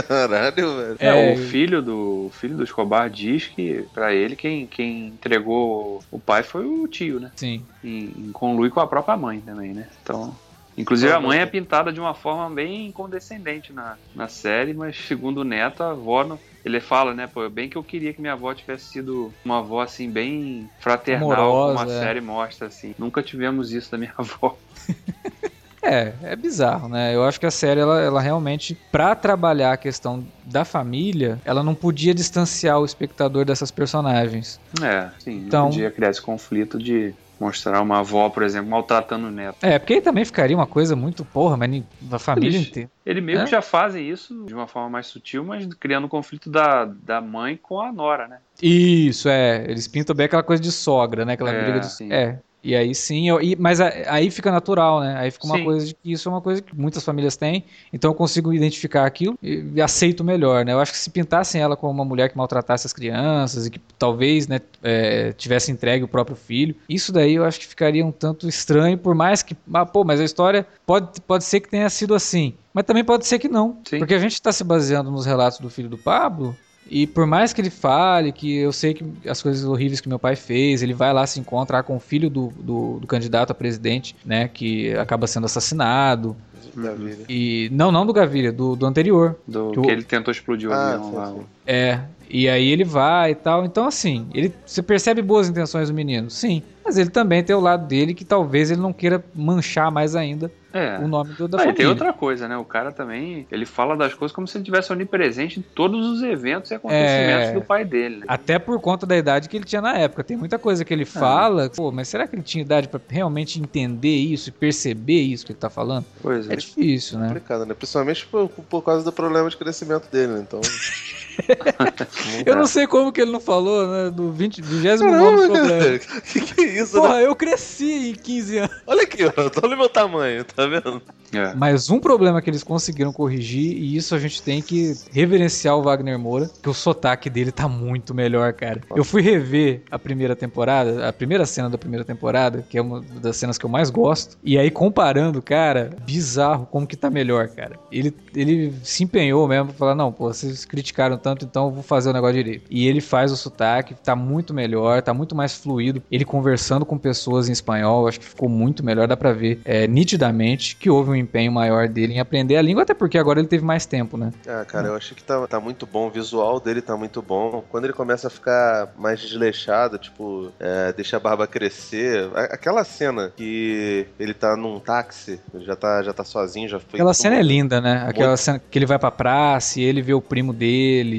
Caralho, 0.08 0.76
velho. 0.78 0.98
É, 1.00 1.32
É, 1.32 1.34
o 1.34 1.38
filho 1.38 1.82
do 1.82 2.12
o 2.26 2.32
filho 2.32 2.58
do 2.58 2.64
Escobar 2.64 3.10
diz 3.10 3.48
que 3.48 3.86
pra 3.94 4.14
ele 4.14 4.36
quem, 4.36 4.66
quem 4.66 5.08
entregou 5.08 6.04
o 6.10 6.20
pai 6.20 6.44
foi 6.44 6.66
o 6.66 6.88
tio, 6.88 7.20
né? 7.20 7.32
Sim. 7.36 7.64
Em, 7.84 8.12
em 8.18 8.32
conluio 8.32 8.72
com 8.72 8.80
a 8.80 8.88
própria 8.88 9.16
mãe 9.16 9.40
também, 9.40 9.74
né? 9.74 9.88
Então, 10.02 10.36
inclusive 10.78 11.12
a 11.12 11.20
mãe 11.20 11.40
é 11.40 11.46
pintada 11.46 11.92
de 11.92 12.00
uma 12.00 12.14
forma 12.14 12.50
bem 12.54 12.92
condescendente 12.92 13.72
na, 13.74 13.98
na 14.16 14.28
série, 14.28 14.74
mas 14.74 14.98
segundo 14.98 15.42
o 15.42 15.44
Neto, 15.44 15.84
a 15.84 15.92
avó 15.92 16.24
não, 16.24 16.40
ele 16.64 16.80
fala, 16.80 17.14
né, 17.14 17.28
pô, 17.28 17.48
bem 17.50 17.70
que 17.70 17.78
eu 17.78 17.84
queria 17.84 18.14
que 18.14 18.22
minha 18.22 18.34
avó 18.34 18.54
tivesse 18.54 18.86
sido 18.86 19.34
uma 19.44 19.60
avó 19.60 19.82
assim 19.82 20.10
bem 20.10 20.70
fraternal, 20.80 21.32
Amorosa, 21.32 21.80
como 21.80 21.90
a 21.90 21.94
é. 21.94 22.00
série 22.00 22.22
mostra 22.22 22.68
assim. 22.68 22.94
Nunca 22.98 23.24
tivemos 23.24 23.74
isso 23.74 23.92
da 23.92 23.98
minha 23.98 24.14
avó. 24.18 24.56
É, 25.84 26.14
é 26.22 26.36
bizarro, 26.36 26.88
né? 26.88 27.16
Eu 27.16 27.24
acho 27.24 27.40
que 27.40 27.46
a 27.48 27.50
série, 27.50 27.80
ela, 27.80 28.00
ela 28.00 28.22
realmente, 28.22 28.78
pra 28.92 29.16
trabalhar 29.16 29.74
a 29.74 29.78
questão 29.78 30.24
da 30.46 30.64
família, 30.64 31.40
ela 31.44 31.64
não 31.64 31.74
podia 31.74 32.14
distanciar 32.14 32.80
o 32.80 32.86
espectador 32.86 33.44
dessas 33.46 33.72
personagens. 33.72 34.60
É, 34.80 35.10
sim, 35.18 35.38
Então- 35.48 35.64
não 35.64 35.70
podia 35.72 35.90
criar 35.90 36.12
esse 36.12 36.22
conflito 36.22 36.78
de 36.78 37.16
mostrar 37.40 37.82
uma 37.82 37.98
avó, 38.02 38.30
por 38.30 38.44
exemplo, 38.44 38.70
maltratando 38.70 39.26
o 39.26 39.32
neto. 39.32 39.56
É, 39.64 39.80
porque 39.80 39.94
aí 39.96 40.02
também 40.02 40.24
ficaria 40.24 40.56
uma 40.56 40.68
coisa 40.68 40.96
muito 40.96 41.26
porra, 41.26 41.58
mas 41.58 41.82
da 42.00 42.20
família 42.20 42.58
Eles- 42.58 42.68
inteira. 42.70 42.90
Ele 43.04 43.20
meio 43.20 43.40
É? 43.40 43.44
que 43.46 43.50
já 43.50 43.64
fazem 43.64 44.08
isso 44.08 44.46
de 44.46 44.54
uma 44.54 44.68
forma 44.68 44.88
mais 44.88 45.08
sutil, 45.08 45.44
mas 45.44 45.66
criando 45.80 46.06
um 46.06 46.10
conflito 46.10 46.48
da, 46.48 46.86
da 46.86 47.20
mãe 47.20 47.58
com 47.58 47.82
a 47.82 47.92
nora, 47.92 48.28
né? 48.28 48.38
Isso, 48.62 49.28
é. 49.28 49.66
Eles 49.68 49.88
pintam 49.88 50.16
bem 50.16 50.28
aquela 50.28 50.44
coisa 50.44 50.62
de 50.62 50.72
sogra, 50.72 51.26
né? 51.26 51.34
Aquela 51.34 51.50
É, 51.50 51.64
briga 51.64 51.80
de. 51.80 51.92
sim. 51.92 52.14
É. 52.14 52.38
E 52.64 52.76
aí 52.76 52.94
sim, 52.94 53.28
eu- 53.28 53.42
e- 53.42 53.56
mas 53.56 53.80
aí 53.82 54.30
fica 54.30 54.52
natural, 54.52 55.00
né? 55.02 55.16
Aí 55.18 55.32
fica 55.32 55.46
uma 55.46 55.58
Sim. 55.58 55.64
coisa 55.64 55.86
de 55.88 55.96
que 55.96 56.12
isso 56.12 56.30
é 56.30 56.32
uma 56.32 56.42
coisa 56.42 56.62
que 56.62 56.76
muitas 56.76 57.04
famílias 57.04 57.36
têm, 57.36 57.64
então 57.92 58.12
eu 58.12 58.16
consigo 58.16 58.54
identificar 58.54 59.06
aquilo 59.06 59.38
e, 59.42 59.64
e 59.76 59.82
aceito 59.82 60.24
melhor, 60.24 60.64
né? 60.64 60.74
Eu 60.74 60.80
acho 60.80 60.92
que 60.92 60.98
se 60.98 61.10
pintassem 61.10 61.60
ela 61.60 61.76
como 61.76 61.92
uma 61.92 62.06
mulher 62.06 62.30
que 62.30 62.38
maltratasse 62.38 62.86
as 62.86 62.94
crianças 62.94 63.66
e 63.66 63.72
que 63.72 63.80
talvez, 63.98 64.48
né, 64.48 64.60
é, 64.84 65.34
tivesse 65.34 65.72
entregue 65.72 66.04
o 66.04 66.08
próprio 66.08 66.36
filho, 66.36 66.76
isso 66.88 67.12
daí 67.12 67.34
eu 67.36 67.44
acho 67.46 67.60
que 67.60 67.66
ficaria 67.68 68.06
um 68.06 68.12
tanto 68.12 68.48
estranho, 68.48 68.98
por 68.98 69.16
mais 69.16 69.42
que, 69.42 69.56
ah, 69.74 69.86
pô, 69.86 70.04
mas 70.04 70.20
a 70.20 70.24
história 70.24 70.68
pode, 70.86 71.20
pode 71.22 71.44
ser 71.44 71.62
que 71.62 71.70
tenha 71.70 71.90
sido 71.90 72.14
assim, 72.14 72.54
mas 72.74 72.86
também 72.86 73.04
pode 73.04 73.26
ser 73.26 73.40
que 73.40 73.50
não, 73.50 73.78
Sim. 73.90 73.98
porque 73.98 74.14
a 74.14 74.20
gente 74.20 74.34
está 74.34 74.52
se 74.52 74.64
baseando 74.64 75.10
nos 75.10 75.26
relatos 75.26 75.60
do 75.60 75.70
filho 75.70 75.90
do 75.90 75.98
Pablo, 75.98 76.56
e 76.90 77.08
por 77.08 77.26
mais 77.26 77.54
que 77.54 77.62
ele 77.62 77.70
fale 77.70 78.32
que 78.32 78.58
eu 78.58 78.72
sei 78.74 78.94
que 78.94 79.04
as 79.28 79.42
coisas 79.42 79.64
horríveis 79.66 80.02
que 80.02 80.10
meu 80.10 80.20
pai 80.20 80.36
fez, 80.36 80.82
ele 80.84 80.94
vai 80.94 81.14
lá 81.14 81.26
se 81.26 81.40
encontrar 81.40 81.84
com 81.84 81.96
o 81.96 82.00
filho 82.00 82.30
do, 82.30 82.48
do, 82.60 83.00
do 83.00 83.08
candidato 83.08 83.52
a 83.52 83.54
presidente, 83.54 84.16
né? 84.26 84.48
Que 84.48 84.94
acaba 84.96 85.26
sendo 85.28 85.46
assassinado. 85.46 86.36
Gaviria. 86.76 87.26
E. 87.30 87.70
Não, 87.72 87.92
não 87.92 88.06
do 88.06 88.14
Gaviria, 88.14 88.52
do, 88.52 88.76
do 88.76 88.86
anterior. 88.86 89.38
Do 89.48 89.72
Que 89.72 89.82
que, 89.82 89.88
o- 89.88 89.92
ele 89.92 90.04
tentou 90.04 90.32
explodir 90.32 90.70
o 90.70 90.74
Ah, 90.74 90.94
avião 90.94 91.10
sim, 91.10 91.16
lá. 91.16 91.28
sim. 91.28 91.40
É. 91.66 92.00
E 92.30 92.48
aí 92.48 92.70
ele 92.70 92.86
vai 92.86 93.32
e 93.32 93.36
tal. 93.36 93.66
Então, 93.66 93.86
assim, 93.86 94.28
ele, 94.34 94.54
você 94.66 94.82
percebe 94.82 95.22
boas 95.22 95.50
intenções 95.50 95.90
do 95.90 95.94
menino? 95.94 96.30
Sim. 96.30 96.62
Mas 96.84 96.98
ele 96.98 97.10
também 97.10 97.44
tem 97.44 97.54
o 97.56 97.60
lado 97.60 97.86
dele 97.88 98.14
que 98.14 98.24
talvez 98.24 98.72
ele 98.72 98.80
não 98.80 98.94
queira 98.94 99.24
manchar 99.36 99.92
mais 99.92 100.16
ainda 100.16 100.50
É. 100.74 100.98
o 101.00 101.08
nome 101.08 101.34
do, 101.34 101.48
da 101.48 101.58
Ah, 101.58 101.62
e 101.62 101.64
família. 101.66 101.76
tem 101.78 101.86
outra 101.88 102.14
coisa, 102.14 102.48
né? 102.48 102.58
O 102.58 102.64
cara 102.66 102.92
também, 102.92 103.46
ele 103.52 103.66
fala 103.66 103.96
das 103.98 104.14
coisas 104.14 104.34
como 104.34 104.48
se 104.48 104.58
ele 104.58 104.64
tivesse 104.66 104.92
onipresente 104.92 105.60
em 105.60 105.62
todos 105.62 106.06
os 106.08 106.22
eventos 106.24 106.72
e 106.72 106.74
acontecimentos 106.76 107.50
É. 107.50 107.54
do 107.54 107.62
pai 107.62 107.84
dele, 107.86 108.18
né? 108.18 108.26
Até 108.28 108.58
por 108.60 108.80
conta 108.80 109.06
da 109.06 109.18
idade 109.18 109.50
que 109.50 109.58
ele 109.58 109.66
tinha 109.66 109.82
na 109.82 109.98
época. 109.98 110.24
Tem 110.24 110.38
muita 110.38 110.58
coisa 110.58 110.84
que 110.86 110.94
ele 110.94 111.06
fala, 111.06 111.70
pô, 111.70 111.92
mas 111.92 112.08
será 112.08 112.28
que 112.28 112.36
ele 112.36 112.44
tinha 112.44 112.62
idade 112.62 112.88
pra 112.88 113.00
realmente 113.10 113.60
entender 113.60 114.16
isso 114.16 114.50
e 114.50 114.52
perceber 114.52 115.22
isso 115.22 115.46
que 115.46 115.52
ele 115.52 115.60
tá 115.60 115.70
falando? 115.70 116.06
Pois 116.22 116.50
é. 116.50 116.54
É 116.54 116.56
difícil, 116.56 117.20
né? 117.20 117.28
complicado, 117.28 117.66
né? 117.66 117.74
Principalmente 117.74 118.26
por, 118.28 118.48
por 118.50 118.82
causa 118.82 119.04
do 119.04 119.12
problema 119.12 119.50
de 119.50 119.58
crescimento 119.58 120.10
dele, 120.12 120.34
né? 120.34 120.40
Então. 120.48 120.62
Eu 122.46 122.56
não 122.56 122.66
sei 122.66 122.88
como 122.88 123.12
que 123.12 123.22
ele 123.22 123.32
não 123.32 123.40
falou, 123.40 123.88
né? 123.88 124.10
Do 124.10 124.32
20, 124.32 124.62
29 124.62 125.50
Caramba. 125.50 126.00
Que 126.32 126.42
que 126.42 126.62
é 126.62 126.82
isso, 126.82 126.96
né? 126.96 127.02
Porra, 127.02 127.22
eu 127.22 127.36
cresci 127.36 128.12
em 128.12 128.14
15 128.16 128.58
anos. 128.58 128.76
Olha 128.88 129.04
aqui, 129.04 129.26
ó. 129.26 129.32
Olha 129.64 129.76
o 129.76 129.78
meu 129.78 129.90
tamanho, 129.90 130.44
tá 130.44 130.66
vendo? 130.66 131.02
É. 131.34 131.54
Mas 131.56 131.90
um 131.90 132.00
problema 132.00 132.42
que 132.42 132.50
eles 132.50 132.64
conseguiram 132.64 133.14
corrigir, 133.14 133.78
e 133.78 133.96
isso 133.96 134.14
a 134.14 134.20
gente 134.20 134.42
tem 134.42 134.62
que 134.62 134.94
reverenciar 135.12 135.78
o 135.78 135.84
Wagner 135.84 136.20
Moura, 136.20 136.50
que 136.62 136.70
o 136.70 136.74
sotaque 136.74 137.30
dele 137.30 137.52
tá 137.52 137.68
muito 137.68 138.14
melhor, 138.14 138.54
cara. 138.54 138.82
Eu 138.96 139.04
fui 139.04 139.22
rever 139.22 139.84
a 139.90 139.98
primeira 139.98 140.36
temporada, 140.36 141.08
a 141.08 141.14
primeira 141.14 141.46
cena 141.46 141.70
da 141.70 141.78
primeira 141.78 142.04
temporada, 142.04 142.66
que 142.70 142.78
é 142.78 142.82
uma 142.82 143.02
das 143.02 143.38
cenas 143.38 143.58
que 143.58 143.66
eu 143.66 143.70
mais 143.70 143.90
gosto, 143.90 144.38
e 144.44 144.58
aí 144.58 144.70
comparando, 144.70 145.42
cara, 145.42 145.92
bizarro 146.06 146.66
como 146.66 146.86
que 146.86 146.98
tá 146.98 147.10
melhor, 147.10 147.48
cara. 147.50 147.80
Ele, 147.92 148.14
ele 148.36 148.74
se 148.84 149.04
empenhou 149.04 149.48
mesmo 149.48 149.68
pra 149.68 149.76
falar, 149.76 149.96
não, 149.96 150.12
pô, 150.12 150.34
vocês 150.34 150.66
criticaram 150.66 151.18
tanto, 151.22 151.46
então 151.46 151.66
eu 151.66 151.72
vou 151.72 151.84
fazer 151.84 152.10
o 152.10 152.14
negócio 152.14 152.36
direito. 152.36 152.66
E 152.70 152.88
ele 152.88 153.02
faz 153.02 153.32
o 153.32 153.38
sotaque, 153.38 153.94
tá 153.94 154.16
muito 154.16 154.54
melhor, 154.54 155.02
tá 155.02 155.14
muito 155.14 155.36
mais 155.36 155.56
fluido. 155.56 156.02
Ele 156.12 156.26
conversando 156.26 156.86
com 156.86 156.98
pessoas 156.98 157.48
em 157.48 157.52
espanhol, 157.52 158.08
acho 158.08 158.20
que 158.20 158.26
ficou 158.26 158.50
muito 158.50 158.84
melhor, 158.84 159.08
dá 159.08 159.16
pra 159.16 159.32
ver 159.32 159.62
é, 159.64 159.88
nitidamente 159.88 160.76
que 160.76 160.90
houve 160.90 161.12
um 161.12 161.16
empenho 161.16 161.52
maior 161.52 161.88
dele 161.88 162.14
em 162.14 162.20
aprender 162.20 162.58
a 162.58 162.62
língua, 162.62 162.84
até 162.84 162.94
porque 162.94 163.18
agora 163.18 163.40
ele 163.40 163.48
teve 163.48 163.64
mais 163.64 163.86
tempo, 163.86 164.18
né? 164.18 164.32
Ah, 164.48 164.66
cara, 164.66 164.88
eu 164.88 164.96
acho 164.96 165.16
que 165.16 165.24
tá, 165.24 165.48
tá 165.48 165.60
muito 165.60 165.86
bom, 165.86 166.08
o 166.08 166.12
visual 166.12 166.60
dele 166.60 166.82
tá 166.82 166.98
muito 166.98 167.22
bom. 167.22 167.64
Quando 167.70 167.86
ele 167.86 167.94
começa 167.94 168.28
a 168.28 168.30
ficar 168.30 168.94
mais 168.98 169.20
desleixado, 169.20 169.98
tipo, 169.98 170.52
é, 170.60 170.94
deixa 170.94 171.18
a 171.18 171.20
barba 171.20 171.48
crescer. 171.48 172.30
Aquela 172.36 172.84
cena 172.84 173.32
que 173.36 174.08
ele 174.20 174.34
tá 174.34 174.56
num 174.56 174.80
táxi, 174.80 175.40
já 175.60 175.76
tá, 175.76 176.02
já 176.04 176.14
tá 176.14 176.24
sozinho, 176.24 176.68
já 176.68 176.80
foi. 176.80 177.00
Aquela 177.00 177.14
cena 177.14 177.36
é 177.38 177.42
linda, 177.42 177.80
né? 177.80 178.06
Aquela 178.08 178.30
muito... 178.30 178.40
cena 178.40 178.60
que 178.60 178.78
ele 178.78 178.86
vai 178.86 178.98
pra 178.98 179.12
praça 179.12 179.80
e 179.80 179.84
ele 179.84 180.02
vê 180.02 180.14
o 180.14 180.22
primo 180.22 180.54
dele. 180.54 181.11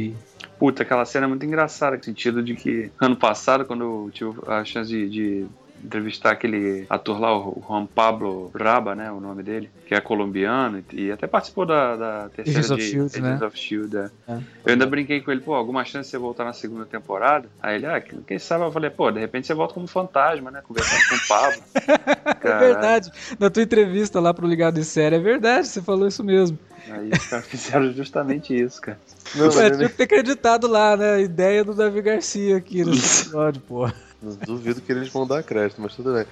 Puta, 0.59 0.83
aquela 0.83 1.05
cena 1.05 1.27
é 1.27 1.29
muito 1.29 1.45
engraçada, 1.45 1.97
no 1.97 2.05
sentido 2.05 2.43
de 2.43 2.55
que 2.55 2.91
ano 3.01 3.17
passado, 3.17 3.65
quando 3.65 3.83
eu 3.83 4.11
tive 4.13 4.33
a 4.47 4.65
chance 4.65 4.91
de, 4.91 5.09
de 5.09 5.47
entrevistar 5.85 6.31
aquele 6.31 6.87
ator 6.89 7.21
lá, 7.21 7.37
o 7.37 7.63
Juan 7.67 7.87
Pablo 7.87 8.51
Raba, 8.55 8.95
né, 8.95 9.11
o 9.11 9.21
nome 9.21 9.43
dele, 9.43 9.69
que 9.87 9.95
é 9.95 10.01
colombiano 10.01 10.83
e 10.93 11.11
até 11.11 11.27
participou 11.27 11.67
da, 11.67 11.97
da 11.97 12.29
terceira 12.29 12.61
Agents 12.61 12.71
of 12.71 12.83
Shield, 12.83 13.21
né? 13.21 13.47
of 13.47 13.59
Shield, 13.59 13.97
é. 13.97 14.11
É. 14.29 14.35
Eu 14.35 14.73
ainda 14.73 14.87
brinquei 14.87 15.21
com 15.21 15.33
ele, 15.33 15.41
pô, 15.41 15.55
alguma 15.55 15.85
chance 15.85 16.07
de 16.07 16.11
você 16.13 16.19
voltar 16.19 16.45
na 16.45 16.53
segunda 16.53 16.87
temporada? 16.87 17.49
Aí 17.61 17.77
ele, 17.77 17.87
ah, 17.87 18.01
quem 18.01 18.39
sabe? 18.39 18.65
Eu 18.65 18.73
falei, 18.73 18.91
pô, 18.91 19.11
de 19.11 19.19
repente 19.19 19.47
você 19.47 19.55
volta 19.55 19.75
como 19.75 19.87
fantasma, 19.87 20.51
né, 20.51 20.63
conversando 20.67 21.01
com 21.09 21.17
o 21.17 21.29
Pablo. 21.29 21.63
é 22.43 22.59
verdade. 22.59 23.11
Na 23.39 23.51
tua 23.51 23.63
entrevista 23.63 24.21
lá 24.21 24.33
pro 24.33 24.47
Ligado 24.47 24.79
em 24.79 24.85
Série, 24.85 25.17
é 25.17 25.21
verdade, 25.21 25.67
você 25.67 25.83
falou 25.83 26.07
isso 26.07 26.23
mesmo. 26.23 26.59
Aí 26.89 27.11
os 27.11 27.27
caras 27.27 27.47
fizeram 27.49 27.93
justamente 27.93 28.59
isso, 28.59 28.81
cara. 28.81 28.99
Não, 29.35 29.47
é, 29.47 29.71
tinha 29.71 29.89
que 29.89 29.97
ter 29.97 30.05
acreditado 30.05 30.67
lá, 30.67 30.97
né? 30.97 31.15
A 31.15 31.21
ideia 31.21 31.65
do 31.65 31.75
Davi 31.75 32.03
Garcia 32.03 32.57
aqui 32.57 32.85
nesse 32.85 33.23
episódio, 33.23 33.61
pô. 33.63 33.91
Duvido 34.47 34.81
que 34.81 34.93
eles 34.93 35.09
vão 35.09 35.27
dar 35.27 35.43
crédito, 35.43 35.81
mas 35.81 35.97
tudo 35.97 36.15
bem. 36.15 36.27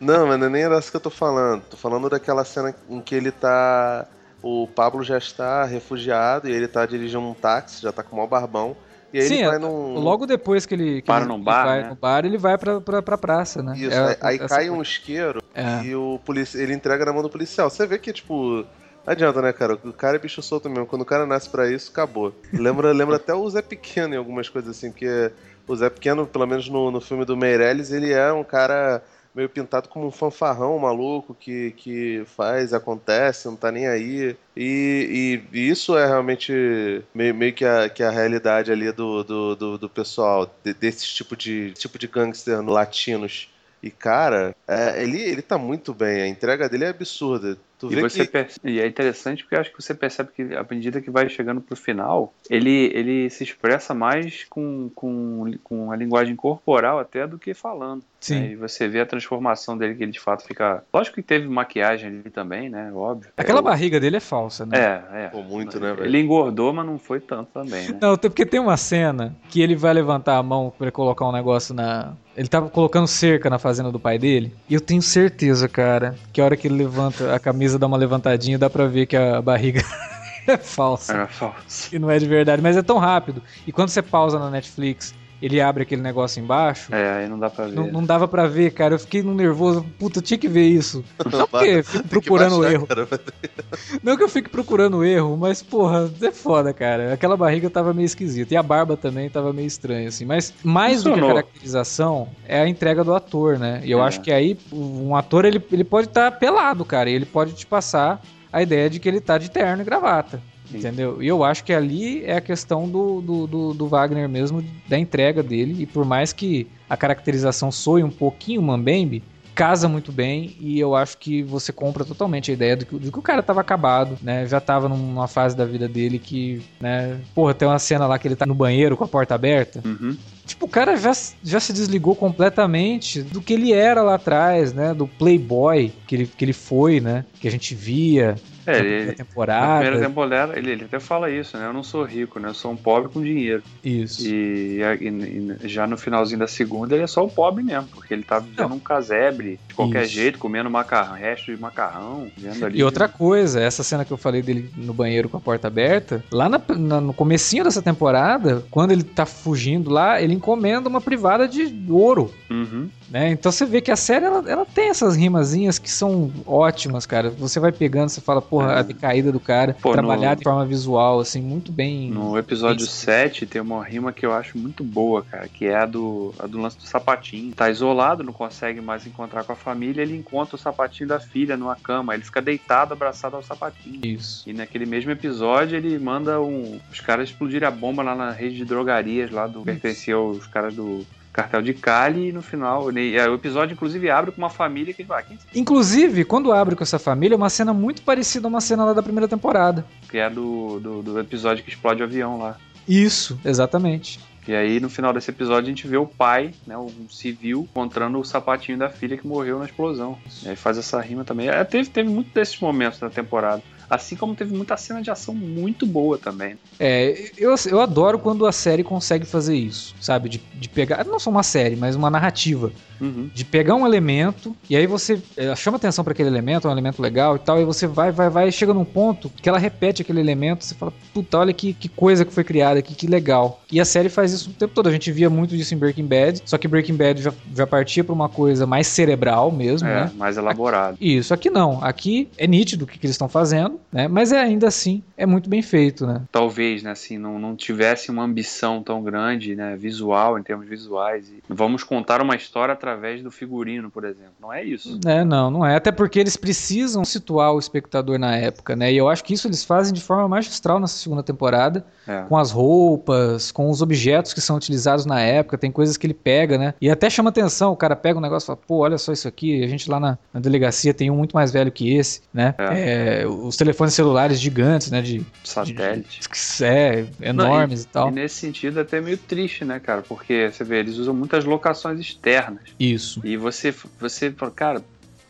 Não, 0.00 0.26
mas 0.26 0.38
não 0.38 0.46
é 0.46 0.50
nem 0.50 0.62
era 0.62 0.78
isso 0.78 0.90
que 0.90 0.96
eu 0.96 1.00
tô 1.00 1.10
falando. 1.10 1.62
Tô 1.62 1.76
falando 1.76 2.08
daquela 2.08 2.44
cena 2.44 2.74
em 2.88 3.00
que 3.00 3.14
ele 3.14 3.30
tá. 3.30 4.06
O 4.42 4.66
Pablo 4.66 5.02
já 5.02 5.16
está 5.16 5.64
refugiado 5.64 6.48
e 6.48 6.52
ele 6.52 6.68
tá 6.68 6.84
dirigindo 6.84 7.20
um 7.20 7.34
táxi, 7.34 7.82
já 7.82 7.92
tá 7.92 8.02
com 8.02 8.12
o 8.12 8.16
maior 8.16 8.28
barbão. 8.28 8.76
E 9.14 9.20
aí 9.20 9.28
Sim, 9.28 9.38
ele 9.38 9.48
vai 9.48 9.58
num... 9.58 9.94
logo 9.94 10.26
depois 10.26 10.66
que 10.66 10.74
ele, 10.74 11.00
que 11.00 11.06
para 11.06 11.20
ele, 11.20 11.28
num 11.28 11.40
bar, 11.40 11.64
vai 11.64 11.82
né? 11.82 11.88
no 11.88 11.94
bar, 11.94 12.24
ele 12.24 12.36
vai 12.36 12.58
pra, 12.58 12.80
pra, 12.80 13.00
pra 13.00 13.16
praça, 13.16 13.62
né? 13.62 13.72
Isso, 13.76 13.96
é, 13.96 14.18
aí, 14.20 14.40
aí 14.40 14.48
cai 14.48 14.68
um 14.68 14.82
isqueiro 14.82 15.40
é. 15.54 15.84
e 15.84 15.94
o 15.94 16.18
polici... 16.24 16.58
ele 16.58 16.74
entrega 16.74 17.04
na 17.04 17.12
mão 17.12 17.22
do 17.22 17.30
policial. 17.30 17.70
Você 17.70 17.86
vê 17.86 17.96
que, 17.96 18.12
tipo, 18.12 18.66
adianta, 19.06 19.42
né, 19.42 19.52
cara? 19.52 19.74
O 19.74 19.92
cara 19.92 20.16
é 20.16 20.20
bicho 20.20 20.42
solto 20.42 20.68
mesmo. 20.68 20.86
Quando 20.86 21.02
o 21.02 21.06
cara 21.06 21.26
nasce 21.26 21.48
pra 21.48 21.70
isso, 21.70 21.90
acabou. 21.90 22.34
Lembra, 22.52 22.92
lembra 22.92 23.16
até 23.16 23.34
o 23.34 23.48
Zé 23.48 23.62
Pequeno 23.62 24.14
em 24.14 24.18
algumas 24.18 24.48
coisas 24.48 24.76
assim, 24.76 24.92
que 24.92 25.30
o 25.66 25.76
Zé 25.76 25.90
Pequeno, 25.90 26.26
pelo 26.26 26.46
menos 26.46 26.68
no, 26.68 26.90
no 26.90 27.00
filme 27.00 27.24
do 27.24 27.36
Meirelles, 27.36 27.90
ele 27.90 28.12
é 28.12 28.32
um 28.32 28.44
cara 28.44 29.02
meio 29.34 29.48
pintado 29.48 29.88
como 29.88 30.06
um 30.06 30.10
fanfarrão 30.12 30.78
maluco 30.78 31.34
que, 31.34 31.72
que 31.72 32.22
faz, 32.36 32.72
acontece, 32.72 33.48
não 33.48 33.56
tá 33.56 33.72
nem 33.72 33.88
aí. 33.88 34.36
E, 34.56 35.42
e, 35.52 35.58
e 35.58 35.68
isso 35.68 35.98
é 35.98 36.06
realmente 36.06 37.02
meio, 37.12 37.34
meio, 37.34 37.52
que, 37.52 37.64
a, 37.64 37.88
que 37.88 38.02
a 38.02 38.10
realidade 38.10 38.70
ali 38.70 38.92
do, 38.92 39.24
do, 39.24 39.56
do, 39.56 39.78
do 39.78 39.88
pessoal, 39.88 40.48
de, 40.62 40.72
desse 40.72 41.06
tipo 41.06 41.36
de, 41.36 41.72
tipo 41.72 41.98
de 41.98 42.06
gangster 42.06 42.62
latinos. 42.62 43.50
E, 43.84 43.90
cara, 43.90 44.56
é, 44.66 45.02
ele, 45.02 45.20
ele 45.20 45.42
tá 45.42 45.58
muito 45.58 45.92
bem, 45.92 46.22
a 46.22 46.26
entrega 46.26 46.70
dele 46.70 46.84
é 46.84 46.88
absurda. 46.88 47.58
Tu 47.78 47.92
e, 47.92 48.00
você 48.00 48.26
que... 48.26 48.46
e 48.64 48.80
é 48.80 48.86
interessante 48.86 49.42
porque 49.42 49.56
eu 49.56 49.60
acho 49.60 49.70
que 49.70 49.82
você 49.82 49.92
percebe 49.92 50.30
que 50.34 50.42
à 50.54 50.64
medida 50.70 51.02
que 51.02 51.10
vai 51.10 51.28
chegando 51.28 51.60
pro 51.60 51.76
final, 51.76 52.32
ele, 52.48 52.90
ele 52.94 53.28
se 53.28 53.44
expressa 53.44 53.92
mais 53.92 54.44
com, 54.48 54.90
com, 54.94 55.52
com 55.62 55.92
a 55.92 55.96
linguagem 55.96 56.34
corporal 56.34 56.98
até 56.98 57.26
do 57.26 57.38
que 57.38 57.52
falando. 57.52 58.02
Sim. 58.20 58.40
Né? 58.40 58.50
E 58.52 58.56
você 58.56 58.88
vê 58.88 59.00
a 59.00 59.06
transformação 59.06 59.76
dele, 59.76 59.94
que 59.94 60.02
ele 60.02 60.12
de 60.12 60.20
fato 60.20 60.44
fica. 60.44 60.82
Lógico 60.92 61.16
que 61.16 61.22
teve 61.22 61.46
maquiagem 61.46 62.08
ali 62.08 62.30
também, 62.30 62.70
né? 62.70 62.90
Óbvio. 62.94 63.30
Aquela 63.36 63.58
é, 63.58 63.62
barriga 63.62 64.00
dele 64.00 64.16
é 64.16 64.20
falsa, 64.20 64.64
né? 64.64 64.78
É, 64.78 65.24
é. 65.24 65.28
Pô, 65.28 65.42
muito, 65.42 65.78
né, 65.78 65.92
velho? 65.92 66.06
Ele 66.06 66.20
engordou, 66.20 66.72
mas 66.72 66.86
não 66.86 66.98
foi 66.98 67.20
tanto 67.20 67.50
também, 67.52 67.88
né? 67.88 67.98
Não, 68.00 68.16
porque 68.16 68.46
tem 68.46 68.60
uma 68.60 68.78
cena 68.78 69.36
que 69.50 69.60
ele 69.60 69.76
vai 69.76 69.92
levantar 69.92 70.38
a 70.38 70.42
mão 70.42 70.72
para 70.78 70.90
colocar 70.90 71.28
um 71.28 71.32
negócio 71.32 71.74
na. 71.74 72.14
Ele 72.36 72.48
tava 72.48 72.68
colocando 72.68 73.06
cerca 73.06 73.48
na 73.48 73.58
fazenda 73.58 73.92
do 73.92 74.00
pai 74.00 74.18
dele. 74.18 74.52
E 74.68 74.74
eu 74.74 74.80
tenho 74.80 75.00
certeza, 75.00 75.68
cara, 75.68 76.16
que 76.32 76.40
a 76.40 76.44
hora 76.44 76.56
que 76.56 76.66
ele 76.66 76.76
levanta 76.76 77.34
a 77.34 77.38
camisa, 77.38 77.78
dá 77.78 77.86
uma 77.86 77.96
levantadinha, 77.96 78.58
dá 78.58 78.68
pra 78.68 78.86
ver 78.86 79.06
que 79.06 79.16
a 79.16 79.40
barriga 79.40 79.82
é 80.46 80.56
falsa. 80.56 81.12
Era 81.12 81.26
falsa. 81.28 81.94
E 81.94 81.98
não 81.98 82.10
é 82.10 82.18
de 82.18 82.26
verdade, 82.26 82.60
mas 82.60 82.76
é 82.76 82.82
tão 82.82 82.98
rápido. 82.98 83.42
E 83.66 83.72
quando 83.72 83.88
você 83.88 84.02
pausa 84.02 84.38
na 84.38 84.50
Netflix 84.50 85.14
ele 85.40 85.60
abre 85.60 85.82
aquele 85.82 86.02
negócio 86.02 86.42
embaixo. 86.42 86.94
É, 86.94 87.18
aí 87.18 87.28
não 87.28 87.38
dá 87.38 87.50
pra 87.50 87.66
ver. 87.66 87.74
Não, 87.74 87.86
não 87.90 88.04
dava 88.04 88.26
pra 88.26 88.46
ver, 88.46 88.72
cara. 88.72 88.94
Eu 88.94 88.98
fiquei 88.98 89.22
no 89.22 89.34
nervoso. 89.34 89.84
Puta, 89.98 90.18
eu 90.18 90.22
tinha 90.22 90.38
que 90.38 90.48
ver 90.48 90.66
isso. 90.66 91.04
Não 91.30 91.46
porque 91.46 91.66
eu 91.66 91.84
fico 91.84 92.08
procurando 92.08 92.58
o 92.58 92.64
erro. 92.64 92.86
Cara. 92.86 93.08
Não 94.02 94.16
que 94.16 94.22
eu 94.22 94.28
fique 94.28 94.48
procurando 94.48 94.98
o 94.98 95.04
erro, 95.04 95.36
mas, 95.36 95.62
porra, 95.62 96.10
é 96.22 96.30
foda, 96.30 96.72
cara. 96.72 97.12
Aquela 97.12 97.36
barriga 97.36 97.68
tava 97.68 97.92
meio 97.92 98.06
esquisita. 98.06 98.54
E 98.54 98.56
a 98.56 98.62
barba 98.62 98.96
também 98.96 99.28
tava 99.28 99.52
meio 99.52 99.66
estranha, 99.66 100.08
assim. 100.08 100.24
Mas 100.24 100.52
mais 100.62 101.02
Funcionou. 101.02 101.18
do 101.18 101.24
que 101.24 101.30
a 101.30 101.34
caracterização 101.34 102.28
é 102.46 102.60
a 102.60 102.68
entrega 102.68 103.04
do 103.04 103.14
ator, 103.14 103.58
né? 103.58 103.82
E 103.84 103.90
eu 103.90 104.00
é. 104.00 104.02
acho 104.02 104.20
que 104.20 104.32
aí 104.32 104.56
um 104.72 105.14
ator, 105.14 105.44
ele, 105.44 105.62
ele 105.72 105.84
pode 105.84 106.08
estar 106.08 106.30
tá 106.30 106.36
pelado, 106.36 106.84
cara. 106.84 107.10
E 107.10 107.14
ele 107.14 107.26
pode 107.26 107.52
te 107.54 107.66
passar 107.66 108.22
a 108.52 108.62
ideia 108.62 108.88
de 108.88 109.00
que 109.00 109.08
ele 109.08 109.20
tá 109.20 109.36
de 109.36 109.50
terno 109.50 109.82
e 109.82 109.84
gravata. 109.84 110.40
Entendeu? 110.72 111.22
E 111.22 111.26
eu 111.26 111.44
acho 111.44 111.62
que 111.62 111.72
ali 111.72 112.24
é 112.24 112.36
a 112.36 112.40
questão 112.40 112.88
do, 112.88 113.20
do, 113.20 113.46
do, 113.46 113.74
do, 113.74 113.88
Wagner 113.88 114.28
mesmo, 114.28 114.64
da 114.88 114.98
entrega 114.98 115.42
dele. 115.42 115.82
E 115.82 115.86
por 115.86 116.04
mais 116.04 116.32
que 116.32 116.66
a 116.88 116.96
caracterização 116.96 117.70
soe 117.70 118.02
um 118.02 118.10
pouquinho 118.10 118.62
mambembe, 118.62 119.22
casa 119.54 119.88
muito 119.88 120.10
bem 120.10 120.56
e 120.58 120.80
eu 120.80 120.96
acho 120.96 121.16
que 121.16 121.42
você 121.42 121.72
compra 121.72 122.04
totalmente 122.04 122.50
a 122.50 122.54
ideia 122.54 122.76
do 122.76 122.84
que, 122.84 122.98
do 122.98 123.12
que 123.12 123.18
o 123.18 123.22
cara 123.22 123.42
tava 123.42 123.60
acabado, 123.60 124.18
né? 124.20 124.46
Já 124.46 124.60
tava 124.60 124.88
numa 124.88 125.28
fase 125.28 125.56
da 125.56 125.64
vida 125.64 125.88
dele 125.88 126.18
que, 126.18 126.62
né? 126.80 127.20
Porra, 127.34 127.54
tem 127.54 127.68
uma 127.68 127.78
cena 127.78 128.06
lá 128.06 128.18
que 128.18 128.26
ele 128.26 128.36
tá 128.36 128.44
no 128.44 128.54
banheiro 128.54 128.96
com 128.96 129.04
a 129.04 129.08
porta 129.08 129.34
aberta. 129.34 129.80
Uhum. 129.84 130.16
Tipo, 130.44 130.66
o 130.66 130.68
cara 130.68 130.96
já, 130.96 131.12
já 131.42 131.60
se 131.60 131.72
desligou 131.72 132.14
completamente 132.14 133.22
do 133.22 133.40
que 133.40 133.54
ele 133.54 133.72
era 133.72 134.02
lá 134.02 134.14
atrás, 134.14 134.72
né? 134.72 134.92
Do 134.92 135.06
playboy 135.06 135.92
que 136.06 136.14
ele, 136.14 136.26
que 136.26 136.44
ele 136.44 136.52
foi, 136.52 137.00
né? 137.00 137.24
Que 137.40 137.48
a 137.48 137.50
gente 137.50 137.74
via, 137.74 138.36
é, 138.66 138.78
ele, 138.78 139.12
temporada. 139.12 139.66
Na 139.66 139.80
primeira 139.80 140.06
temporada, 140.06 140.58
ele, 140.58 140.70
ele 140.72 140.84
até 140.84 140.98
fala 140.98 141.30
isso, 141.30 141.56
né? 141.56 141.66
Eu 141.66 141.72
não 141.72 141.82
sou 141.82 142.02
rico, 142.04 142.38
né? 142.38 142.48
Eu 142.48 142.54
sou 142.54 142.72
um 142.72 142.76
pobre 142.76 143.10
com 143.10 143.22
dinheiro. 143.22 143.62
Isso. 143.82 144.26
E, 144.26 144.80
e, 145.00 145.56
e 145.64 145.68
já 145.68 145.86
no 145.86 145.96
finalzinho 145.96 146.38
da 146.38 146.46
segunda, 146.46 146.94
ele 146.94 147.04
é 147.04 147.06
só 147.06 147.24
um 147.24 147.28
pobre 147.28 147.62
mesmo, 147.62 147.88
porque 147.88 148.14
ele 148.14 148.22
tá 148.22 148.38
vivendo 148.38 148.70
não. 148.70 148.76
um 148.76 148.80
casebre 148.80 149.58
de 149.68 149.74
qualquer 149.74 150.04
isso. 150.04 150.12
jeito, 150.12 150.38
comendo 150.38 150.70
macarrão, 150.70 151.14
resto 151.14 151.54
de 151.54 151.60
macarrão, 151.60 152.30
vendo 152.36 152.64
ali. 152.64 152.78
E 152.78 152.84
outra 152.84 153.08
coisa, 153.08 153.60
essa 153.60 153.82
cena 153.82 154.04
que 154.04 154.12
eu 154.12 154.16
falei 154.16 154.42
dele 154.42 154.70
no 154.76 154.94
banheiro 154.94 155.28
com 155.28 155.36
a 155.36 155.40
porta 155.40 155.68
aberta, 155.68 156.24
lá 156.30 156.48
na, 156.48 156.60
na, 156.76 157.00
no 157.00 157.12
comecinho 157.12 157.64
dessa 157.64 157.82
temporada, 157.82 158.64
quando 158.70 158.92
ele 158.92 159.02
tá 159.02 159.26
fugindo 159.26 159.90
lá, 159.90 160.20
ele 160.20 160.33
encomenda 160.34 160.88
uma 160.88 161.00
privada 161.00 161.48
de 161.48 161.72
ouro. 161.88 162.30
Uhum. 162.50 162.88
Né? 163.10 163.30
Então 163.30 163.52
você 163.52 163.64
vê 163.64 163.80
que 163.80 163.90
a 163.90 163.96
série 163.96 164.24
ela, 164.24 164.42
ela 164.50 164.66
tem 164.66 164.88
essas 164.88 165.16
rimazinhas 165.16 165.78
que 165.78 165.90
são 165.90 166.32
ótimas, 166.46 167.06
cara. 167.06 167.30
Você 167.30 167.60
vai 167.60 167.72
pegando, 167.72 168.08
você 168.08 168.20
fala, 168.20 168.40
porra, 168.40 168.78
a 168.78 168.82
decaída 168.82 169.30
do 169.30 169.40
cara, 169.40 169.76
Pô, 169.80 169.92
trabalhar 169.92 170.30
no... 170.30 170.36
de 170.36 170.44
forma 170.44 170.64
visual, 170.64 171.20
assim, 171.20 171.40
muito 171.40 171.70
bem. 171.70 172.10
No 172.10 172.38
episódio 172.38 172.86
bem... 172.86 172.94
7 172.94 173.46
tem 173.46 173.60
uma 173.60 173.84
rima 173.84 174.12
que 174.12 174.24
eu 174.24 174.32
acho 174.32 174.58
muito 174.58 174.82
boa, 174.82 175.22
cara, 175.22 175.48
que 175.48 175.66
é 175.66 175.76
a 175.76 175.86
do, 175.86 176.34
a 176.38 176.46
do 176.46 176.58
lance 176.58 176.76
do 176.76 176.84
sapatinho. 176.84 177.52
Tá 177.54 177.70
isolado, 177.70 178.24
não 178.24 178.32
consegue 178.32 178.80
mais 178.80 179.06
encontrar 179.06 179.44
com 179.44 179.52
a 179.52 179.56
família, 179.56 180.02
ele 180.02 180.16
encontra 180.16 180.56
o 180.56 180.58
sapatinho 180.58 181.08
da 181.08 181.20
filha 181.20 181.56
numa 181.56 181.76
cama, 181.76 182.14
ele 182.14 182.24
fica 182.24 182.40
deitado, 182.40 182.94
abraçado 182.94 183.36
ao 183.36 183.42
sapatinho. 183.42 184.00
Isso. 184.04 184.48
E 184.48 184.52
naquele 184.52 184.86
mesmo 184.86 185.10
episódio 185.10 185.76
ele 185.76 185.98
manda 185.98 186.40
um, 186.40 186.80
os 186.90 187.00
caras 187.00 187.28
explodirem 187.28 187.66
a 187.66 187.70
bomba 187.70 188.02
lá 188.02 188.14
na 188.14 188.30
rede 188.30 188.56
de 188.56 188.64
drogarias 188.64 189.30
lá 189.30 189.46
do 189.46 189.62
pertencia 189.62 190.14
aos 190.14 190.46
caras 190.46 190.74
do 190.74 191.04
cartel 191.34 191.60
de 191.60 191.74
Cali 191.74 192.28
e 192.28 192.32
no 192.32 192.40
final. 192.40 192.88
É, 192.90 193.28
o 193.28 193.34
episódio, 193.34 193.74
inclusive, 193.74 194.08
abre 194.08 194.30
com 194.30 194.38
uma 194.38 194.48
família 194.48 194.94
que 194.94 195.02
vai. 195.02 195.24
Quem... 195.24 195.36
Inclusive, 195.54 196.24
quando 196.24 196.52
abre 196.52 196.76
com 196.76 196.84
essa 196.84 196.98
família, 196.98 197.34
é 197.34 197.36
uma 197.36 197.50
cena 197.50 197.74
muito 197.74 198.02
parecida 198.02 198.46
a 198.46 198.48
uma 198.48 198.60
cena 198.60 198.84
lá 198.84 198.92
da 198.92 199.02
primeira 199.02 199.26
temporada. 199.26 199.84
Que 200.08 200.18
é 200.18 200.30
do, 200.30 200.78
do, 200.78 201.02
do 201.02 201.20
episódio 201.20 201.64
que 201.64 201.70
explode 201.70 202.00
o 202.00 202.06
avião 202.06 202.38
lá. 202.38 202.56
Isso, 202.88 203.38
exatamente. 203.44 204.20
E 204.46 204.54
aí, 204.54 204.78
no 204.78 204.90
final 204.90 205.12
desse 205.12 205.30
episódio, 205.30 205.64
a 205.64 205.70
gente 205.70 205.88
vê 205.88 205.96
o 205.96 206.06
pai, 206.06 206.52
né, 206.66 206.76
um 206.76 207.08
civil, 207.08 207.66
encontrando 207.70 208.18
o 208.18 208.24
sapatinho 208.24 208.76
da 208.76 208.90
filha 208.90 209.16
que 209.16 209.26
morreu 209.26 209.58
na 209.58 209.64
explosão. 209.64 210.18
E 210.42 210.50
aí 210.50 210.56
faz 210.56 210.76
essa 210.76 211.00
rima 211.00 211.24
também. 211.24 211.48
É, 211.48 211.64
teve, 211.64 211.88
teve 211.88 212.10
muito 212.10 212.32
desses 212.32 212.60
momentos 212.60 213.00
na 213.00 213.08
temporada. 213.08 213.62
Assim 213.94 214.16
como 214.16 214.34
teve 214.34 214.54
muita 214.54 214.76
cena 214.76 215.00
de 215.00 215.10
ação 215.10 215.34
muito 215.34 215.86
boa 215.86 216.18
também. 216.18 216.56
É, 216.78 217.30
eu, 217.36 217.54
eu 217.66 217.80
adoro 217.80 218.18
quando 218.18 218.46
a 218.46 218.52
série 218.52 218.82
consegue 218.82 219.24
fazer 219.24 219.54
isso, 219.56 219.94
sabe? 220.00 220.28
De, 220.28 220.42
de 220.54 220.68
pegar, 220.68 221.04
não 221.04 221.18
só 221.18 221.30
uma 221.30 221.42
série, 221.42 221.76
mas 221.76 221.94
uma 221.94 222.10
narrativa. 222.10 222.72
Uhum. 223.00 223.28
De 223.32 223.44
pegar 223.44 223.74
um 223.74 223.86
elemento, 223.86 224.56
e 224.68 224.76
aí 224.76 224.86
você 224.86 225.20
é, 225.36 225.54
chama 225.56 225.76
atenção 225.76 226.04
para 226.04 226.12
aquele 226.12 226.28
elemento, 226.28 226.66
é 226.66 226.70
um 226.70 226.72
elemento 226.72 227.02
legal 227.02 227.36
e 227.36 227.38
tal, 227.38 227.60
e 227.60 227.64
você 227.64 227.86
vai, 227.86 228.12
vai, 228.12 228.30
vai, 228.30 228.50
chega 228.52 228.72
num 228.72 228.84
ponto 228.84 229.28
que 229.28 229.48
ela 229.48 229.58
repete 229.58 230.02
aquele 230.02 230.20
elemento, 230.20 230.64
você 230.64 230.74
fala, 230.74 230.92
puta, 231.12 231.38
olha 231.38 231.52
que, 231.52 231.72
que 231.72 231.88
coisa 231.88 232.24
que 232.24 232.32
foi 232.32 232.44
criada 232.44 232.78
aqui, 232.78 232.94
que 232.94 233.06
legal. 233.06 233.62
E 233.74 233.80
a 233.80 233.84
série 233.84 234.08
faz 234.08 234.32
isso 234.32 234.50
o 234.50 234.52
tempo 234.52 234.72
todo. 234.72 234.88
A 234.88 234.92
gente 234.92 235.10
via 235.10 235.28
muito 235.28 235.56
disso 235.56 235.74
em 235.74 235.78
Breaking 235.78 236.06
Bad, 236.06 236.42
só 236.44 236.56
que 236.56 236.68
Breaking 236.68 236.94
Bad 236.96 237.20
já, 237.20 237.32
já 237.54 237.66
partia 237.66 238.04
pra 238.04 238.12
uma 238.12 238.28
coisa 238.28 238.66
mais 238.66 238.86
cerebral 238.86 239.50
mesmo, 239.50 239.88
É, 239.88 240.04
né? 240.04 240.12
mais 240.16 240.36
elaborado. 240.36 240.96
Isso, 241.00 241.34
aqui 241.34 241.50
não. 241.50 241.82
Aqui 241.82 242.28
é 242.38 242.46
nítido 242.46 242.84
o 242.84 242.86
que, 242.86 242.98
que 242.98 243.06
eles 243.06 243.14
estão 243.14 243.28
fazendo, 243.28 243.80
né? 243.92 244.06
Mas 244.06 244.30
é 244.30 244.38
ainda 244.40 244.68
assim, 244.68 245.02
é 245.16 245.26
muito 245.26 245.50
bem 245.50 245.60
feito, 245.60 246.06
né? 246.06 246.22
Talvez, 246.30 246.82
né, 246.82 246.90
assim, 246.92 247.18
não, 247.18 247.38
não 247.38 247.56
tivesse 247.56 248.10
uma 248.10 248.22
ambição 248.22 248.82
tão 248.82 249.02
grande, 249.02 249.56
né, 249.56 249.76
visual, 249.76 250.38
em 250.38 250.42
termos 250.42 250.68
visuais. 250.68 251.28
E 251.28 251.42
vamos 251.48 251.82
contar 251.82 252.22
uma 252.22 252.36
história 252.36 252.72
através 252.72 253.22
do 253.22 253.30
figurino, 253.30 253.90
por 253.90 254.04
exemplo. 254.04 254.34
Não 254.40 254.52
é 254.52 254.62
isso. 254.62 255.00
É, 255.04 255.24
não, 255.24 255.50
não 255.50 255.66
é. 255.66 255.74
Até 255.74 255.90
porque 255.90 256.18
eles 256.20 256.36
precisam 256.36 257.04
situar 257.04 257.52
o 257.52 257.58
espectador 257.58 258.18
na 258.18 258.36
época, 258.36 258.76
né? 258.76 258.92
E 258.92 258.96
eu 258.96 259.08
acho 259.08 259.24
que 259.24 259.34
isso 259.34 259.48
eles 259.48 259.64
fazem 259.64 259.92
de 259.92 260.00
forma 260.00 260.28
magistral 260.28 260.78
nessa 260.78 260.96
segunda 260.96 261.22
temporada, 261.22 261.84
É. 262.06 262.22
com 262.28 262.36
as 262.36 262.50
roupas, 262.50 263.50
com 263.50 263.63
os 263.70 263.82
objetos 263.82 264.32
que 264.32 264.40
são 264.40 264.56
utilizados 264.56 265.06
na 265.06 265.20
época, 265.20 265.58
tem 265.58 265.70
coisas 265.70 265.96
que 265.96 266.06
ele 266.06 266.14
pega, 266.14 266.56
né? 266.58 266.74
E 266.80 266.90
até 266.90 267.08
chama 267.10 267.30
atenção, 267.30 267.72
o 267.72 267.76
cara 267.76 267.96
pega 267.96 268.18
um 268.18 268.22
negócio 268.22 268.46
e 268.46 268.48
fala, 268.48 268.58
pô, 268.66 268.78
olha 268.78 268.98
só 268.98 269.12
isso 269.12 269.26
aqui, 269.28 269.62
a 269.62 269.68
gente 269.68 269.90
lá 269.90 269.98
na, 270.00 270.18
na 270.32 270.40
delegacia 270.40 270.92
tem 270.94 271.10
um 271.10 271.16
muito 271.16 271.32
mais 271.34 271.50
velho 271.52 271.70
que 271.72 271.94
esse, 271.94 272.20
né? 272.32 272.54
É, 272.58 273.24
os 273.26 273.56
telefones 273.56 273.94
celulares 273.94 274.40
gigantes, 274.40 274.90
né? 274.90 275.00
De, 275.02 275.24
Satélite. 275.42 276.20
de- 276.20 276.64
é, 276.64 277.06
enormes 277.20 277.84
e 277.84 277.86
tal. 277.88 278.08
E 278.08 278.12
nesse 278.12 278.36
sentido 278.36 278.78
é 278.78 278.82
até 278.82 279.00
meio 279.00 279.18
triste, 279.18 279.64
né, 279.64 279.78
cara? 279.80 280.02
Porque 280.02 280.50
você 280.52 280.64
vê, 280.64 280.78
eles 280.78 280.96
usam 280.96 281.14
muitas 281.14 281.44
locações 281.44 281.98
externas. 282.00 282.60
Isso. 282.78 283.20
E 283.24 283.36
você, 283.36 283.74
você 284.00 284.34
cara, 284.54 284.82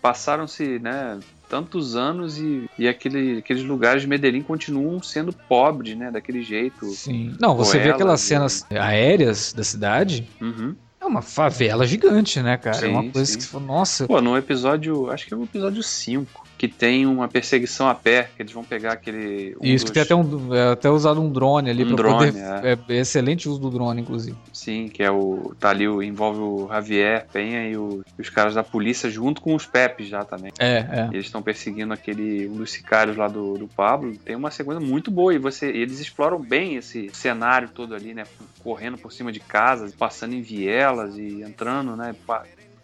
passaram-se, 0.02 0.78
né, 0.78 1.18
tantos 1.54 1.94
anos 1.94 2.36
e, 2.36 2.68
e 2.76 2.88
aquele, 2.88 3.38
aqueles 3.38 3.62
lugares 3.62 4.02
de 4.02 4.08
Medellín 4.08 4.42
continuam 4.42 5.00
sendo 5.00 5.32
pobres, 5.32 5.96
né, 5.96 6.10
daquele 6.10 6.42
jeito. 6.42 6.84
Sim. 6.90 7.36
Não, 7.40 7.54
você 7.56 7.78
vê 7.78 7.90
aquelas 7.90 8.20
né? 8.22 8.26
cenas 8.26 8.66
aéreas 8.72 9.52
da 9.52 9.62
cidade, 9.62 10.26
Uhum. 10.40 10.74
é 11.00 11.04
uma 11.06 11.22
favela 11.22 11.86
gigante, 11.86 12.42
né, 12.42 12.56
cara? 12.56 12.84
é 12.84 12.88
uma 12.90 13.02
Sim, 13.02 13.10
coisa 13.10 13.30
sim. 13.30 13.38
que 13.38 13.44
você 13.44 13.50
fala, 13.50 13.64
nossa. 13.66 14.06
Pô, 14.08 14.20
no 14.20 14.36
episódio, 14.36 15.08
acho 15.12 15.26
que 15.26 15.32
é 15.34 15.36
o 15.36 15.44
episódio 15.44 15.80
5, 15.80 16.44
que 16.68 16.74
tem 16.74 17.06
uma 17.06 17.28
perseguição 17.28 17.88
a 17.88 17.94
pé, 17.94 18.30
que 18.36 18.42
eles 18.42 18.52
vão 18.52 18.64
pegar 18.64 18.92
aquele... 18.92 19.54
um 19.60 19.66
Isso, 19.66 19.84
que 19.86 19.92
dos- 19.92 19.92
tem 19.92 20.02
até, 20.02 20.14
um, 20.14 20.54
é, 20.54 20.72
até 20.72 20.90
usado 20.90 21.20
um 21.20 21.30
drone 21.30 21.68
ali 21.70 21.84
Um 21.84 21.88
pra 21.88 21.96
drone, 21.96 22.32
poder. 22.32 22.78
É. 22.90 22.94
excelente 22.96 23.48
uso 23.48 23.60
do 23.60 23.70
drone, 23.70 24.00
inclusive. 24.00 24.36
Sim, 24.52 24.88
que 24.88 25.02
é 25.02 25.10
o. 25.10 25.54
Tá 25.60 25.70
ali, 25.70 25.86
o- 25.86 26.02
envolve 26.02 26.40
o 26.40 26.68
Javier 26.68 27.26
Penha 27.32 27.68
e, 27.68 27.76
o- 27.76 28.02
os 28.18 28.30
caras 28.30 28.54
da 28.54 28.62
polícia 28.62 29.10
junto 29.10 29.40
com 29.42 29.54
os 29.54 29.66
Pepes 29.66 30.08
já 30.08 30.24
também. 30.24 30.52
É, 30.58 30.76
é. 30.78 31.08
Eles 31.12 31.26
estão 31.26 31.42
perseguindo 31.42 31.92
aquele. 31.92 32.48
um 32.48 32.56
dos 32.56 32.72
sicários 32.72 33.16
lá 33.16 33.28
do, 33.28 33.54
do 33.58 33.68
Pablo. 33.68 34.12
Tem 34.24 34.34
uma 34.36 34.50
sequência 34.50 34.80
muito 34.80 35.10
boa 35.10 35.34
e 35.34 35.38
você, 35.38 35.66
eles 35.66 36.00
exploram 36.00 36.38
bem 36.40 36.76
esse 36.76 37.10
cenário 37.12 37.68
todo 37.68 37.94
ali, 37.94 38.14
né? 38.14 38.24
Correndo 38.62 38.96
por 38.96 39.12
cima 39.12 39.30
de 39.30 39.40
casas, 39.40 39.92
passando 39.94 40.34
em 40.34 40.40
vielas 40.40 41.16
e 41.18 41.42
entrando, 41.42 41.96
né? 41.96 42.14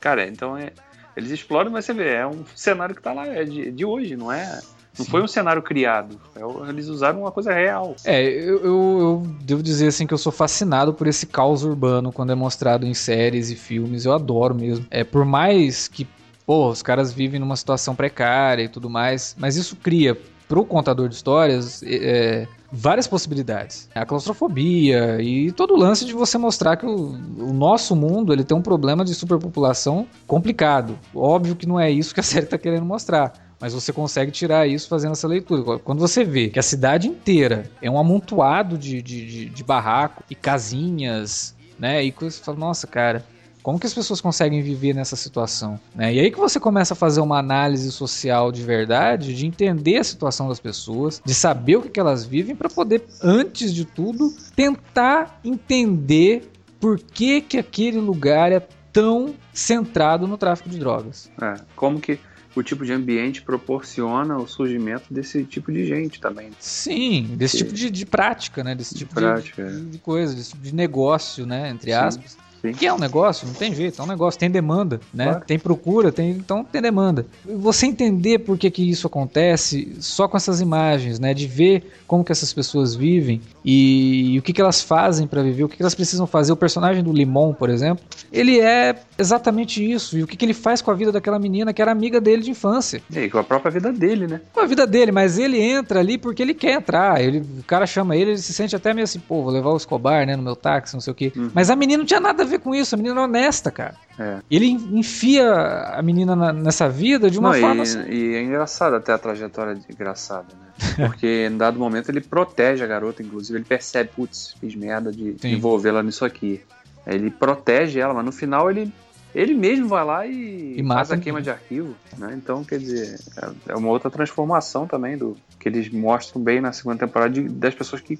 Cara, 0.01 0.26
então 0.26 0.57
é. 0.57 0.70
Eles 1.17 1.31
exploram, 1.31 1.71
mas 1.71 1.85
você 1.85 1.93
vê, 1.93 2.15
é 2.15 2.27
um 2.27 2.45
cenário 2.55 2.95
que 2.95 3.03
tá 3.03 3.13
lá, 3.13 3.27
é 3.27 3.45
de, 3.45 3.71
de 3.71 3.85
hoje, 3.85 4.17
não 4.17 4.33
é. 4.33 4.61
Não 4.99 5.05
Sim. 5.05 5.11
foi 5.11 5.23
um 5.23 5.29
cenário 5.29 5.63
criado. 5.63 6.21
é 6.35 6.69
eles 6.69 6.89
usaram 6.89 7.21
uma 7.21 7.31
coisa 7.31 7.53
real. 7.53 7.95
É, 8.05 8.23
eu, 8.23 8.59
eu, 8.59 8.99
eu 9.01 9.27
devo 9.43 9.63
dizer 9.63 9.89
assim 9.89 10.07
que 10.07 10.13
eu 10.13 10.19
sou 10.19 10.33
fascinado 10.33 10.93
por 10.93 11.07
esse 11.07 11.27
caos 11.27 11.63
urbano 11.65 12.13
quando 12.13 12.33
é 12.33 12.35
mostrado 12.35 12.87
em 12.87 12.93
séries 12.93 13.51
e 13.51 13.57
filmes. 13.57 14.05
Eu 14.05 14.13
adoro 14.13 14.55
mesmo. 14.55 14.87
É 14.91 15.05
por 15.05 15.25
mais 15.25 15.87
que, 15.87 16.07
pô, 16.45 16.69
os 16.69 16.83
caras 16.83 17.13
vivem 17.13 17.39
numa 17.39 17.57
situação 17.57 17.95
precária 17.95 18.65
e 18.65 18.69
tudo 18.69 18.91
mais, 18.91 19.37
mas 19.39 19.57
isso 19.57 19.77
cria 19.77 20.19
pro 20.51 20.65
contador 20.65 21.09
de 21.09 21.15
histórias 21.15 21.81
é, 21.87 22.49
várias 22.73 23.07
possibilidades. 23.07 23.89
A 23.95 24.05
claustrofobia 24.05 25.23
e 25.23 25.53
todo 25.53 25.75
o 25.75 25.77
lance 25.77 26.05
de 26.05 26.13
você 26.13 26.37
mostrar 26.37 26.77
que 26.77 26.85
o, 26.85 27.13
o 27.39 27.53
nosso 27.53 27.95
mundo 27.95 28.33
ele 28.33 28.43
tem 28.43 28.57
um 28.57 28.61
problema 28.61 29.05
de 29.05 29.15
superpopulação 29.15 30.09
complicado. 30.27 30.99
Óbvio 31.15 31.55
que 31.55 31.69
não 31.69 31.79
é 31.79 31.89
isso 31.89 32.13
que 32.13 32.19
a 32.19 32.25
série 32.25 32.47
tá 32.47 32.59
querendo 32.59 32.85
mostrar. 32.85 33.33
Mas 33.61 33.75
você 33.75 33.93
consegue 33.93 34.33
tirar 34.33 34.67
isso 34.67 34.89
fazendo 34.89 35.13
essa 35.13 35.29
leitura. 35.29 35.79
Quando 35.79 36.01
você 36.01 36.25
vê 36.25 36.49
que 36.49 36.59
a 36.59 36.63
cidade 36.63 37.07
inteira 37.07 37.71
é 37.81 37.89
um 37.89 37.97
amontoado 37.97 38.77
de, 38.77 39.01
de, 39.01 39.27
de, 39.27 39.45
de 39.51 39.63
barraco 39.63 40.25
e 40.29 40.35
casinhas, 40.35 41.55
né? 41.79 42.05
E 42.05 42.11
você 42.11 42.43
fala, 42.43 42.59
nossa, 42.59 42.89
cara, 42.89 43.25
como 43.63 43.79
que 43.79 43.87
as 43.87 43.95
pessoas 43.95 44.21
conseguem 44.21 44.63
viver 44.63 44.95
nessa 44.95 45.17
situação? 45.17 45.79
Né? 45.95 46.15
E 46.15 46.21
aí 46.21 46.31
que 46.31 46.39
você 46.39 46.59
começa 46.59 46.95
a 46.95 46.97
fazer 46.97 47.21
uma 47.21 47.39
análise 47.39 47.91
social 47.93 48.51
de 48.51 48.63
verdade, 48.63 49.35
de 49.35 49.47
entender 49.47 49.99
a 49.99 50.05
situação 50.05 50.49
das 50.49 50.61
pessoas, 50.61 51.21
de 51.25 51.35
saber 51.35 51.77
o 51.77 51.83
que, 51.83 51.89
que 51.91 52.01
elas 52.01 52.25
vivem, 52.25 52.57
para 52.57 52.69
poder, 52.69 53.05
antes 53.23 53.73
de 53.75 53.85
tudo, 53.85 54.35
tentar 54.57 55.41
entender 55.45 56.51
por 56.79 56.99
que, 56.99 57.41
que 57.41 57.59
aquele 57.59 57.99
lugar 57.99 58.51
é 58.53 58.61
tão 58.93 59.35
centrado 59.53 60.27
no 60.27 60.37
tráfico 60.39 60.69
de 60.69 60.79
drogas. 60.79 61.31
É, 61.41 61.55
como 61.77 62.01
que 62.01 62.19
o 62.57 62.63
tipo 62.63 62.85
de 62.85 62.93
ambiente 62.93 63.43
proporciona 63.43 64.37
o 64.37 64.47
surgimento 64.47 65.05
desse 65.13 65.45
tipo 65.45 65.71
de 65.71 65.87
gente 65.87 66.21
também. 66.21 66.51
Sim, 66.59 67.35
desse 67.37 67.59
Sim. 67.59 67.65
tipo 67.65 67.75
de, 67.75 67.91
de 67.91 68.07
prática, 68.07 68.65
né? 68.65 68.75
Desse 68.75 68.95
tipo 68.95 69.15
de- 69.15 69.21
prática, 69.21 69.65
de, 69.71 69.77
é. 69.77 69.81
de 69.91 69.99
coisa, 69.99 70.35
desse 70.35 70.51
tipo 70.51 70.63
de 70.63 70.75
negócio, 70.75 71.47
né? 71.47 71.71
Entre 71.71 71.93
Sim, 71.93 71.97
aspas. 71.97 72.37
Sim. 72.61 72.73
Que 72.73 72.87
é 72.87 72.93
um 72.93 72.99
negócio, 72.99 73.47
não 73.47 73.55
tem 73.55 73.75
jeito, 73.75 74.01
é 74.01 74.05
um 74.05 74.09
negócio, 74.09 74.39
tem 74.39 74.51
demanda, 74.51 75.01
né? 75.13 75.25
Claro. 75.25 75.45
Tem 75.47 75.59
procura, 75.59 76.13
tem, 76.13 76.31
então 76.31 76.65
tem 76.65 76.81
demanda. 76.81 77.27
Você 77.45 77.87
entender 77.87 78.41
por 78.41 78.59
que, 78.59 78.71
que 78.71 78.89
isso 78.89 79.07
acontece 79.07 79.97
só 80.01 80.29
com 80.29 80.37
essas 80.37 80.61
imagens, 80.61 81.19
né? 81.19 81.35
De 81.35 81.47
ver 81.47 81.85
como 82.07 82.25
que 82.25 82.33
essas 82.33 82.53
pessoas 82.53 82.95
vivem 82.95 83.41
e, 83.65 84.37
o 84.39 84.43
que, 84.43 84.53
que 84.53 84.61
elas 84.61 84.83
fazem 84.83 85.27
para 85.27 85.43
viver, 85.43 85.65
o 85.65 85.69
que, 85.69 85.77
que 85.77 85.83
elas 85.83 85.95
precisam 85.95 86.27
fazer. 86.27 86.53
O 86.53 86.57
personagem 86.57 87.05
do 87.05 87.13
Limon, 87.13 87.53
por 87.53 87.71
exemplo, 87.71 88.05
ele 88.33 88.59
é 88.59 88.97
exatamente 89.19 89.89
isso. 89.89 90.19
E 90.19 90.23
o 90.23 90.27
que, 90.27 90.37
que 90.37 90.45
ele 90.45 90.55
faz 90.55 90.81
com 90.81 90.91
a 90.91 90.95
vida 90.95 91.13
daquela 91.13 91.39
menina 91.39 91.73
que 91.73 91.81
era 91.81 91.93
amiga 91.93 92.21
dele 92.21 92.43
de 92.43 92.51
infância 92.51 93.03
E 93.11 93.19
aí, 93.19 93.31
com 93.31 93.39
a 93.39 93.45
própria 93.45 93.71
vida 93.71 93.93
dele, 93.93 94.27
né? 94.27 94.41
com 94.53 94.61
a 94.61 94.67
vida 94.67 94.87
dele, 94.87 95.13
mas 95.13 95.39
ele 95.39 95.61
entra 95.61 96.01
ali 96.01 96.19
porque 96.19 96.43
ele 96.43 96.55
quer 96.55 96.73
entrar. 96.73 97.21
Ele, 97.23 97.39
o 97.59 97.63
cara 97.65 97.87
chama 97.87 98.17
ele, 98.17 98.33
ele 98.33 98.39
se 98.39 98.53
sente 98.53 98.75
até 98.75 98.93
meio 98.93 99.05
assim, 99.05 99.21
pô, 99.21 99.43
vou 99.43 99.53
levar 99.53 99.71
o 99.71 99.77
Escobar, 99.77 100.27
né, 100.27 100.37
no 100.37 100.43
meu 100.43 100.57
táxi, 100.57 100.95
não 100.95 101.01
sei 101.01 101.13
o 101.13 101.15
quê. 101.15 101.33
Uhum. 101.37 101.51
Mas 101.55 101.71
a 101.71 101.77
menina 101.77 101.99
não 101.99 102.07
tinha 102.07 102.21
nada 102.21 102.43
a 102.43 102.47
ver 102.51 102.59
com 102.61 102.75
isso, 102.75 102.95
a 102.95 102.99
menina 102.99 103.15
era 103.15 103.25
honesta, 103.25 103.71
cara. 103.71 103.95
É. 104.19 104.39
Ele 104.51 104.67
enfia 104.67 105.51
a 105.53 106.03
menina 106.03 106.37
na- 106.37 106.53
nessa 106.53 106.89
vida 106.89 107.31
de 107.31 107.39
uma 107.39 107.53
Não, 107.53 107.61
forma 107.61 107.77
e, 107.77 107.81
assim. 107.83 108.03
e 108.11 108.35
é 108.35 108.43
engraçado 108.43 108.97
até 108.97 109.13
a 109.13 109.19
trajetória 109.19 109.75
de- 109.75 109.87
engraçada, 109.91 110.49
né? 110.55 110.69
Porque 111.17 111.47
em 111.51 111.57
dado 111.57 111.79
momento 111.79 112.09
ele 112.11 112.21
protege 112.21 112.85
a 112.85 112.87
garota, 112.87 113.23
inclusive 113.23 113.59
ele 113.59 113.65
percebe, 113.65 114.11
putz, 114.15 114.55
fiz 114.61 114.75
merda 114.75 115.11
de 115.11 115.37
envolvê-la 115.45 116.03
nisso 116.03 116.25
aqui. 116.25 116.61
Ele 117.07 117.31
protege 117.31 117.99
ela, 117.99 118.13
mas 118.13 118.25
no 118.25 118.33
final 118.33 118.71
ele, 118.71 118.93
ele 119.35 119.55
mesmo 119.55 119.89
vai 119.89 120.05
lá 120.05 120.27
e, 120.27 120.81
E 120.81 120.87
faz 120.87 121.11
a 121.11 121.17
queima 121.17 121.41
de 121.41 121.49
arquivo, 121.51 121.97
né? 122.19 122.35
Então, 122.37 122.63
quer 122.63 122.79
dizer, 122.79 123.19
é- 123.39 123.73
é 123.73 123.75
uma 123.77 123.89
outra 123.89 124.11
transformação 124.11 124.87
também 124.87 125.17
do 125.17 125.37
que 125.59 125.69
eles 125.69 125.91
mostram 125.91 126.43
bem 126.43 126.61
na 126.61 126.73
segunda 126.73 126.99
temporada 126.99 127.31
de- 127.33 127.49
das 127.49 127.75
pessoas 127.75 128.03
que 128.03 128.19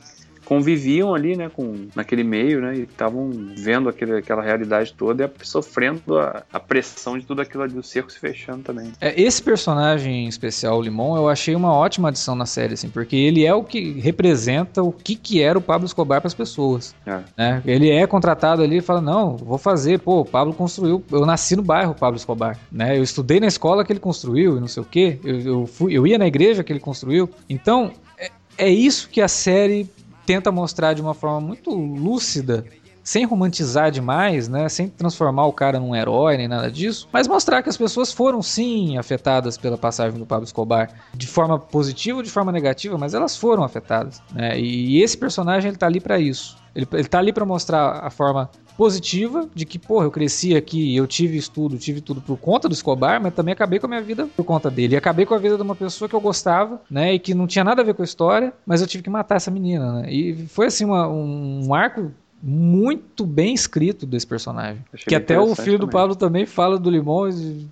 conviviam 0.51 1.15
ali, 1.15 1.37
né, 1.37 1.49
com 1.49 1.87
naquele 1.95 2.25
meio, 2.25 2.61
né, 2.61 2.75
e 2.75 2.81
estavam 2.81 3.31
vendo 3.57 3.89
aquele, 3.89 4.17
aquela 4.17 4.43
realidade 4.43 4.93
toda 4.93 5.33
e 5.41 5.47
sofrendo 5.47 6.19
a, 6.19 6.43
a 6.53 6.59
pressão 6.59 7.17
de 7.17 7.25
tudo 7.25 7.41
aquilo 7.41 7.63
ali 7.63 7.73
do 7.73 7.85
cerco 7.85 8.11
se 8.11 8.19
fechando 8.19 8.65
também. 8.65 8.91
É, 9.01 9.15
esse 9.23 9.41
personagem 9.41 10.27
especial, 10.27 10.81
o 10.81 10.83
Limon, 10.83 11.17
eu 11.17 11.29
achei 11.29 11.55
uma 11.55 11.73
ótima 11.73 12.09
adição 12.09 12.35
na 12.35 12.47
série, 12.47 12.75
assim, 12.75 12.89
porque 12.89 13.15
ele 13.15 13.47
é 13.47 13.55
o 13.55 13.63
que 13.63 13.93
representa 14.01 14.83
o 14.83 14.91
que, 14.91 15.15
que 15.15 15.41
era 15.41 15.57
o 15.57 15.63
Pablo 15.63 15.87
Escobar 15.87 16.21
para 16.21 16.27
as 16.27 16.35
pessoas. 16.35 16.97
É. 17.07 17.21
né? 17.37 17.63
Ele 17.65 17.89
é 17.89 18.05
contratado 18.05 18.61
ali 18.61 18.79
e 18.79 18.83
fala: 18.83 19.01
Não, 19.01 19.37
vou 19.37 19.57
fazer, 19.57 20.01
pô, 20.01 20.23
o 20.23 20.25
Pablo 20.25 20.53
construiu. 20.53 21.01
Eu 21.13 21.25
nasci 21.25 21.55
no 21.55 21.63
bairro 21.63 21.95
Pablo 21.95 22.17
Escobar, 22.17 22.59
né? 22.73 22.99
Eu 22.99 23.05
estudei 23.05 23.39
na 23.39 23.47
escola 23.47 23.85
que 23.85 23.93
ele 23.93 24.01
construiu 24.01 24.57
e 24.57 24.61
não 24.61 24.67
sei 24.67 24.83
o 24.83 24.87
quê. 24.87 25.21
Eu, 25.23 25.41
eu, 25.41 25.67
fui, 25.69 25.97
eu 25.97 26.05
ia 26.09 26.19
na 26.19 26.27
igreja 26.27 26.65
que 26.65 26.73
ele 26.73 26.81
construiu. 26.81 27.31
Então, 27.49 27.93
é, 28.19 28.31
é 28.59 28.69
isso 28.69 29.09
que 29.09 29.21
a 29.21 29.29
série 29.29 29.89
tenta 30.31 30.53
mostrar 30.53 30.95
de 30.95 31.03
uma 31.03 31.13
forma 31.13 31.41
muito 31.41 31.75
lúcida. 31.75 32.65
Sem 33.03 33.25
romantizar 33.25 33.91
demais, 33.91 34.47
né? 34.47 34.69
Sem 34.69 34.89
transformar 34.89 35.47
o 35.47 35.53
cara 35.53 35.81
num 35.81 35.97
herói 35.97 36.37
nem 36.37 36.47
nada 36.47 36.71
disso, 36.71 37.09
mas 37.11 37.27
mostrar 37.27 37.65
que 37.65 37.69
as 37.69 37.77
pessoas 37.77 38.13
foram 38.13 38.41
sim 38.41 38.97
afetadas 38.97 39.59
pela 39.59 39.77
passagem 39.77 40.21
do 40.21 40.27
Pablo 40.27 40.45
Escobar, 40.45 40.89
de 41.13 41.27
forma 41.27 41.59
positiva 41.59 42.19
ou 42.19 42.23
de 42.23 42.31
forma 42.31 42.53
negativa, 42.53 42.97
mas 42.97 43.13
elas 43.13 43.37
foram 43.37 43.65
afetadas, 43.65 44.23
né? 44.33 44.57
E 44.57 45.03
esse 45.03 45.19
personagem 45.19 45.71
ele 45.71 45.79
tá 45.79 45.87
ali 45.87 45.99
para 45.99 46.21
isso. 46.21 46.57
Ele, 46.75 46.87
ele 46.93 47.09
tá 47.09 47.19
ali 47.19 47.33
para 47.33 47.45
mostrar 47.45 48.01
a 48.05 48.11
forma 48.11 48.51
positiva 48.77 49.49
de 49.55 49.67
que, 49.67 49.79
porra, 49.79 50.07
eu 50.07 50.11
cresci 50.11 50.57
aqui, 50.57 50.97
eu 50.97 51.07
tive 51.07 51.37
estudo, 51.37 51.77
tive 51.77 52.01
tudo 52.01 52.21
por 52.21 52.39
conta 52.39 52.69
do 52.69 52.73
Escobar, 52.73 53.21
mas 53.21 53.35
também 53.35 53.53
acabei 53.53 53.79
com 53.79 53.87
a 53.87 53.89
minha 53.89 54.01
vida 54.01 54.27
por 54.35 54.45
conta 54.45 54.71
dele. 54.71 54.95
E 54.95 54.97
acabei 54.97 55.27
com 55.27 55.35
a 55.35 55.39
vida 55.39 55.57
de 55.57 55.63
uma 55.63 55.77
pessoa 55.77 56.09
que 56.09 56.15
eu 56.15 56.21
gostava, 56.21 56.81
né, 56.91 57.15
e 57.15 57.19
que 57.19 57.35
não 57.35 57.47
tinha 57.47 57.63
nada 57.63 57.83
a 57.83 57.85
ver 57.85 57.95
com 57.95 58.03
a 58.03 58.05
história, 58.05 58.55
mas 58.65 58.81
eu 58.81 58.87
tive 58.87 59.03
que 59.03 59.11
matar 59.11 59.37
essa 59.37 59.51
menina, 59.51 60.01
né? 60.01 60.13
E 60.13 60.47
foi 60.47 60.67
assim 60.67 60.85
uma, 60.85 61.07
um 61.09 61.75
arco 61.75 62.11
muito 62.43 63.27
bem 63.27 63.53
escrito 63.55 64.07
desse 64.07 64.27
personagem. 64.27 64.83
Achei 64.93 65.07
que 65.07 65.15
até 65.15 65.39
o 65.39 65.55
filho 65.55 65.79
do 65.79 65.87
também. 65.87 65.93
Pablo 65.93 66.17
também 66.17 66.47
fala 66.47 66.79
do 66.79 66.91
Limão, 66.91 67.29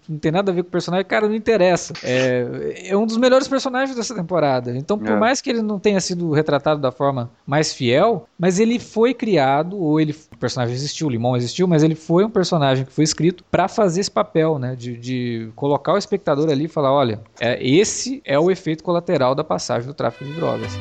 não 0.08 0.18
tem 0.18 0.30
nada 0.30 0.50
a 0.50 0.54
ver 0.54 0.62
com 0.62 0.68
o 0.68 0.72
personagem, 0.72 1.06
cara, 1.06 1.26
não 1.26 1.34
interessa. 1.34 1.94
É, 2.02 2.88
é 2.88 2.96
um 2.96 3.06
dos 3.06 3.16
melhores 3.16 3.48
personagens 3.48 3.96
dessa 3.96 4.14
temporada. 4.14 4.76
Então, 4.76 4.98
por 4.98 5.08
É. 5.08 5.16
mais 5.16 5.40
que 5.40 5.48
ele 5.50 5.62
não 5.62 5.78
tenha 5.78 6.00
sido 6.00 6.30
retratado 6.32 6.80
da 6.80 6.92
forma 6.92 7.30
mais 7.46 7.72
fiel, 7.72 8.28
mas 8.38 8.58
ele 8.58 8.78
foi 8.78 9.14
criado, 9.14 9.78
ou 9.78 9.98
ele, 10.00 10.14
o 10.32 10.36
personagem 10.36 10.74
existiu, 10.74 11.06
o 11.06 11.10
Limão 11.10 11.36
existiu, 11.36 11.66
mas 11.66 11.82
ele 11.82 11.94
foi 11.94 12.24
um 12.24 12.30
personagem 12.30 12.84
que 12.84 12.92
foi 12.92 13.04
escrito 13.04 13.44
pra 13.50 13.68
fazer 13.68 14.00
esse 14.00 14.10
papel, 14.10 14.58
né, 14.58 14.76
de, 14.76 14.96
de 14.96 15.48
colocar 15.56 15.94
o 15.94 15.98
espectador 15.98 16.50
ali 16.50 16.64
e 16.64 16.68
falar, 16.68 16.92
olha, 16.92 17.20
é, 17.40 17.58
esse 17.66 18.20
é 18.24 18.38
o 18.38 18.50
efeito 18.50 18.84
colateral 18.84 19.34
da 19.34 19.42
passagem 19.44 19.86
do 19.86 19.94
tráfico 19.94 20.24
de 20.24 20.32
drogas. 20.34 20.72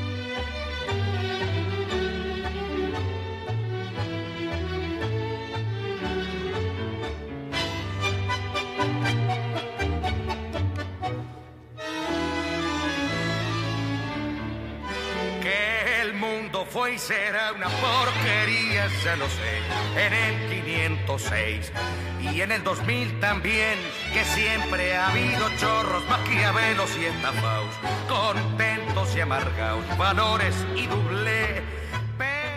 Será 17.08 17.54
una 17.54 17.70
porquería, 17.70 18.90
ya 19.02 19.16
lo 19.16 19.28
sé, 19.30 19.62
en 19.96 20.14
el 20.14 20.64
506 20.66 21.72
y 22.20 22.42
en 22.42 22.52
el 22.52 22.62
2000 22.66 23.22
también, 23.22 23.80
que 24.12 24.26
siempre 24.26 24.94
ha 24.94 25.08
habido 25.08 25.50
chorros, 25.58 26.04
maquiavelos 26.10 26.90
y 26.98 27.06
estafaos, 27.06 27.74
contentos 28.10 29.16
y 29.16 29.22
amargados, 29.22 29.86
valores 29.98 30.54
y 30.76 30.88
doble. 30.88 31.62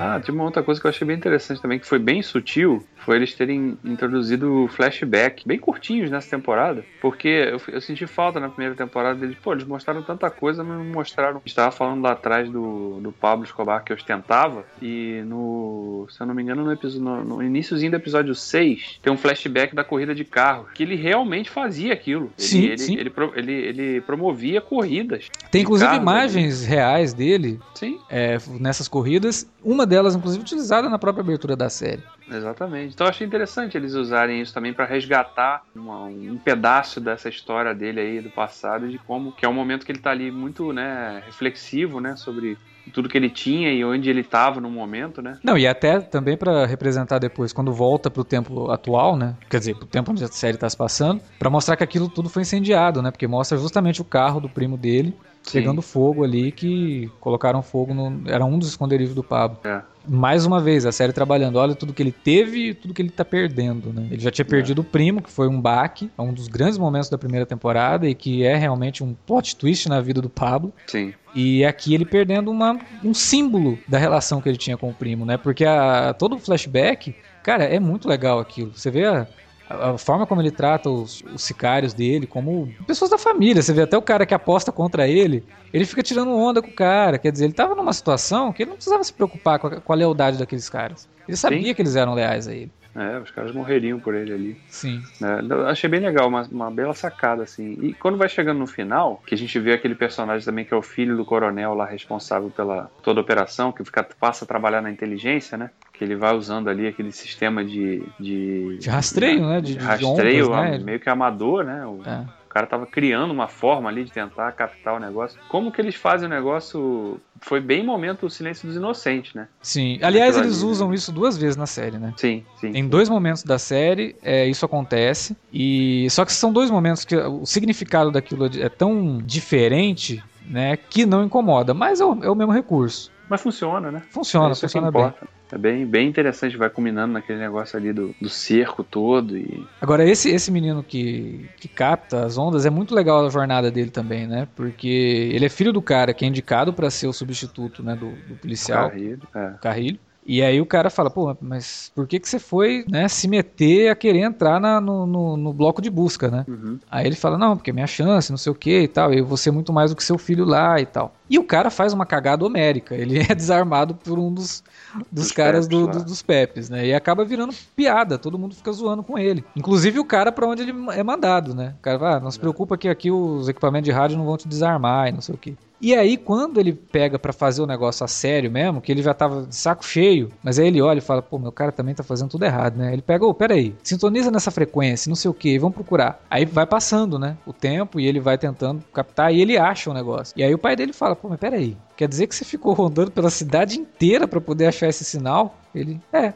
Ah, 0.01 0.19
tinha 0.19 0.35
uma 0.35 0.45
outra 0.45 0.63
coisa 0.63 0.81
que 0.81 0.87
eu 0.87 0.89
achei 0.89 1.07
bem 1.07 1.17
interessante 1.17 1.61
também, 1.61 1.79
que 1.79 1.87
foi 1.87 1.99
bem 1.99 2.23
sutil, 2.23 2.83
foi 2.97 3.17
eles 3.17 3.35
terem 3.35 3.77
introduzido 3.85 4.67
flashback, 4.75 5.47
bem 5.47 5.59
curtinhos 5.59 6.11
nessa 6.11 6.31
temporada, 6.31 6.83
porque 7.03 7.29
eu, 7.29 7.61
eu 7.69 7.81
senti 7.83 8.07
falta 8.07 8.41
na 8.41 8.49
primeira 8.49 8.75
temporada 8.75 9.19
deles, 9.19 9.37
pô, 9.43 9.53
eles 9.53 9.65
mostraram 9.65 10.03
tanta 10.03 10.31
coisa, 10.31 10.65
mas 10.65 10.79
não 10.79 10.87
mostraram. 10.87 11.37
A 11.37 11.41
gente 11.41 11.55
tava 11.55 11.71
falando 11.71 12.03
lá 12.03 12.13
atrás 12.13 12.49
do, 12.49 12.99
do 13.01 13.13
Pablo 13.13 13.45
Escobar 13.45 13.85
que 13.85 13.93
ostentava, 13.93 14.65
e 14.81 15.23
no, 15.27 16.07
se 16.09 16.19
eu 16.21 16.27
não 16.27 16.35
me 16.35 16.43
engano, 16.43 16.65
no, 16.65 16.73
episódio, 16.73 17.03
no, 17.03 17.25
no 17.25 17.43
iníciozinho 17.43 17.91
do 17.91 17.97
episódio 17.97 18.35
6, 18.35 19.01
tem 19.03 19.13
um 19.13 19.19
flashback 19.19 19.75
da 19.75 19.85
corrida 19.85 20.15
de 20.15 20.25
carro, 20.25 20.67
que 20.75 20.83
ele 20.83 20.97
realmente 20.97 21.51
fazia 21.51 21.93
aquilo. 21.93 22.33
Ele, 22.39 22.47
Sim, 22.47 22.65
ele, 22.65 22.79
sim. 22.79 22.97
Ele, 22.97 23.13
ele, 23.35 23.53
ele 23.53 24.01
promovia 24.01 24.63
corridas. 24.63 25.29
Tem 25.51 25.61
inclusive 25.61 25.91
carro, 25.91 26.03
imagens 26.03 26.65
reais 26.65 27.13
dele 27.13 27.61
Sim, 27.75 27.99
é, 28.09 28.39
nessas 28.59 28.89
corridas, 28.89 29.47
uma 29.63 29.87
delas, 29.91 30.15
inclusive, 30.15 30.43
utilizada 30.43 30.89
na 30.89 30.99
própria 30.99 31.23
abertura 31.23 31.55
da 31.55 31.69
série. 31.69 32.03
Exatamente. 32.31 32.95
Então 32.95 33.07
eu 33.07 33.11
achei 33.11 33.27
interessante 33.27 33.77
eles 33.77 33.95
usarem 33.95 34.41
isso 34.41 34.55
também 34.55 34.73
para 34.73 34.87
resgatar 34.87 35.63
uma- 35.75 36.05
um 36.05 36.39
pedaço 36.43 37.01
dessa 37.01 37.29
história 37.29 37.75
dele 37.75 38.01
aí 38.01 38.21
do 38.21 38.31
passado 38.31 38.89
de 38.89 38.99
como 38.99 39.33
que 39.33 39.45
é 39.45 39.49
um 39.49 39.53
momento 39.53 39.85
que 39.85 39.91
ele 39.93 39.99
tá 39.99 40.11
ali 40.13 40.31
muito, 40.31 40.73
né, 40.73 41.23
reflexivo, 41.27 42.01
né, 42.01 42.15
sobre 42.17 42.57
tudo 42.93 43.09
que 43.09 43.19
ele 43.19 43.29
tinha 43.29 43.73
e 43.73 43.85
onde 43.85 44.09
ele 44.09 44.21
estava 44.21 44.61
no 44.61 44.71
momento, 44.71 45.21
né? 45.21 45.39
Não, 45.45 45.57
e 45.57 45.67
até 45.67 46.01
também 46.01 46.37
pra 46.37 46.67
representar 46.67 47.19
depois, 47.19 47.53
quando 47.53 47.73
volta 47.73 48.11
pro 48.11 48.25
tempo 48.25 48.71
atual, 48.71 49.17
né? 49.17 49.37
Quer 49.49 49.59
dizer, 49.59 49.75
pro 49.75 49.87
tempo 49.87 50.11
onde 50.11 50.25
a 50.25 50.29
série 50.29 50.57
tá 50.57 50.69
se 50.69 50.77
passando, 50.77 51.21
pra 51.39 51.51
mostrar 51.51 51.77
que 51.77 51.85
aquilo 51.85 52.09
tudo 52.09 52.29
foi 52.29 52.43
incendiado, 52.43 53.03
né? 53.03 53.11
Porque 53.11 53.27
mostra 53.27 53.57
justamente 53.59 54.01
o 54.01 54.05
carro 54.05 54.41
do 54.41 54.49
primo 54.49 54.77
dele 54.77 55.15
Sim. 55.43 55.61
pegando 55.61 55.81
fogo 55.81 56.23
ali, 56.23 56.53
que 56.53 57.11
colocaram 57.21 57.63
fogo 57.63 57.95
no. 57.95 58.29
Era 58.29 58.45
um 58.45 58.59
dos 58.59 58.69
esconderijos 58.69 59.15
do 59.15 59.23
Pablo. 59.23 59.59
É. 59.65 59.83
Mais 60.09 60.47
uma 60.47 60.61
vez, 60.61 60.87
a 60.87 60.93
série 60.93 61.13
trabalhando, 61.13 61.57
olha 61.57 61.75
tudo 61.75 61.93
que 61.93 62.03
ele 62.03 62.13
teve 62.13 62.71
e 62.71 62.75
tudo 62.75 62.95
que 62.95 63.03
ele 63.03 63.11
tá 63.11 63.25
perdendo, 63.25 63.93
né? 63.93 64.09
Ele 64.11 64.21
já 64.21 64.31
tinha 64.31 64.45
perdido 64.45 64.81
o 64.81 64.85
primo, 64.85 65.21
que 65.21 65.31
foi 65.31 65.47
um 65.47 65.61
baque, 65.61 66.11
é 66.17 66.23
um 66.23 66.33
dos 66.33 66.49
grandes 66.49 66.79
momentos 66.79 67.11
da 67.11 67.19
primeira 67.19 67.45
temporada 67.45 68.09
e 68.09 68.15
que 68.15 68.43
é 68.43 68.57
realmente 68.57 69.05
um 69.05 69.15
plot 69.27 69.57
twist 69.57 69.89
na 69.89 70.01
vida 70.01 70.23
do 70.23 70.31
Pablo. 70.31 70.73
Sim. 70.87 71.13
E 71.35 71.65
aqui 71.65 71.95
ele 71.95 72.05
perdendo 72.05 72.51
uma, 72.51 72.79
um 73.05 73.13
símbolo 73.13 73.79
da 73.87 73.99
relação 73.99 74.41
que 74.41 74.49
ele 74.49 74.59
tinha 74.59 74.77
com 74.77 74.89
o 74.89 74.95
primo, 74.95 75.27
né? 75.27 75.37
Porque 75.37 75.65
a, 75.65 76.15
todo 76.15 76.37
o 76.37 76.39
flashback, 76.39 77.15
cara, 77.43 77.65
é 77.65 77.79
muito 77.79 78.09
legal 78.09 78.39
aquilo. 78.39 78.73
Você 78.75 78.91
vê 78.91 79.05
a, 79.05 79.29
a 79.71 79.97
forma 79.97 80.27
como 80.27 80.43
ele 80.43 80.51
trata 80.51 80.91
os, 80.91 81.23
os 81.33 81.43
sicários 81.43 81.95
dele, 81.95 82.27
como 82.27 82.69
pessoas 82.87 83.11
da 83.11 83.17
família. 83.17 83.63
Você 83.63 83.73
vê 83.73 83.83
até 83.83 83.97
o 83.97 84.03
cara 84.03 84.27
que 84.27 84.35
aposta 84.35 84.73
contra 84.73 85.07
ele, 85.07 85.45
ele 85.73 85.85
fica 85.85 86.03
tirando 86.03 86.33
onda 86.33 86.61
com 86.61 86.69
o 86.69 86.75
cara. 86.75 87.19
Quer 87.19 87.31
dizer, 87.31 87.45
ele 87.45 87.55
tava 87.55 87.77
numa 87.77 87.93
situação 87.93 88.53
que 88.53 88.65
ele 88.65 88.71
não 88.71 88.77
precisava 88.77 89.05
se 89.05 89.13
preocupar 89.13 89.61
com 89.61 89.69
a, 89.69 89.81
com 89.81 89.93
a 89.93 89.97
lealdade 89.97 90.39
daqueles 90.39 90.69
caras. 90.69 91.09
Ele 91.29 91.37
sabia 91.37 91.63
Sim. 91.63 91.75
que 91.75 91.83
eles 91.83 91.95
eram 91.95 92.15
leais 92.15 92.49
a 92.49 92.53
ele. 92.53 92.73
É, 92.95 93.19
os 93.19 93.31
caras 93.31 93.53
morreriam 93.53 94.01
por 94.01 94.15
ele 94.15 94.33
ali. 94.33 94.61
Sim. 94.69 95.01
Eu 95.49 95.67
achei 95.69 95.89
bem 95.89 96.01
legal, 96.01 96.29
uma, 96.29 96.43
uma 96.51 96.71
bela 96.71 96.93
sacada, 96.93 97.43
assim. 97.43 97.79
E 97.81 97.95
quando 97.95 98.19
vai 98.19 98.29
chegando 98.29 98.59
no 98.59 98.67
final, 98.67 99.23
que 99.25 99.35
a 99.35 99.39
gente 99.39 99.59
vê 99.61 99.73
aquele 99.73 99.95
personagem 99.95 100.45
também 100.45 100.65
que 100.65 100.75
é 100.75 100.77
o 100.77 100.83
filho 100.83 101.17
do 101.17 101.25
coronel 101.25 101.75
lá 101.75 101.87
responsável 101.87 102.51
pela 102.51 102.91
toda 103.03 103.21
a 103.21 103.23
operação, 103.23 103.71
que 103.71 103.85
fica, 103.85 104.03
passa 104.03 104.45
a 104.45 104.49
trabalhar 104.49 104.83
na 104.83 104.91
inteligência, 104.91 105.57
né? 105.57 105.71
Que 105.93 106.03
ele 106.03 106.17
vai 106.17 106.35
usando 106.35 106.69
ali 106.69 106.87
aquele 106.87 107.13
sistema 107.13 107.65
de. 107.65 108.03
De, 108.19 108.79
De 108.79 108.91
rastreio, 108.91 109.47
né? 109.47 109.61
De, 109.61 109.75
de 109.75 109.79
rastreio, 109.79 110.51
ondas, 110.51 110.79
né? 110.79 110.79
meio 110.79 111.01
que 111.01 111.09
amador, 111.09 111.65
né? 111.65 111.87
O, 111.87 112.01
É. 112.05 112.40
o 112.51 112.53
cara 112.53 112.67
tava 112.67 112.85
criando 112.85 113.31
uma 113.31 113.47
forma 113.47 113.89
ali 113.89 114.03
de 114.03 114.11
tentar 114.11 114.51
captar 114.51 114.97
o 114.97 114.99
negócio. 114.99 115.39
Como 115.49 115.71
que 115.71 115.81
eles 115.81 115.95
fazem 115.95 116.27
o 116.27 116.29
negócio? 116.29 117.21
Foi 117.41 117.61
bem 117.61 117.85
momento 117.85 118.27
o 118.27 118.31
silêncio 118.31 118.67
dos 118.67 118.77
inocentes, 118.77 119.35
né? 119.35 119.47
Sim. 119.63 120.01
Aliás, 120.03 120.37
eles 120.37 120.57
ali, 120.57 120.65
né? 120.65 120.71
usam 120.73 120.93
isso 120.93 121.13
duas 121.13 121.39
vezes 121.39 121.57
na 121.57 121.67
série, 121.67 121.97
né? 121.97 122.13
Sim, 122.17 122.45
sim. 122.61 122.73
Em 122.75 122.89
dois 122.89 123.09
momentos 123.09 123.45
da 123.45 123.57
série, 123.57 124.17
é, 124.21 124.49
isso 124.49 124.67
acontece. 124.67 125.37
E 125.53 126.09
só 126.11 126.25
que 126.25 126.33
são 126.33 126.53
dois 126.53 126.73
momentos 126.73 127.05
que 127.05 127.15
o 127.15 127.47
significado 127.47 128.11
daquilo 128.11 128.47
é 128.47 128.69
tão 128.69 129.19
diferente, 129.19 130.21
né, 130.45 130.77
que 130.77 131.07
não 131.07 131.23
incomoda. 131.23 131.73
Mas 131.73 132.01
é 132.01 132.05
o, 132.05 132.25
é 132.25 132.29
o 132.29 132.35
mesmo 132.35 132.53
recurso. 132.53 133.13
Mas 133.29 133.41
funciona, 133.41 133.93
né? 133.93 134.03
Funciona, 134.11 134.51
É 134.51 134.55
funciona 134.57 134.91
bem. 134.91 135.15
É 135.53 135.59
bem, 135.59 135.87
bem 135.87 136.09
interessante, 136.09 136.57
vai 136.57 136.71
combinando 136.71 137.13
naquele 137.13 137.39
negócio 137.39 137.77
ali 137.77 137.93
do, 137.93 138.15
do 138.21 138.29
cerco 138.29 138.85
todo 138.85 139.37
e 139.37 139.67
Agora, 139.81 140.05
esse, 140.09 140.31
esse 140.31 140.51
menino 140.51 140.85
que, 140.85 141.49
que 141.57 141.69
capta 141.69 142.25
as 142.25 142.37
ondas, 142.39 142.67
é 142.67 142.71
muito 142.71 142.95
legal 142.95 143.27
a 143.27 143.31
jornada 143.31 143.71
dele 143.71 143.91
também, 143.91 144.27
né? 144.27 144.47
Porque 144.55 144.87
ele 145.33 145.47
é 145.47 145.49
filho 145.49 145.73
do 145.73 145.83
cara 145.83 146.13
que 146.15 146.25
é 146.25 146.29
indicado 146.29 146.73
pra 146.73 146.91
ser 146.91 147.07
o 147.07 147.13
substituto 147.13 147.83
né, 147.83 147.97
do, 147.97 148.17
do 148.27 148.37
policial. 148.37 148.91
Carrilho, 148.91 149.21
é. 149.35 149.55
Carrilho. 149.61 150.01
E 150.25 150.43
aí 150.43 150.61
o 150.61 150.67
cara 150.67 150.91
fala, 150.91 151.11
pô, 151.11 151.35
mas 151.41 151.91
por 151.95 152.07
que, 152.07 152.21
que 152.21 152.29
você 152.29 152.39
foi 152.39 152.85
né, 152.89 153.09
se 153.09 153.27
meter 153.27 153.89
a 153.89 153.97
querer 153.97 154.21
entrar 154.21 154.61
na- 154.61 154.81
no, 154.81 155.07
no, 155.07 155.37
no 155.37 155.53
bloco 155.53 155.81
de 155.81 155.91
busca, 155.91 156.31
né? 156.31 156.45
Uhum. 156.47 156.79
Aí 156.91 157.07
ele 157.07 157.17
fala, 157.17 157.39
não, 157.39 157.57
porque 157.57 157.71
é 157.71 157.73
minha 157.73 157.87
chance, 157.87 158.31
não 158.31 158.37
sei 158.39 158.53
o 158.53 158.55
que 158.55 158.83
e 158.83 158.89
tal, 158.89 159.13
eu 159.13 159.25
vou 159.25 159.37
ser 159.37 159.51
muito 159.51 159.73
mais 159.73 159.91
do 159.91 159.97
que 159.97 160.05
seu 160.05 160.19
filho 160.19 160.45
lá 160.45 160.79
e 160.81 160.87
tal. 160.87 161.20
E 161.31 161.39
o 161.39 161.45
cara 161.45 161.71
faz 161.71 161.93
uma 161.93 162.05
cagada 162.05 162.45
homérica, 162.45 162.95
ele 162.97 163.19
é 163.23 163.35
desarmado 163.35 163.95
por 163.95 164.19
um 164.19 164.35
dos, 164.35 164.65
dos, 165.13 165.27
Dos 165.27 165.33
caras 165.33 165.69
Pepes 165.69 165.87
do- 165.87 165.93
do- 166.01 166.05
dos 166.05 166.23
Pepes, 166.23 166.69
né? 166.69 166.87
E 166.89 166.93
acaba 166.93 167.25
virando 167.25 167.55
piada, 167.77 168.19
todo 168.19 168.37
mundo 168.39 168.55
fica 168.57 168.73
zoando 168.73 169.03
com 169.05 169.17
ele. 169.17 169.45
Inclusive 169.57 170.01
o 170.01 170.05
cara 170.05 170.33
pra 170.33 170.47
onde 170.47 170.63
ele 170.63 170.75
é 170.91 171.03
mandado, 171.05 171.55
né? 171.55 171.75
O 171.79 171.83
cara 171.83 171.99
fala, 171.99 172.17
ah, 172.17 172.21
não 172.21 172.31
se 172.33 172.39
preocupa 172.41 172.77
que 172.77 172.89
aqui 172.89 173.11
os 173.11 173.49
equipamentos 173.49 173.85
de 173.87 173.93
rádio 173.93 174.19
não 174.19 174.27
vão 174.27 174.37
te 174.37 174.49
desarmar 174.49 175.09
e 175.09 175.13
não 175.13 175.21
sei 175.21 175.35
o 175.35 175.39
que. 175.39 175.57
E 175.83 175.95
aí, 175.95 176.19
quando 176.19 176.61
ele 176.61 176.75
pega 176.75 177.19
pra 177.19 177.33
fazer 177.33 177.63
o 177.63 177.67
negócio 177.67 178.05
a 178.05 178.07
sério 178.09 178.51
mesmo, 178.51 178.83
que 178.83 178.93
ele 178.93 179.03
já 179.03 179.15
tava 179.15 179.47
de 179.47 179.57
saco 179.57 179.83
cheio, 179.83 180.29
mas 180.43 180.59
aí 180.59 180.67
ele 180.67 180.83
olha 180.83 180.99
e 180.99 181.01
fala, 181.01 181.23
pô, 181.23 181.39
meu 181.39 181.51
cara 181.51 181.73
também 181.73 181.95
tá 181.95 182.03
fazendo 182.03 182.29
tudo 182.29 182.45
errado, 182.45 182.77
né? 182.77 182.93
Ele 182.93 183.01
pega, 183.01 183.25
ô, 183.25 183.33
peraí, 183.33 183.75
sintoniza 183.83 184.31
nessa 184.31 184.51
frequência, 184.51 185.09
não 185.09 185.17
sei 185.17 185.31
o 185.31 185.33
que, 185.33 185.59
vamos 185.59 185.75
procurar. 185.75 186.21
Aí 186.29 186.45
vai 186.45 186.67
passando, 186.67 187.19
né, 187.19 187.35
o 187.47 187.53
tempo 187.55 187.99
e 187.99 188.07
ele 188.07 188.21
vai 188.21 188.37
tentando 188.37 188.85
captar 188.93 189.33
e 189.33 189.41
ele 189.41 189.57
acha 189.57 189.91
o 189.91 189.95
negócio. 189.95 190.35
E 190.37 190.43
aí 190.43 190.53
o 190.53 190.59
pai 190.59 190.77
dele 190.77 190.93
fala, 190.93 191.17
pô, 191.21 191.29
mas 191.29 191.39
peraí, 191.39 191.77
quer 191.97 192.09
dizer 192.09 192.27
que 192.27 192.35
você 192.35 192.45
ficou 192.45 192.73
rondando 192.73 193.11
pela 193.11 193.31
cidade 193.31 193.79
inteira 193.79 194.27
pra 194.27 194.41
poder 194.41 194.67
achar 194.67 194.89
esse 194.89 195.05
sinal? 195.05 195.59
Ele, 195.75 196.01
é. 196.13 196.33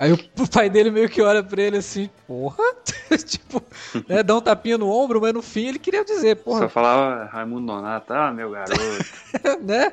Aí 0.00 0.14
o 0.14 0.18
pai 0.50 0.70
dele 0.70 0.90
meio 0.90 1.10
que 1.10 1.20
olha 1.20 1.42
pra 1.42 1.60
ele 1.60 1.76
assim, 1.76 2.08
porra, 2.26 2.64
tipo, 3.26 3.62
né, 4.08 4.22
dá 4.22 4.34
um 4.34 4.40
tapinha 4.40 4.78
no 4.78 4.88
ombro, 4.88 5.20
mas 5.20 5.34
no 5.34 5.42
fim 5.42 5.66
ele 5.66 5.78
queria 5.78 6.02
dizer, 6.02 6.36
porra. 6.36 6.60
Só 6.60 6.68
falava 6.70 7.24
Raimundo 7.26 7.66
Nonato, 7.66 8.10
ah, 8.14 8.32
meu 8.32 8.50
garoto. 8.50 8.80
né? 9.60 9.92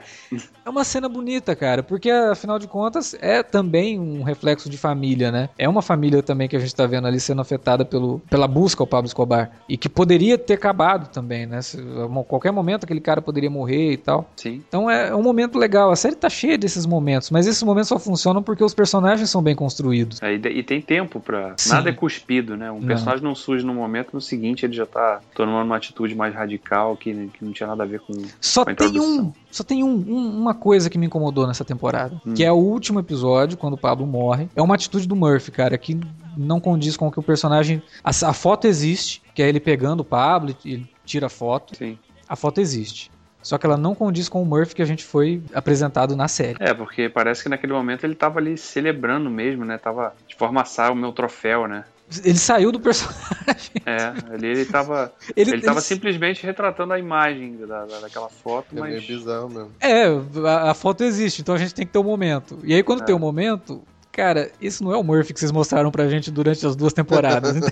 É 0.66 0.70
uma 0.70 0.86
cena 0.86 1.10
bonita, 1.10 1.54
cara, 1.58 1.84
porque 1.84 2.10
afinal 2.10 2.58
de 2.58 2.68
contas 2.68 3.18
é 3.20 3.44
também 3.44 4.00
um 4.00 4.24
reflexo 4.24 4.70
de 4.70 4.78
família, 4.78 5.30
né? 5.30 5.50
É 5.58 5.68
uma 5.68 5.82
família 5.82 6.24
também 6.24 6.48
que 6.48 6.56
a 6.56 6.60
gente 6.60 6.74
tá 6.74 6.86
vendo 6.86 7.06
ali 7.06 7.20
sendo 7.20 7.42
afetada 7.42 7.84
pelo, 7.84 8.20
pela 8.30 8.48
busca 8.48 8.82
ao 8.82 8.88
Pablo 8.88 9.08
Escobar 9.08 9.52
e 9.68 9.76
que 9.76 9.90
poderia 9.90 10.38
ter 10.38 10.54
acabado 10.54 11.10
também, 11.10 11.46
né? 11.46 11.62
Se, 11.62 11.78
a 11.78 12.24
qualquer 12.24 12.52
momento 12.54 12.86
aquele 12.86 13.02
cara 13.02 13.22
poderia 13.22 13.50
morrer 13.50 13.92
e 13.92 13.98
tal. 13.98 14.30
Sim. 14.38 14.64
Então 14.66 14.90
é 14.90 15.14
um 15.14 15.22
momento 15.22 15.58
legal. 15.58 15.92
A 15.92 15.98
série 15.98 16.16
tá 16.16 16.30
cheia 16.30 16.58
desses 16.58 16.86
momentos, 16.86 17.30
mas 17.30 17.46
esses 17.46 17.64
momentos 17.64 17.90
só 17.90 18.00
funcionam 18.00 18.42
porque 18.42 18.64
os 18.64 18.74
personagens 18.74 19.30
são 19.30 19.42
bem 19.42 19.56
construídos. 19.56 19.97
É, 20.22 20.34
e, 20.34 20.64
tem 20.64 20.82
tempo 20.82 21.20
pra. 21.20 21.54
Sim. 21.58 21.70
Nada 21.70 21.90
é 21.90 21.94
cuspido, 21.94 22.56
né? 22.58 22.72
Um 22.72 22.80
Não. 22.80 22.88
personagem 22.88 23.24
não 23.24 23.34
surge 23.36 23.66
no 23.66 23.74
momento, 23.74 24.10
no 24.14 24.22
seguinte 24.22 24.66
ele 24.66 24.74
já 24.74 24.86
tá 24.86 25.22
tomando 25.34 25.66
uma 25.66 25.78
atitude 25.78 26.14
mais 26.16 26.34
radical 26.34 26.96
que, 26.98 27.14
que 27.34 27.44
não 27.46 27.52
tinha 27.52 27.68
nada 27.68 27.84
a 27.84 27.86
ver 27.86 28.00
com. 28.02 28.14
Só 28.42 28.66
com 28.66 28.74
tem 28.76 29.00
um, 29.00 29.32
só 29.50 29.64
tem 29.64 29.84
um, 29.84 29.90
um- 29.96 30.38
uma 30.40 30.54
coisa 30.54 30.90
que 30.90 30.98
me 30.98 31.06
incomodou 31.08 31.48
nessa 31.48 31.64
temporada, 31.66 32.20
Hum. 32.26 32.34
que 32.34 32.44
é 32.44 32.52
o 32.52 32.56
último 32.56 33.00
episódio, 33.00 33.58
quando 33.58 33.74
o 33.74 33.78
Pablo 33.78 34.06
morre. 34.06 34.50
É 34.56 34.62
uma 34.62 34.76
atitude 34.76 35.08
do 35.08 35.16
Murphy, 35.16 35.52
cara, 35.52 35.78
que 35.78 36.00
não 36.36 36.60
condiz 36.60 36.96
com 36.98 37.08
o 37.08 37.12
que 37.12 37.20
o 37.20 37.24
personagem. 37.24 37.82
A, 38.04 38.10
a 38.10 38.34
foto 38.34 38.68
existe, 38.68 39.22
que 39.34 39.42
é 39.42 39.50
ele 39.50 39.60
pegando 39.60 40.02
o 40.02 40.06
Pablo, 40.06 40.56
e 40.64 40.74
ele 40.74 40.90
tira 41.06 41.28
a 41.28 41.30
foto. 41.30 41.76
Sim. 41.76 41.98
A 42.30 42.36
foto 42.36 42.60
existe. 42.60 43.10
Só 43.48 43.58
que 43.58 43.66
ela 43.66 43.78
não 43.78 43.96
condiz 43.96 44.28
com 44.28 44.42
o 44.42 44.46
Murphy 44.46 44.76
que 44.76 44.82
a 44.82 44.86
gente 44.86 45.06
foi 45.06 45.42
apresentado 45.54 46.18
na 46.18 46.28
série. 46.28 46.58
É, 46.60 46.74
porque 46.74 47.08
parece 47.08 47.42
que 47.44 47.48
naquele 47.48 47.72
momento 47.72 48.04
ele 48.04 48.14
tava 48.14 48.40
ali 48.40 48.58
celebrando 48.58 49.30
mesmo, 49.30 49.64
né? 49.64 49.78
Tava 49.78 50.14
de 50.28 50.36
forma 50.36 50.62
assar 50.64 50.92
o 50.92 50.96
meu 50.96 51.14
troféu, 51.14 51.66
né? 51.66 51.86
Ele 52.26 52.38
saiu 52.38 52.74
do 52.74 52.80
personagem. 52.82 53.72
É, 53.86 54.34
ali 54.34 54.48
ele 54.48 54.66
tava. 54.66 55.14
Ele, 55.34 55.52
Ele 55.52 55.62
tava 55.62 55.80
ele- 55.80 55.86
simplesmente 55.86 56.46
retratando 56.46 56.92
a 56.92 57.00
imagem 57.00 57.56
da, 57.56 57.86
da- 57.86 58.00
daquela 58.02 58.28
foto, 58.28 58.78
É 58.78 58.82
meio 58.82 58.96
mas. 58.96 59.06
bizarro 59.06 59.48
mesmo. 59.50 59.72
É, 59.80 60.04
a, 60.46 60.72
a 60.72 60.74
foto 60.74 61.06
existe, 61.06 61.42
então 61.42 61.56
a 61.56 61.58
gente 61.58 61.74
tem 61.74 61.86
que 61.86 61.94
ter 61.94 62.00
o 62.00 62.04
momento. 62.04 62.60
E 62.66 62.74
aí, 62.74 62.84
quando 62.84 63.02
É. 63.02 63.06
tem 63.06 63.16
o 63.16 63.20
momento, 63.20 63.82
cara, 64.18 64.50
isso 64.60 64.84
não 64.84 64.92
é 64.92 64.98
o 64.98 65.04
Murphy 65.04 65.32
que 65.32 65.40
vocês 65.40 65.52
mostraram 65.52 65.92
pra 65.92 66.10
gente 66.10 66.32
durante 66.32 66.66
as 66.66 66.76
duas 66.76 66.92
temporadas. 66.92 67.56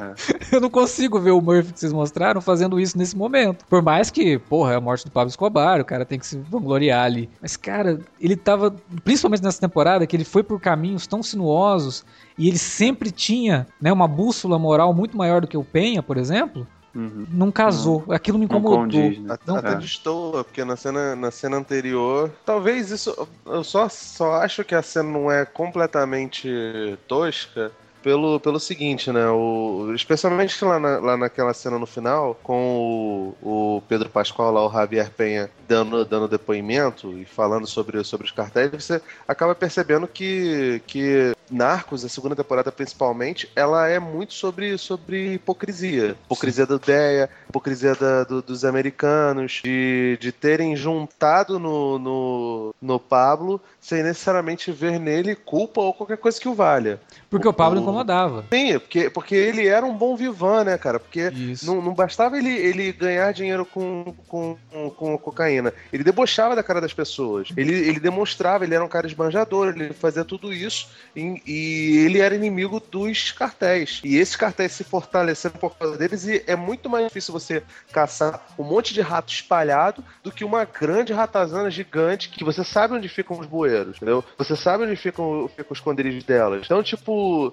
É. 0.00 0.14
Eu 0.56 0.60
não 0.60 0.70
consigo 0.70 1.20
ver 1.20 1.32
o 1.32 1.42
Murphy 1.42 1.74
que 1.74 1.80
vocês 1.80 1.92
mostraram 1.92 2.40
fazendo 2.40 2.80
isso 2.80 2.96
nesse 2.96 3.14
momento. 3.14 3.66
Por 3.66 3.82
mais 3.82 4.10
que, 4.10 4.38
porra, 4.38 4.72
é 4.72 4.76
a 4.76 4.80
morte 4.80 5.04
do 5.04 5.10
Pablo 5.10 5.28
Escobar, 5.28 5.78
o 5.80 5.84
cara 5.84 6.06
tem 6.06 6.18
que 6.18 6.26
se 6.26 6.38
vangloriar 6.38 7.04
ali. 7.04 7.28
Mas, 7.40 7.56
cara, 7.56 8.00
ele 8.18 8.34
tava, 8.34 8.74
principalmente 9.04 9.42
nessa 9.42 9.60
temporada, 9.60 10.06
que 10.06 10.16
ele 10.16 10.24
foi 10.24 10.42
por 10.42 10.58
caminhos 10.58 11.06
tão 11.06 11.22
sinuosos 11.22 12.04
e 12.38 12.48
ele 12.48 12.56
sempre 12.56 13.10
tinha 13.10 13.66
né, 13.80 13.92
uma 13.92 14.08
bússola 14.08 14.58
moral 14.58 14.94
muito 14.94 15.16
maior 15.16 15.42
do 15.42 15.46
que 15.46 15.56
o 15.56 15.64
Penha, 15.64 16.02
por 16.02 16.16
exemplo. 16.16 16.66
Uhum. 16.94 17.26
Não 17.30 17.50
casou. 17.52 18.04
Aquilo 18.10 18.38
me 18.38 18.46
Não 18.46 18.58
incomodou. 18.58 18.80
condiz, 18.80 19.18
né? 19.20 19.34
Até, 19.34 19.42
Não, 19.46 19.56
até 19.56 19.72
é. 19.72 19.76
destoa, 19.76 20.42
porque 20.44 20.64
na 20.64 20.76
cena, 20.76 21.14
na 21.14 21.30
cena 21.30 21.56
anterior. 21.56 22.30
Talvez 22.44 22.90
isso. 22.90 23.28
Eu 23.46 23.62
só, 23.62 23.88
só 23.88 24.34
acho 24.34 24.64
que 24.64 24.74
a 24.74 24.82
cena 24.82 25.08
não 25.08 25.30
é 25.30 25.44
completamente 25.44 26.98
tosca. 27.06 27.72
Pelo, 28.02 28.40
pelo 28.40 28.58
seguinte, 28.58 29.12
né? 29.12 29.28
O, 29.28 29.92
especialmente 29.94 30.64
lá, 30.64 30.80
na, 30.80 30.98
lá 31.00 31.16
naquela 31.18 31.52
cena 31.52 31.78
no 31.78 31.84
final, 31.84 32.34
com 32.42 33.34
o, 33.42 33.76
o 33.76 33.82
Pedro 33.86 34.08
Pascoal, 34.08 34.50
lá, 34.50 34.66
o 34.66 34.72
Javier 34.72 35.10
Penha, 35.10 35.50
dando, 35.70 36.04
dando 36.04 36.26
depoimento 36.26 37.16
e 37.16 37.24
falando 37.24 37.64
sobre, 37.64 38.02
sobre 38.02 38.26
os 38.26 38.32
cartéis, 38.32 38.70
você 38.72 39.00
acaba 39.28 39.54
percebendo 39.54 40.08
que, 40.08 40.82
que 40.84 41.32
Narcos, 41.48 42.04
a 42.04 42.08
segunda 42.08 42.34
temporada 42.34 42.72
principalmente, 42.72 43.48
ela 43.54 43.86
é 43.88 44.00
muito 44.00 44.34
sobre, 44.34 44.76
sobre 44.76 45.34
hipocrisia. 45.34 46.16
Hipocrisia 46.24 46.66
da 46.66 46.74
ideia, 46.74 47.30
hipocrisia 47.48 47.94
da- 47.94 48.24
do- 48.24 48.42
dos 48.42 48.64
americanos, 48.64 49.60
de, 49.64 50.18
de 50.20 50.32
terem 50.32 50.74
juntado 50.74 51.58
no, 51.60 51.98
no, 51.98 52.74
no 52.82 52.98
Pablo 52.98 53.60
sem 53.80 54.02
necessariamente 54.02 54.70
ver 54.72 54.98
nele 54.98 55.34
culpa 55.34 55.80
ou 55.80 55.92
qualquer 55.94 56.18
coisa 56.18 56.38
que 56.40 56.48
o 56.48 56.54
valha. 56.54 57.00
Porque 57.28 57.46
o 57.48 57.52
Pablo 57.52 57.78
O- 57.78 57.82
incomodava. 57.82 58.44
Sim, 58.52 58.78
porque, 58.78 59.08
porque 59.10 59.34
ele 59.34 59.66
era 59.68 59.86
um 59.86 59.94
bom 59.96 60.16
vivan, 60.16 60.64
né, 60.64 60.76
cara? 60.76 60.98
Porque 60.98 61.30
Isso. 61.32 61.64
não, 61.66 61.80
não 61.80 61.94
bastava 61.94 62.36
ele, 62.38 62.50
ele 62.50 62.92
ganhar 62.92 63.32
dinheiro 63.32 63.64
com, 63.64 64.12
com, 64.28 64.56
com 64.96 65.16
cocaína. 65.18 65.59
Ele 65.92 66.04
debochava 66.04 66.56
da 66.56 66.62
cara 66.62 66.80
das 66.80 66.92
pessoas. 66.92 67.48
Ele, 67.56 67.72
ele 67.72 68.00
demonstrava, 68.00 68.64
ele 68.64 68.74
era 68.74 68.84
um 68.84 68.88
cara 68.88 69.06
esbanjador, 69.06 69.68
ele 69.68 69.92
fazia 69.92 70.24
tudo 70.24 70.52
isso 70.52 70.88
e, 71.14 71.42
e 71.46 71.98
ele 72.06 72.20
era 72.20 72.34
inimigo 72.34 72.80
dos 72.80 73.32
cartéis. 73.32 74.00
E 74.04 74.16
esses 74.16 74.36
cartéis 74.36 74.72
se 74.72 74.84
fortaleceram 74.84 75.56
por 75.56 75.76
causa 75.76 75.96
deles 75.96 76.24
e 76.24 76.42
é 76.46 76.56
muito 76.56 76.88
mais 76.88 77.06
difícil 77.06 77.32
você 77.32 77.62
caçar 77.92 78.46
um 78.58 78.64
monte 78.64 78.94
de 78.94 79.00
rato 79.00 79.32
espalhado 79.32 80.04
do 80.22 80.32
que 80.32 80.44
uma 80.44 80.64
grande 80.64 81.12
ratazana 81.12 81.70
gigante 81.70 82.28
que 82.28 82.44
você 82.44 82.64
sabe 82.64 82.94
onde 82.94 83.08
ficam 83.08 83.38
os 83.38 83.46
bueiros, 83.46 83.96
entendeu? 83.96 84.24
Você 84.38 84.56
sabe 84.56 84.84
onde 84.84 84.96
ficam, 84.96 85.48
ficam 85.48 85.72
os 85.72 85.78
esconderijos 85.78 86.24
delas. 86.24 86.62
Então, 86.64 86.82
tipo, 86.82 87.52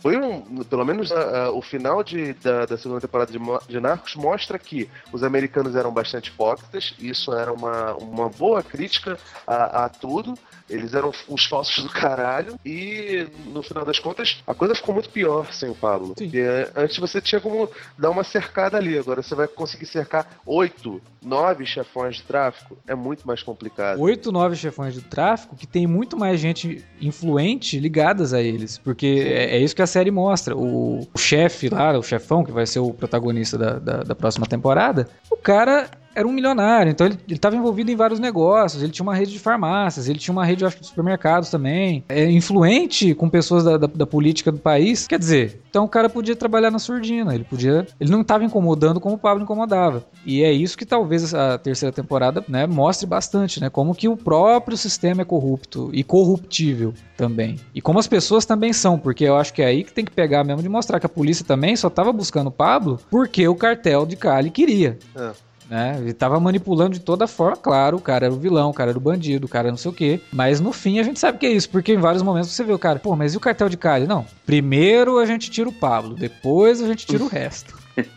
foi 0.00 0.16
um. 0.16 0.64
Pelo 0.64 0.84
menos 0.84 1.10
o 1.52 1.62
final 1.62 2.02
de, 2.02 2.32
da, 2.34 2.66
da 2.66 2.78
segunda 2.78 3.00
temporada 3.00 3.32
de, 3.32 3.38
de 3.68 3.80
Narcos 3.80 4.14
mostra 4.14 4.58
que 4.58 4.88
os 5.12 5.22
americanos 5.22 5.74
eram 5.76 5.92
bastante 5.92 6.30
hipócritas, 6.30 6.94
e 6.98 7.10
isso 7.34 7.40
era 7.40 7.52
uma, 7.52 7.94
uma 7.94 8.28
boa 8.28 8.62
crítica 8.62 9.18
a, 9.46 9.84
a 9.84 9.88
tudo. 9.88 10.34
Eles 10.68 10.94
eram 10.94 11.12
os 11.28 11.44
falsos 11.44 11.84
do 11.84 11.90
caralho, 11.90 12.58
e 12.64 13.26
no 13.52 13.62
final 13.62 13.84
das 13.84 13.98
contas, 13.98 14.42
a 14.46 14.54
coisa 14.54 14.74
ficou 14.74 14.94
muito 14.94 15.10
pior 15.10 15.52
sem 15.52 15.68
o 15.68 15.74
Pablo. 15.74 16.14
Sim. 16.16 16.24
Porque 16.24 16.42
antes 16.74 16.96
você 16.96 17.20
tinha 17.20 17.38
como 17.38 17.68
dar 17.98 18.08
uma 18.08 18.24
cercada 18.24 18.78
ali, 18.78 18.96
agora 18.96 19.22
você 19.22 19.34
vai 19.34 19.46
conseguir 19.46 19.84
cercar 19.84 20.26
oito, 20.46 21.02
nove 21.22 21.66
chefões 21.66 22.16
de 22.16 22.22
tráfico, 22.22 22.78
é 22.86 22.94
muito 22.94 23.26
mais 23.26 23.42
complicado. 23.42 24.00
oito, 24.00 24.32
nove 24.32 24.56
chefões 24.56 24.94
do 24.94 25.02
tráfico 25.02 25.54
que 25.54 25.66
tem 25.66 25.86
muito 25.86 26.16
mais 26.16 26.40
gente 26.40 26.82
influente 26.98 27.78
ligadas 27.78 28.32
a 28.32 28.40
eles. 28.40 28.78
Porque 28.78 29.22
é, 29.26 29.56
é 29.56 29.58
isso 29.58 29.76
que 29.76 29.82
a 29.82 29.86
série 29.86 30.10
mostra. 30.10 30.56
O, 30.56 31.06
o 31.12 31.18
chefe 31.18 31.68
lá, 31.68 31.98
o 31.98 32.02
chefão, 32.02 32.42
que 32.42 32.52
vai 32.52 32.64
ser 32.64 32.78
o 32.78 32.90
protagonista 32.94 33.58
da, 33.58 33.78
da, 33.78 33.96
da 34.02 34.14
próxima 34.14 34.46
temporada, 34.46 35.10
o 35.30 35.36
cara 35.36 35.90
era 36.14 36.26
um 36.26 36.32
milionário, 36.32 36.90
então 36.90 37.06
ele 37.06 37.18
estava 37.28 37.56
envolvido 37.56 37.90
em 37.90 37.96
vários 37.96 38.20
negócios, 38.20 38.82
ele 38.82 38.92
tinha 38.92 39.02
uma 39.02 39.14
rede 39.14 39.32
de 39.32 39.38
farmácias, 39.38 40.08
ele 40.08 40.18
tinha 40.18 40.32
uma 40.32 40.44
rede, 40.44 40.64
acho, 40.64 40.80
de 40.80 40.86
supermercados 40.86 41.50
também, 41.50 42.04
é 42.08 42.30
influente 42.30 43.14
com 43.14 43.28
pessoas 43.28 43.64
da, 43.64 43.76
da, 43.76 43.86
da 43.86 44.06
política 44.06 44.52
do 44.52 44.58
país, 44.58 45.06
quer 45.06 45.18
dizer, 45.18 45.60
então 45.68 45.84
o 45.84 45.88
cara 45.88 46.08
podia 46.08 46.36
trabalhar 46.36 46.70
na 46.70 46.78
surdina, 46.78 47.34
ele 47.34 47.44
podia, 47.44 47.86
ele 48.00 48.10
não 48.10 48.20
estava 48.20 48.44
incomodando 48.44 49.00
como 49.00 49.16
o 49.16 49.18
Pablo 49.18 49.42
incomodava, 49.42 50.04
e 50.24 50.42
é 50.42 50.52
isso 50.52 50.78
que 50.78 50.86
talvez 50.86 51.34
a 51.34 51.58
terceira 51.58 51.92
temporada, 51.92 52.44
né, 52.48 52.66
mostre 52.66 53.06
bastante, 53.06 53.60
né, 53.60 53.68
como 53.68 53.94
que 53.94 54.08
o 54.08 54.16
próprio 54.16 54.76
sistema 54.76 55.22
é 55.22 55.24
corrupto 55.24 55.90
e 55.92 56.04
corruptível 56.04 56.94
também, 57.16 57.56
e 57.74 57.80
como 57.80 57.98
as 57.98 58.06
pessoas 58.06 58.46
também 58.46 58.72
são, 58.72 58.98
porque 58.98 59.24
eu 59.24 59.36
acho 59.36 59.52
que 59.52 59.62
é 59.62 59.66
aí 59.66 59.84
que 59.84 59.92
tem 59.92 60.04
que 60.04 60.12
pegar 60.12 60.44
mesmo 60.44 60.62
de 60.62 60.68
mostrar 60.68 61.00
que 61.00 61.06
a 61.06 61.08
polícia 61.08 61.44
também 61.44 61.74
só 61.76 61.88
estava 61.88 62.12
buscando 62.12 62.48
o 62.48 62.52
Pablo 62.52 63.00
porque 63.10 63.46
o 63.48 63.54
cartel 63.54 64.06
de 64.06 64.16
Cali 64.16 64.50
queria, 64.50 64.98
É. 65.16 65.32
né? 65.68 65.96
Ele 66.00 66.12
tava 66.12 66.38
manipulando 66.40 66.92
de 66.94 67.00
toda 67.00 67.26
forma, 67.26 67.56
claro, 67.56 67.96
o 67.96 68.00
cara 68.00 68.26
era 68.26 68.34
o 68.34 68.38
vilão, 68.38 68.70
o 68.70 68.74
cara 68.74 68.90
era 68.90 68.98
o 68.98 69.00
bandido, 69.00 69.46
o 69.46 69.48
cara 69.48 69.70
não 69.70 69.76
sei 69.76 69.90
o 69.90 69.94
quê. 69.94 70.20
Mas 70.32 70.60
no 70.60 70.72
fim 70.72 70.98
a 70.98 71.02
gente 71.02 71.18
sabe 71.20 71.38
que 71.38 71.46
é 71.46 71.50
isso, 71.52 71.68
porque 71.70 71.92
em 71.94 71.98
vários 71.98 72.22
momentos 72.22 72.50
você 72.50 72.62
vê 72.64 72.72
o 72.72 72.78
cara, 72.78 72.98
pô, 72.98 73.14
mas 73.16 73.34
e 73.34 73.36
o 73.36 73.40
cartel 73.40 73.68
de 73.68 73.76
Cali? 73.76 74.06
Não, 74.06 74.26
primeiro 74.46 75.18
a 75.18 75.26
gente 75.26 75.50
tira 75.50 75.68
o 75.68 75.72
Pablo, 75.72 76.14
depois 76.14 76.82
a 76.82 76.86
gente 76.86 77.06
tira 77.06 77.22
o 77.24 77.28
resto. 77.28 77.74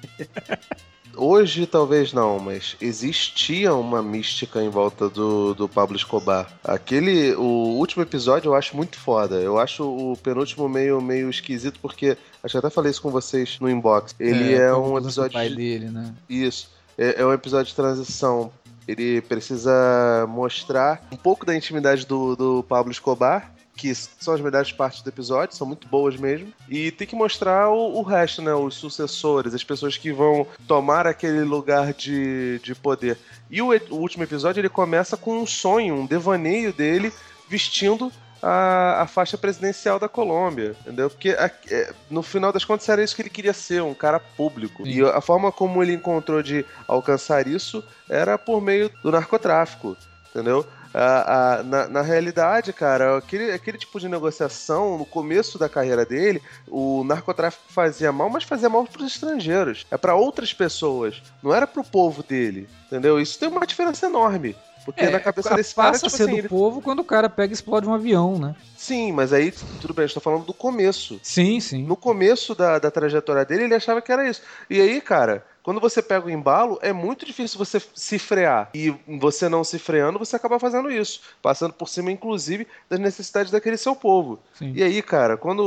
Hoje 1.20 1.66
talvez 1.66 2.14
não, 2.14 2.38
mas 2.38 2.76
existia 2.80 3.74
uma 3.74 4.04
mística 4.04 4.62
em 4.62 4.70
volta 4.70 5.10
do, 5.10 5.56
do 5.56 5.68
Pablo 5.68 5.96
Escobar. 5.96 6.48
Aquele, 6.64 7.34
o 7.34 7.42
último 7.80 8.04
episódio 8.04 8.50
eu 8.50 8.54
acho 8.56 8.78
muito 8.78 9.00
foda. 9.00 9.38
Eu 9.38 9.58
acho 9.58 9.84
o 9.84 10.16
penúltimo 10.18 10.70
meio, 10.70 11.02
meio 11.02 11.28
esquisito 11.28 11.80
porque 11.82 12.16
acho 12.44 12.52
que 12.52 12.58
até 12.60 12.70
falei 12.70 12.92
isso 12.92 13.02
com 13.02 13.10
vocês 13.10 13.58
no 13.60 13.68
inbox. 13.68 14.14
Ele 14.20 14.54
é, 14.54 14.68
a 14.68 14.78
um 14.78 14.92
mudança 14.92 15.00
do 15.02 15.08
episódio 15.08 15.34
pai 15.34 15.50
de- 15.50 15.56
dele, 15.56 15.86
né? 15.90 16.14
isso. 16.30 16.70
É, 16.98 17.22
é 17.22 17.26
um 17.26 17.34
episódio 17.34 17.68
de 17.68 17.76
transição. 17.76 18.52
Ele 18.88 19.22
precisa 19.22 20.26
mostrar 20.30 21.06
um 21.12 21.18
pouco 21.18 21.46
da 21.46 21.56
intimidade 21.56 22.06
do, 22.06 22.36
do 22.36 22.64
Pablo 22.64 22.92
Escobar, 22.92 23.52
que 23.76 23.94
são 23.94 24.34
as 24.34 24.42
melhores 24.42 24.72
partes 24.72 25.02
do 25.04 25.10
episódio, 25.10 25.56
são 25.56 25.68
muito 25.68 25.88
boas 25.88 26.16
mesmo. 26.18 26.52
E 26.70 26.90
tem 26.90 27.06
que 27.06 27.16
mostrar 27.16 27.70
o, 27.70 27.98
o 28.00 28.02
resto, 28.02 28.42
né? 28.42 28.54
Os 28.54 28.76
sucessores, 28.76 29.54
as 29.54 29.64
pessoas 29.64 29.98
que 29.98 30.12
vão 30.12 30.48
tomar 30.68 31.06
aquele 31.06 31.44
lugar 31.44 31.94
de, 31.94 32.60
de 32.60 32.74
poder. 32.74 33.18
E 33.52 33.62
o, 33.62 33.74
e- 33.74 33.82
o 33.92 33.96
último 33.96 34.24
episódio 34.24 34.62
ele 34.62 34.70
começa 34.70 35.16
com 35.18 35.38
um 35.38 35.46
sonho, 35.46 35.94
um 35.96 36.06
devaneio 36.06 36.74
dele 36.74 37.12
vestindo 37.50 38.12
a, 38.42 39.02
a 39.02 39.08
faixa 39.08 39.38
presidencial 39.38 40.00
da 40.00 40.08
Colômbia, 40.08 40.76
entendeu? 40.82 41.10
Porque 41.10 41.32
a- 41.32 41.52
é, 41.70 41.94
no 42.10 42.22
final 42.22 42.52
das 42.52 42.66
contas 42.66 42.88
era 42.90 43.04
isso 43.04 43.16
que 43.16 43.22
ele 43.22 43.30
queria 43.30 43.54
ser, 43.54 43.82
um 43.82 43.94
cara 43.94 44.20
público. 44.20 44.84
Sim. 44.84 44.92
E 44.92 45.02
a 45.04 45.22
forma 45.22 45.52
como 45.52 45.82
ele 45.82 45.94
encontrou 45.94 46.42
de 46.42 46.66
alcançar 46.88 47.48
isso 47.48 47.84
era 48.10 48.38
por 48.38 48.62
meio 48.62 48.92
do 49.04 49.12
narcotráfico, 49.12 49.98
entendeu? 50.30 50.66
Na, 51.64 51.88
na, 51.88 52.02
realidade, 52.02 52.74
cara, 52.74 53.18
aquele, 53.18 53.52
aquele 53.52 53.78
tipo 53.78 54.00
de 54.00 54.10
negociação, 54.10 54.98
no 54.98 55.06
começo 55.06 55.60
da 55.60 55.70
carreira 55.70 56.04
dele, 56.04 56.42
o 56.68 57.04
narcotráfico 57.04 57.66
fazia 57.72 58.12
mal, 58.12 58.30
mas 58.32 58.44
fazia 58.44 58.68
mal 58.68 58.84
para 58.86 59.04
os 59.04 59.14
estrangeiros. 59.14 59.86
É 59.92 59.98
para 59.98 60.16
outras 60.16 60.54
pessoas, 60.54 61.22
não 61.44 61.54
era 61.54 61.68
para 61.68 61.82
o 61.82 61.86
povo 61.86 62.24
dele, 62.24 62.68
entendeu? 62.88 63.20
Isso 63.20 63.38
tem 63.38 63.48
uma 63.50 63.68
diferença 63.68 64.08
enorme. 64.08 64.56
Porque 64.88 65.04
é, 65.04 65.10
na 65.10 65.20
cabeça 65.20 65.54
desse 65.54 65.76
cara. 65.76 65.90
Passa 65.90 66.06
tipo 66.06 66.16
a 66.16 66.18
ser 66.18 66.24
assim, 66.24 66.32
do 66.32 66.38
ele... 66.38 66.48
povo 66.48 66.82
quando 66.82 67.00
o 67.00 67.04
cara 67.04 67.30
pega 67.30 67.52
e 67.52 67.54
explode 67.54 67.86
um 67.86 67.94
avião, 67.94 68.40
né? 68.40 68.56
Sim, 68.78 69.12
mas 69.12 69.34
aí, 69.34 69.52
tudo 69.52 69.94
bem, 69.94 70.06
a 70.06 70.08
gente 70.08 70.16
tá 70.16 70.22
falando 70.22 70.46
do 70.46 70.54
começo. 70.54 71.20
Sim, 71.22 71.60
sim. 71.60 71.84
No 71.84 71.98
começo 71.98 72.56
da, 72.56 72.80
da 72.80 72.90
trajetória 72.90 73.44
dele, 73.44 73.66
ele 73.66 73.76
achava 73.76 74.02
que 74.02 74.14
era 74.14 74.30
isso. 74.30 74.42
E 74.70 74.80
aí, 74.80 75.02
cara, 75.02 75.44
quando 75.68 75.82
você 75.82 76.02
pega 76.02 76.26
o 76.26 76.30
embalo, 76.30 76.80
é 76.82 76.94
muito 76.94 77.26
difícil 77.26 77.60
você 77.60 77.82
se 77.94 78.18
frear. 78.18 78.70
E 78.74 78.96
você 79.20 79.50
não 79.50 79.66
se 79.66 79.78
freando, 79.78 80.18
você 80.18 80.34
acaba 80.34 80.58
fazendo 80.58 80.90
isso. 80.90 81.20
Passando 81.42 81.74
por 81.74 81.90
cima, 81.90 82.10
inclusive, 82.10 82.66
das 82.90 82.98
necessidades 82.98 83.52
daquele 83.52 83.76
seu 83.76 83.94
povo. 83.94 84.40
Sim. 84.54 84.72
E 84.74 84.82
aí, 84.82 85.02
cara, 85.02 85.36
quando 85.36 85.60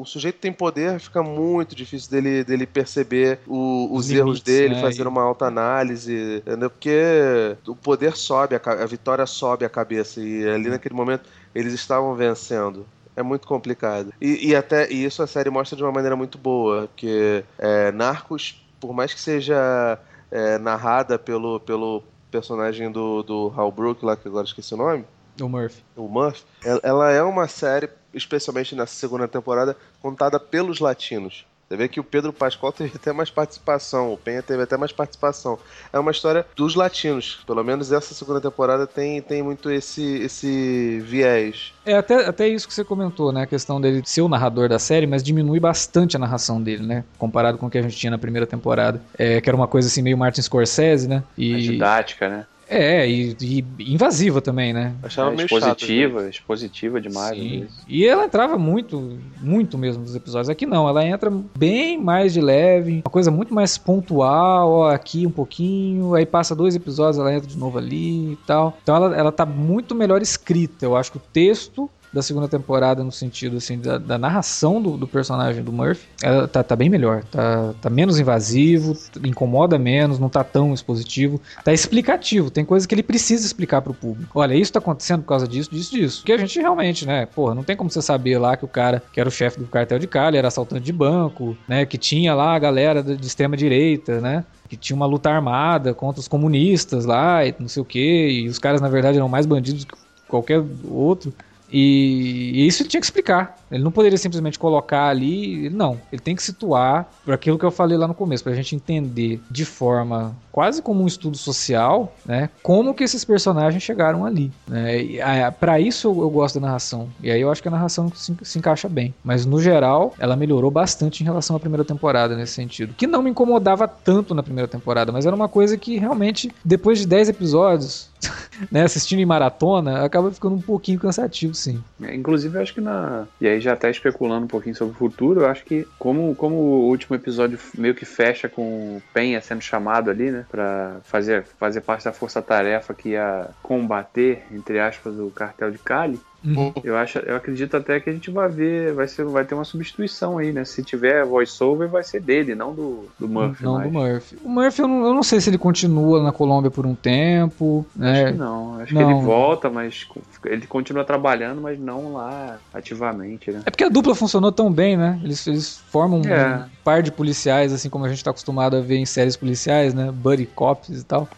o, 0.00 0.04
sujeito 0.04 0.38
tem 0.38 0.52
poder, 0.52 1.00
fica 1.00 1.22
muito 1.22 1.74
difícil 1.74 2.10
dele, 2.10 2.44
dele 2.44 2.66
perceber 2.66 3.38
o, 3.46 3.88
os, 3.90 4.00
os 4.00 4.10
limites, 4.10 4.18
erros 4.18 4.40
dele, 4.42 4.74
né? 4.74 4.80
fazer 4.82 5.06
uma 5.06 5.22
alta 5.22 5.46
análise, 5.46 6.42
entendeu? 6.46 6.68
Porque 6.68 7.56
o 7.66 7.74
poder 7.74 8.18
sobe, 8.18 8.54
a, 8.54 8.60
a 8.62 8.84
vitória 8.84 9.24
sobe 9.24 9.64
a 9.64 9.70
cabeça. 9.70 10.20
E 10.20 10.46
ali 10.46 10.68
naquele 10.68 10.94
momento 10.94 11.22
eles 11.54 11.72
estavam 11.72 12.14
vencendo 12.14 12.86
é 13.16 13.22
muito 13.22 13.48
complicado. 13.48 14.12
E, 14.20 14.50
e, 14.50 14.54
até 14.54 14.92
e 14.92 15.04
isso 15.04 15.22
a 15.22 15.26
série 15.26 15.48
mostra 15.48 15.74
de 15.74 15.82
uma 15.82 15.90
maneira 15.90 16.14
muito 16.14 16.38
boa, 16.38 16.88
que 16.94 17.42
é, 17.58 17.90
Narcos 17.90 18.67
por 18.80 18.92
mais 18.92 19.12
que 19.12 19.20
seja 19.20 19.98
é, 20.30 20.58
narrada 20.58 21.18
pelo, 21.18 21.60
pelo 21.60 22.02
personagem 22.30 22.90
do, 22.90 23.22
do 23.22 23.52
Hal 23.56 23.72
Brook, 23.72 24.04
lá 24.04 24.16
que 24.16 24.28
agora 24.28 24.46
esqueci 24.46 24.74
o 24.74 24.76
nome. 24.76 25.04
O 25.40 25.48
Murphy. 25.48 25.82
O 25.96 26.08
Murphy. 26.08 26.44
Ela 26.82 27.10
é 27.10 27.22
uma 27.22 27.46
série, 27.46 27.88
especialmente 28.12 28.74
nessa 28.74 28.94
segunda 28.94 29.28
temporada, 29.28 29.76
contada 30.02 30.38
pelos 30.40 30.80
latinos. 30.80 31.46
Você 31.68 31.76
vê 31.76 31.86
que 31.86 32.00
o 32.00 32.04
Pedro 32.04 32.32
Pascoal 32.32 32.72
teve 32.72 32.92
até 32.96 33.12
mais 33.12 33.30
participação, 33.30 34.12
o 34.12 34.16
Penha 34.16 34.42
teve 34.42 34.62
até 34.62 34.76
mais 34.76 34.90
participação. 34.90 35.58
É 35.92 35.98
uma 35.98 36.10
história 36.10 36.46
dos 36.56 36.74
latinos. 36.74 37.40
Pelo 37.46 37.62
menos 37.62 37.92
essa 37.92 38.14
segunda 38.14 38.40
temporada 38.40 38.86
tem, 38.86 39.20
tem 39.20 39.42
muito 39.42 39.70
esse, 39.70 40.02
esse 40.22 41.00
viés. 41.00 41.74
É 41.84 41.94
até, 41.94 42.26
até 42.26 42.48
isso 42.48 42.66
que 42.66 42.72
você 42.72 42.84
comentou, 42.84 43.32
né? 43.32 43.42
A 43.42 43.46
questão 43.46 43.80
dele 43.80 44.02
ser 44.04 44.22
o 44.22 44.28
narrador 44.28 44.68
da 44.68 44.78
série, 44.78 45.06
mas 45.06 45.22
diminui 45.22 45.60
bastante 45.60 46.16
a 46.16 46.18
narração 46.18 46.62
dele, 46.62 46.86
né? 46.86 47.04
Comparado 47.18 47.58
com 47.58 47.66
o 47.66 47.70
que 47.70 47.78
a 47.78 47.82
gente 47.82 47.96
tinha 47.96 48.10
na 48.10 48.18
primeira 48.18 48.46
temporada. 48.46 49.02
É, 49.18 49.40
que 49.40 49.48
era 49.48 49.56
uma 49.56 49.68
coisa 49.68 49.88
assim 49.88 50.00
meio 50.00 50.16
Martin 50.16 50.40
Scorsese, 50.40 51.06
né? 51.06 51.22
E... 51.36 51.54
A 51.54 51.58
didática, 51.58 52.28
né? 52.28 52.46
É, 52.68 53.08
e, 53.08 53.36
e, 53.40 53.94
invasiva 53.94 54.40
também, 54.42 54.72
né? 54.72 54.94
Achava 55.02 55.32
é, 55.32 55.36
meio 55.36 55.46
expositiva, 55.46 56.20
chato, 56.20 56.30
expositiva 56.30 57.00
demais. 57.00 57.38
Sim. 57.38 57.66
E 57.88 58.06
ela 58.06 58.26
entrava 58.26 58.58
muito, 58.58 59.18
muito 59.40 59.78
mesmo 59.78 60.02
nos 60.02 60.14
episódios. 60.14 60.50
Aqui 60.50 60.66
não, 60.66 60.86
ela 60.88 61.04
entra 61.04 61.30
bem 61.56 61.98
mais 61.98 62.32
de 62.32 62.40
leve, 62.40 63.02
uma 63.04 63.10
coisa 63.10 63.30
muito 63.30 63.54
mais 63.54 63.78
pontual, 63.78 64.70
ó, 64.70 64.90
aqui 64.90 65.26
um 65.26 65.30
pouquinho, 65.30 66.14
aí 66.14 66.26
passa 66.26 66.54
dois 66.54 66.76
episódios, 66.76 67.18
ela 67.18 67.32
entra 67.32 67.48
de 67.48 67.56
novo 67.56 67.78
ali 67.78 68.32
e 68.32 68.38
tal. 68.46 68.76
Então 68.82 68.94
ela, 68.94 69.16
ela 69.16 69.32
tá 69.32 69.46
muito 69.46 69.94
melhor 69.94 70.20
escrita. 70.20 70.84
Eu 70.84 70.96
acho 70.96 71.10
que 71.10 71.18
o 71.18 71.22
texto 71.32 71.88
da 72.12 72.22
segunda 72.22 72.48
temporada 72.48 73.04
no 73.04 73.12
sentido 73.12 73.58
assim 73.58 73.78
da, 73.78 73.98
da 73.98 74.18
narração 74.18 74.80
do, 74.80 74.96
do, 74.96 75.06
personagem 75.06 75.62
do 75.62 75.72
Murphy, 75.72 76.06
ela 76.22 76.48
tá, 76.48 76.62
tá 76.62 76.74
bem 76.74 76.88
melhor, 76.88 77.24
tá, 77.24 77.74
tá 77.80 77.90
menos 77.90 78.18
invasivo, 78.18 78.96
incomoda 79.24 79.78
menos, 79.78 80.18
não 80.18 80.28
tá 80.28 80.42
tão 80.42 80.72
expositivo, 80.72 81.40
tá 81.64 81.72
explicativo, 81.72 82.50
tem 82.50 82.64
coisas 82.64 82.86
que 82.86 82.94
ele 82.94 83.02
precisa 83.02 83.46
explicar 83.46 83.82
pro 83.82 83.94
público. 83.94 84.38
Olha, 84.38 84.54
isso 84.54 84.72
tá 84.72 84.78
acontecendo 84.78 85.22
por 85.22 85.28
causa 85.28 85.46
disso, 85.46 85.70
disso, 85.70 85.94
disso. 85.94 86.24
Que 86.24 86.32
a 86.32 86.38
gente 86.38 86.58
realmente, 86.58 87.06
né, 87.06 87.26
porra, 87.26 87.54
não 87.54 87.62
tem 87.62 87.76
como 87.76 87.90
você 87.90 88.02
saber 88.02 88.38
lá 88.38 88.56
que 88.56 88.64
o 88.64 88.68
cara 88.68 89.02
que 89.12 89.20
era 89.20 89.28
o 89.28 89.32
chefe 89.32 89.58
do 89.58 89.66
cartel 89.66 89.98
de 89.98 90.06
Cali 90.06 90.36
era 90.36 90.48
assaltante 90.48 90.84
de 90.84 90.92
banco, 90.92 91.56
né, 91.66 91.84
que 91.84 91.98
tinha 91.98 92.34
lá 92.34 92.54
a 92.54 92.58
galera 92.58 93.02
de 93.02 93.26
extrema 93.26 93.56
direita, 93.56 94.20
né, 94.20 94.44
que 94.68 94.76
tinha 94.76 94.96
uma 94.96 95.06
luta 95.06 95.30
armada 95.30 95.94
contra 95.94 96.20
os 96.20 96.28
comunistas 96.28 97.04
lá 97.04 97.44
e 97.44 97.54
não 97.58 97.68
sei 97.68 97.82
o 97.82 97.84
que, 97.84 98.28
e 98.28 98.48
os 98.48 98.58
caras 98.58 98.80
na 98.80 98.88
verdade 98.88 99.16
eram 99.16 99.28
mais 99.28 99.46
bandidos 99.46 99.84
que 99.84 99.94
qualquer 100.28 100.62
outro. 100.88 101.32
E, 101.70 102.66
isso 102.66 102.82
ele 102.82 102.88
tinha 102.88 103.00
que 103.00 103.06
explicar. 103.06 103.58
Ele 103.70 103.82
não 103.82 103.90
poderia 103.90 104.18
simplesmente 104.18 104.58
colocar 104.58 105.08
ali. 105.08 105.68
Não, 105.70 106.00
ele 106.12 106.20
tem 106.20 106.34
que 106.34 106.42
situar 106.42 107.08
por 107.24 107.34
aquilo 107.34 107.58
que 107.58 107.64
eu 107.64 107.70
falei 107.70 107.98
lá 107.98 108.08
no 108.08 108.14
começo, 108.14 108.42
para 108.42 108.52
a 108.52 108.56
gente 108.56 108.74
entender 108.74 109.40
de 109.50 109.64
forma 109.64 110.34
quase 110.58 110.82
como 110.82 111.04
um 111.04 111.06
estudo 111.06 111.36
social, 111.36 112.12
né? 112.26 112.50
Como 112.64 112.92
que 112.92 113.04
esses 113.04 113.24
personagens 113.24 113.80
chegaram 113.80 114.24
ali. 114.24 114.50
Né? 114.66 115.50
Para 115.52 115.78
isso 115.78 116.08
eu, 116.08 116.20
eu, 116.22 116.30
gosto 116.30 116.58
da 116.58 116.66
narração. 116.66 117.08
E 117.22 117.30
aí 117.30 117.40
eu 117.40 117.48
acho 117.48 117.62
que 117.62 117.68
a 117.68 117.70
narração 117.70 118.10
se, 118.12 118.34
se, 118.42 118.58
encaixa 118.58 118.88
bem. 118.88 119.14
Mas 119.22 119.46
no 119.46 119.60
geral, 119.60 120.14
ela 120.18 120.34
melhorou 120.34 120.68
bastante 120.68 121.22
em 121.22 121.24
relação 121.24 121.54
à 121.54 121.60
primeira 121.60 121.84
temporada 121.84 122.34
nesse 122.34 122.54
sentido. 122.54 122.92
Que 122.96 123.06
não 123.06 123.22
me 123.22 123.30
incomodava 123.30 123.86
tanto 123.86 124.34
na 124.34 124.42
primeira 124.42 124.66
temporada, 124.66 125.12
mas 125.12 125.26
era 125.26 125.36
uma 125.36 125.48
coisa 125.48 125.78
que 125.78 125.96
realmente, 125.96 126.50
depois 126.64 126.98
de 126.98 127.06
10 127.06 127.28
episódios, 127.28 128.07
né, 128.70 128.82
assistindo 128.82 129.20
em 129.20 129.26
maratona, 129.26 130.04
acaba 130.04 130.30
ficando 130.30 130.56
um 130.56 130.60
pouquinho 130.60 130.98
cansativo, 130.98 131.54
sim. 131.54 131.82
É, 132.02 132.14
inclusive, 132.14 132.56
eu 132.56 132.62
acho 132.62 132.74
que 132.74 132.80
na. 132.80 133.26
E 133.40 133.46
aí, 133.46 133.60
já 133.60 133.72
até 133.72 133.90
especulando 133.90 134.44
um 134.44 134.48
pouquinho 134.48 134.74
sobre 134.74 134.94
o 134.94 134.98
futuro, 134.98 135.42
eu 135.42 135.46
acho 135.46 135.64
que, 135.64 135.86
como, 135.98 136.34
como 136.34 136.56
o 136.56 136.88
último 136.88 137.16
episódio 137.16 137.58
meio 137.76 137.94
que 137.94 138.04
fecha 138.04 138.48
com 138.48 138.96
o 138.96 139.02
Penha 139.12 139.40
sendo 139.40 139.62
chamado 139.62 140.10
ali, 140.10 140.30
né, 140.30 140.44
pra 140.50 140.96
fazer, 141.04 141.44
fazer 141.58 141.80
parte 141.80 142.04
da 142.04 142.12
força-tarefa 142.12 142.94
que 142.94 143.10
ia 143.10 143.48
combater, 143.62 144.44
entre 144.50 144.80
aspas, 144.80 145.18
o 145.18 145.30
cartel 145.30 145.70
de 145.70 145.78
Cali, 145.78 146.20
Uhum. 146.44 146.72
Eu 146.84 146.96
acho, 146.96 147.18
eu 147.18 147.34
acredito 147.34 147.76
até 147.76 147.98
que 147.98 148.08
a 148.08 148.12
gente 148.12 148.30
vai 148.30 148.48
ver, 148.48 148.92
vai 148.92 149.08
ser, 149.08 149.24
vai 149.24 149.44
ter 149.44 149.54
uma 149.54 149.64
substituição 149.64 150.38
aí, 150.38 150.52
né? 150.52 150.64
Se 150.64 150.84
tiver 150.84 151.24
voiceover, 151.24 151.88
vai 151.88 152.04
ser 152.04 152.20
dele, 152.20 152.54
não 152.54 152.72
do, 152.72 153.08
do 153.18 153.28
Murphy. 153.28 153.64
Não 153.64 153.74
mais. 153.74 153.86
do 153.86 153.92
Murphy. 153.92 154.36
O 154.44 154.48
Murphy, 154.48 154.82
eu 154.82 154.88
não, 154.88 155.06
eu 155.06 155.14
não, 155.14 155.22
sei 155.22 155.40
se 155.40 155.50
ele 155.50 155.58
continua 155.58 156.22
na 156.22 156.30
Colômbia 156.30 156.70
por 156.70 156.86
um 156.86 156.94
tempo. 156.94 157.84
Né? 157.94 158.22
Acho 158.22 158.32
que 158.32 158.38
não. 158.38 158.80
Acho 158.80 158.94
não. 158.94 159.06
que 159.06 159.12
ele 159.12 159.22
volta, 159.24 159.68
mas 159.68 160.06
ele 160.44 160.66
continua 160.66 161.04
trabalhando, 161.04 161.60
mas 161.60 161.78
não 161.78 162.12
lá 162.12 162.58
ativamente, 162.72 163.50
né? 163.50 163.62
É 163.66 163.70
porque 163.70 163.84
a 163.84 163.88
dupla 163.88 164.14
funcionou 164.14 164.52
tão 164.52 164.72
bem, 164.72 164.96
né? 164.96 165.20
Eles, 165.24 165.44
eles 165.46 165.82
formam 165.90 166.22
é. 166.24 166.56
um 166.56 166.64
par 166.84 167.02
de 167.02 167.10
policiais, 167.10 167.72
assim 167.72 167.90
como 167.90 168.04
a 168.04 168.08
gente 168.08 168.22
tá 168.22 168.30
acostumado 168.30 168.76
a 168.76 168.80
ver 168.80 168.96
em 168.96 169.06
séries 169.06 169.36
policiais, 169.36 169.92
né? 169.92 170.12
Buddy 170.12 170.46
cops 170.46 171.00
e 171.00 171.04
tal. 171.04 171.28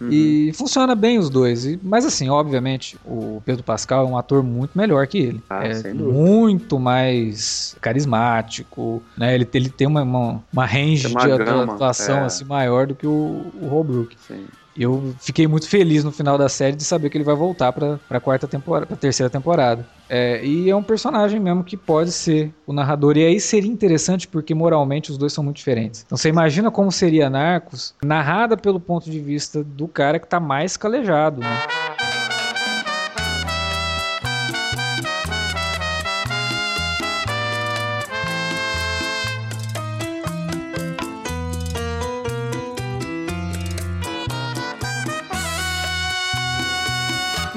Uhum. 0.00 0.08
E 0.10 0.52
funciona 0.54 0.94
bem 0.94 1.18
os 1.18 1.30
dois. 1.30 1.64
E, 1.64 1.78
mas 1.82 2.04
assim, 2.04 2.28
obviamente, 2.28 2.96
o 3.04 3.42
Pedro 3.44 3.62
Pascal 3.62 4.06
é 4.06 4.10
um 4.10 4.18
ator 4.18 4.42
muito 4.42 4.76
melhor 4.76 5.06
que 5.06 5.18
ele. 5.18 5.42
Ah, 5.48 5.66
é 5.66 5.92
muito 5.92 6.78
mais 6.78 7.76
carismático, 7.80 9.02
né? 9.16 9.34
Ele, 9.34 9.48
ele 9.54 9.68
tem 9.70 9.86
uma, 9.86 10.02
uma, 10.02 10.42
uma 10.52 10.66
range 10.66 11.06
uma 11.06 11.20
de 11.20 11.44
gama, 11.44 11.74
atuação 11.74 12.18
é. 12.18 12.24
assim, 12.24 12.44
maior 12.44 12.86
do 12.86 12.94
que 12.94 13.06
o, 13.06 13.52
o 13.60 13.68
Holbrook. 13.68 14.16
Sim 14.26 14.46
eu 14.82 15.14
fiquei 15.20 15.46
muito 15.46 15.68
feliz 15.68 16.04
no 16.04 16.12
final 16.12 16.38
da 16.38 16.48
série 16.48 16.76
de 16.76 16.84
saber 16.84 17.10
que 17.10 17.16
ele 17.16 17.24
vai 17.24 17.34
voltar 17.34 17.72
para 17.72 17.98
a 18.08 18.20
quarta 18.20 18.46
temporada, 18.46 18.86
para 18.86 18.96
terceira 18.96 19.28
temporada. 19.30 19.86
É, 20.08 20.44
e 20.44 20.70
é 20.70 20.74
um 20.74 20.82
personagem 20.82 21.38
mesmo 21.38 21.62
que 21.62 21.76
pode 21.76 22.12
ser 22.12 22.52
o 22.66 22.72
narrador. 22.72 23.16
E 23.16 23.24
aí 23.24 23.40
seria 23.40 23.70
interessante 23.70 24.26
porque 24.26 24.54
moralmente 24.54 25.10
os 25.10 25.18
dois 25.18 25.32
são 25.32 25.44
muito 25.44 25.56
diferentes. 25.56 26.02
Então 26.06 26.16
você 26.16 26.28
imagina 26.28 26.70
como 26.70 26.90
seria 26.90 27.28
Narcos 27.28 27.94
narrada 28.02 28.56
pelo 28.56 28.80
ponto 28.80 29.10
de 29.10 29.20
vista 29.20 29.62
do 29.62 29.86
cara 29.86 30.18
que 30.18 30.26
está 30.26 30.40
mais 30.40 30.76
calejado, 30.76 31.40
né? 31.40 31.87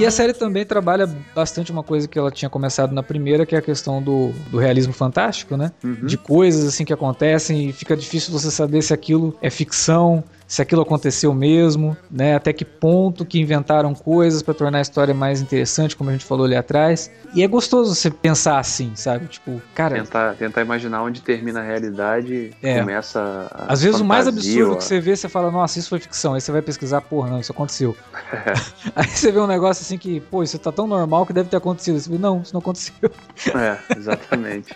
E 0.01 0.05
a 0.05 0.09
série 0.09 0.33
também 0.33 0.65
trabalha 0.65 1.07
bastante 1.35 1.71
uma 1.71 1.83
coisa 1.83 2.07
que 2.07 2.17
ela 2.17 2.31
tinha 2.31 2.49
começado 2.49 2.91
na 2.91 3.03
primeira, 3.03 3.45
que 3.45 3.53
é 3.53 3.59
a 3.59 3.61
questão 3.61 4.01
do, 4.01 4.31
do 4.49 4.57
realismo 4.57 4.91
fantástico, 4.91 5.55
né? 5.55 5.71
Uhum. 5.83 6.07
De 6.07 6.17
coisas 6.17 6.65
assim 6.65 6.83
que 6.83 6.91
acontecem 6.91 7.69
e 7.69 7.71
fica 7.71 7.95
difícil 7.95 8.33
você 8.33 8.49
saber 8.49 8.81
se 8.81 8.95
aquilo 8.95 9.37
é 9.43 9.51
ficção, 9.51 10.23
se 10.51 10.61
aquilo 10.61 10.81
aconteceu 10.81 11.33
mesmo, 11.33 11.95
né? 12.11 12.35
Até 12.35 12.51
que 12.51 12.65
ponto 12.65 13.23
que 13.23 13.39
inventaram 13.39 13.95
coisas 13.95 14.41
para 14.41 14.53
tornar 14.53 14.79
a 14.79 14.81
história 14.81 15.13
mais 15.13 15.39
interessante, 15.41 15.95
como 15.95 16.09
a 16.09 16.13
gente 16.13 16.25
falou 16.25 16.45
ali 16.45 16.57
atrás. 16.57 17.09
E 17.33 17.41
é 17.41 17.47
gostoso 17.47 17.95
você 17.95 18.11
pensar 18.11 18.59
assim, 18.59 18.91
sabe? 18.93 19.27
Tipo, 19.27 19.61
cara. 19.73 19.95
Tentar, 19.95 20.33
tentar 20.33 20.61
imaginar 20.61 21.03
onde 21.03 21.21
termina 21.21 21.61
a 21.61 21.63
realidade 21.63 22.33
e 22.61 22.67
é. 22.67 22.79
começa 22.81 23.47
a. 23.49 23.71
Às 23.71 23.81
vezes 23.81 24.01
o 24.01 24.03
mais 24.03 24.27
absurdo 24.27 24.75
que 24.75 24.83
você 24.83 24.99
vê, 24.99 25.15
você 25.15 25.29
fala, 25.29 25.49
nossa, 25.49 25.79
isso 25.79 25.87
foi 25.87 25.99
ficção. 25.99 26.33
Aí 26.33 26.41
você 26.41 26.51
vai 26.51 26.61
pesquisar, 26.61 26.99
porra, 26.99 27.29
não, 27.29 27.39
isso 27.39 27.53
aconteceu. 27.53 27.95
Aí 28.93 29.07
você 29.07 29.31
vê 29.31 29.39
um 29.39 29.47
negócio 29.47 29.83
assim 29.83 29.97
que, 29.97 30.19
pô, 30.19 30.43
isso 30.43 30.59
tá 30.59 30.69
tão 30.69 30.85
normal 30.85 31.25
que 31.25 31.31
deve 31.31 31.47
ter 31.47 31.55
acontecido. 31.55 31.97
Você 31.97 32.09
vê, 32.09 32.17
não, 32.17 32.41
isso 32.41 32.53
não 32.53 32.59
aconteceu. 32.59 33.09
É, 33.55 33.77
exatamente. 33.97 34.75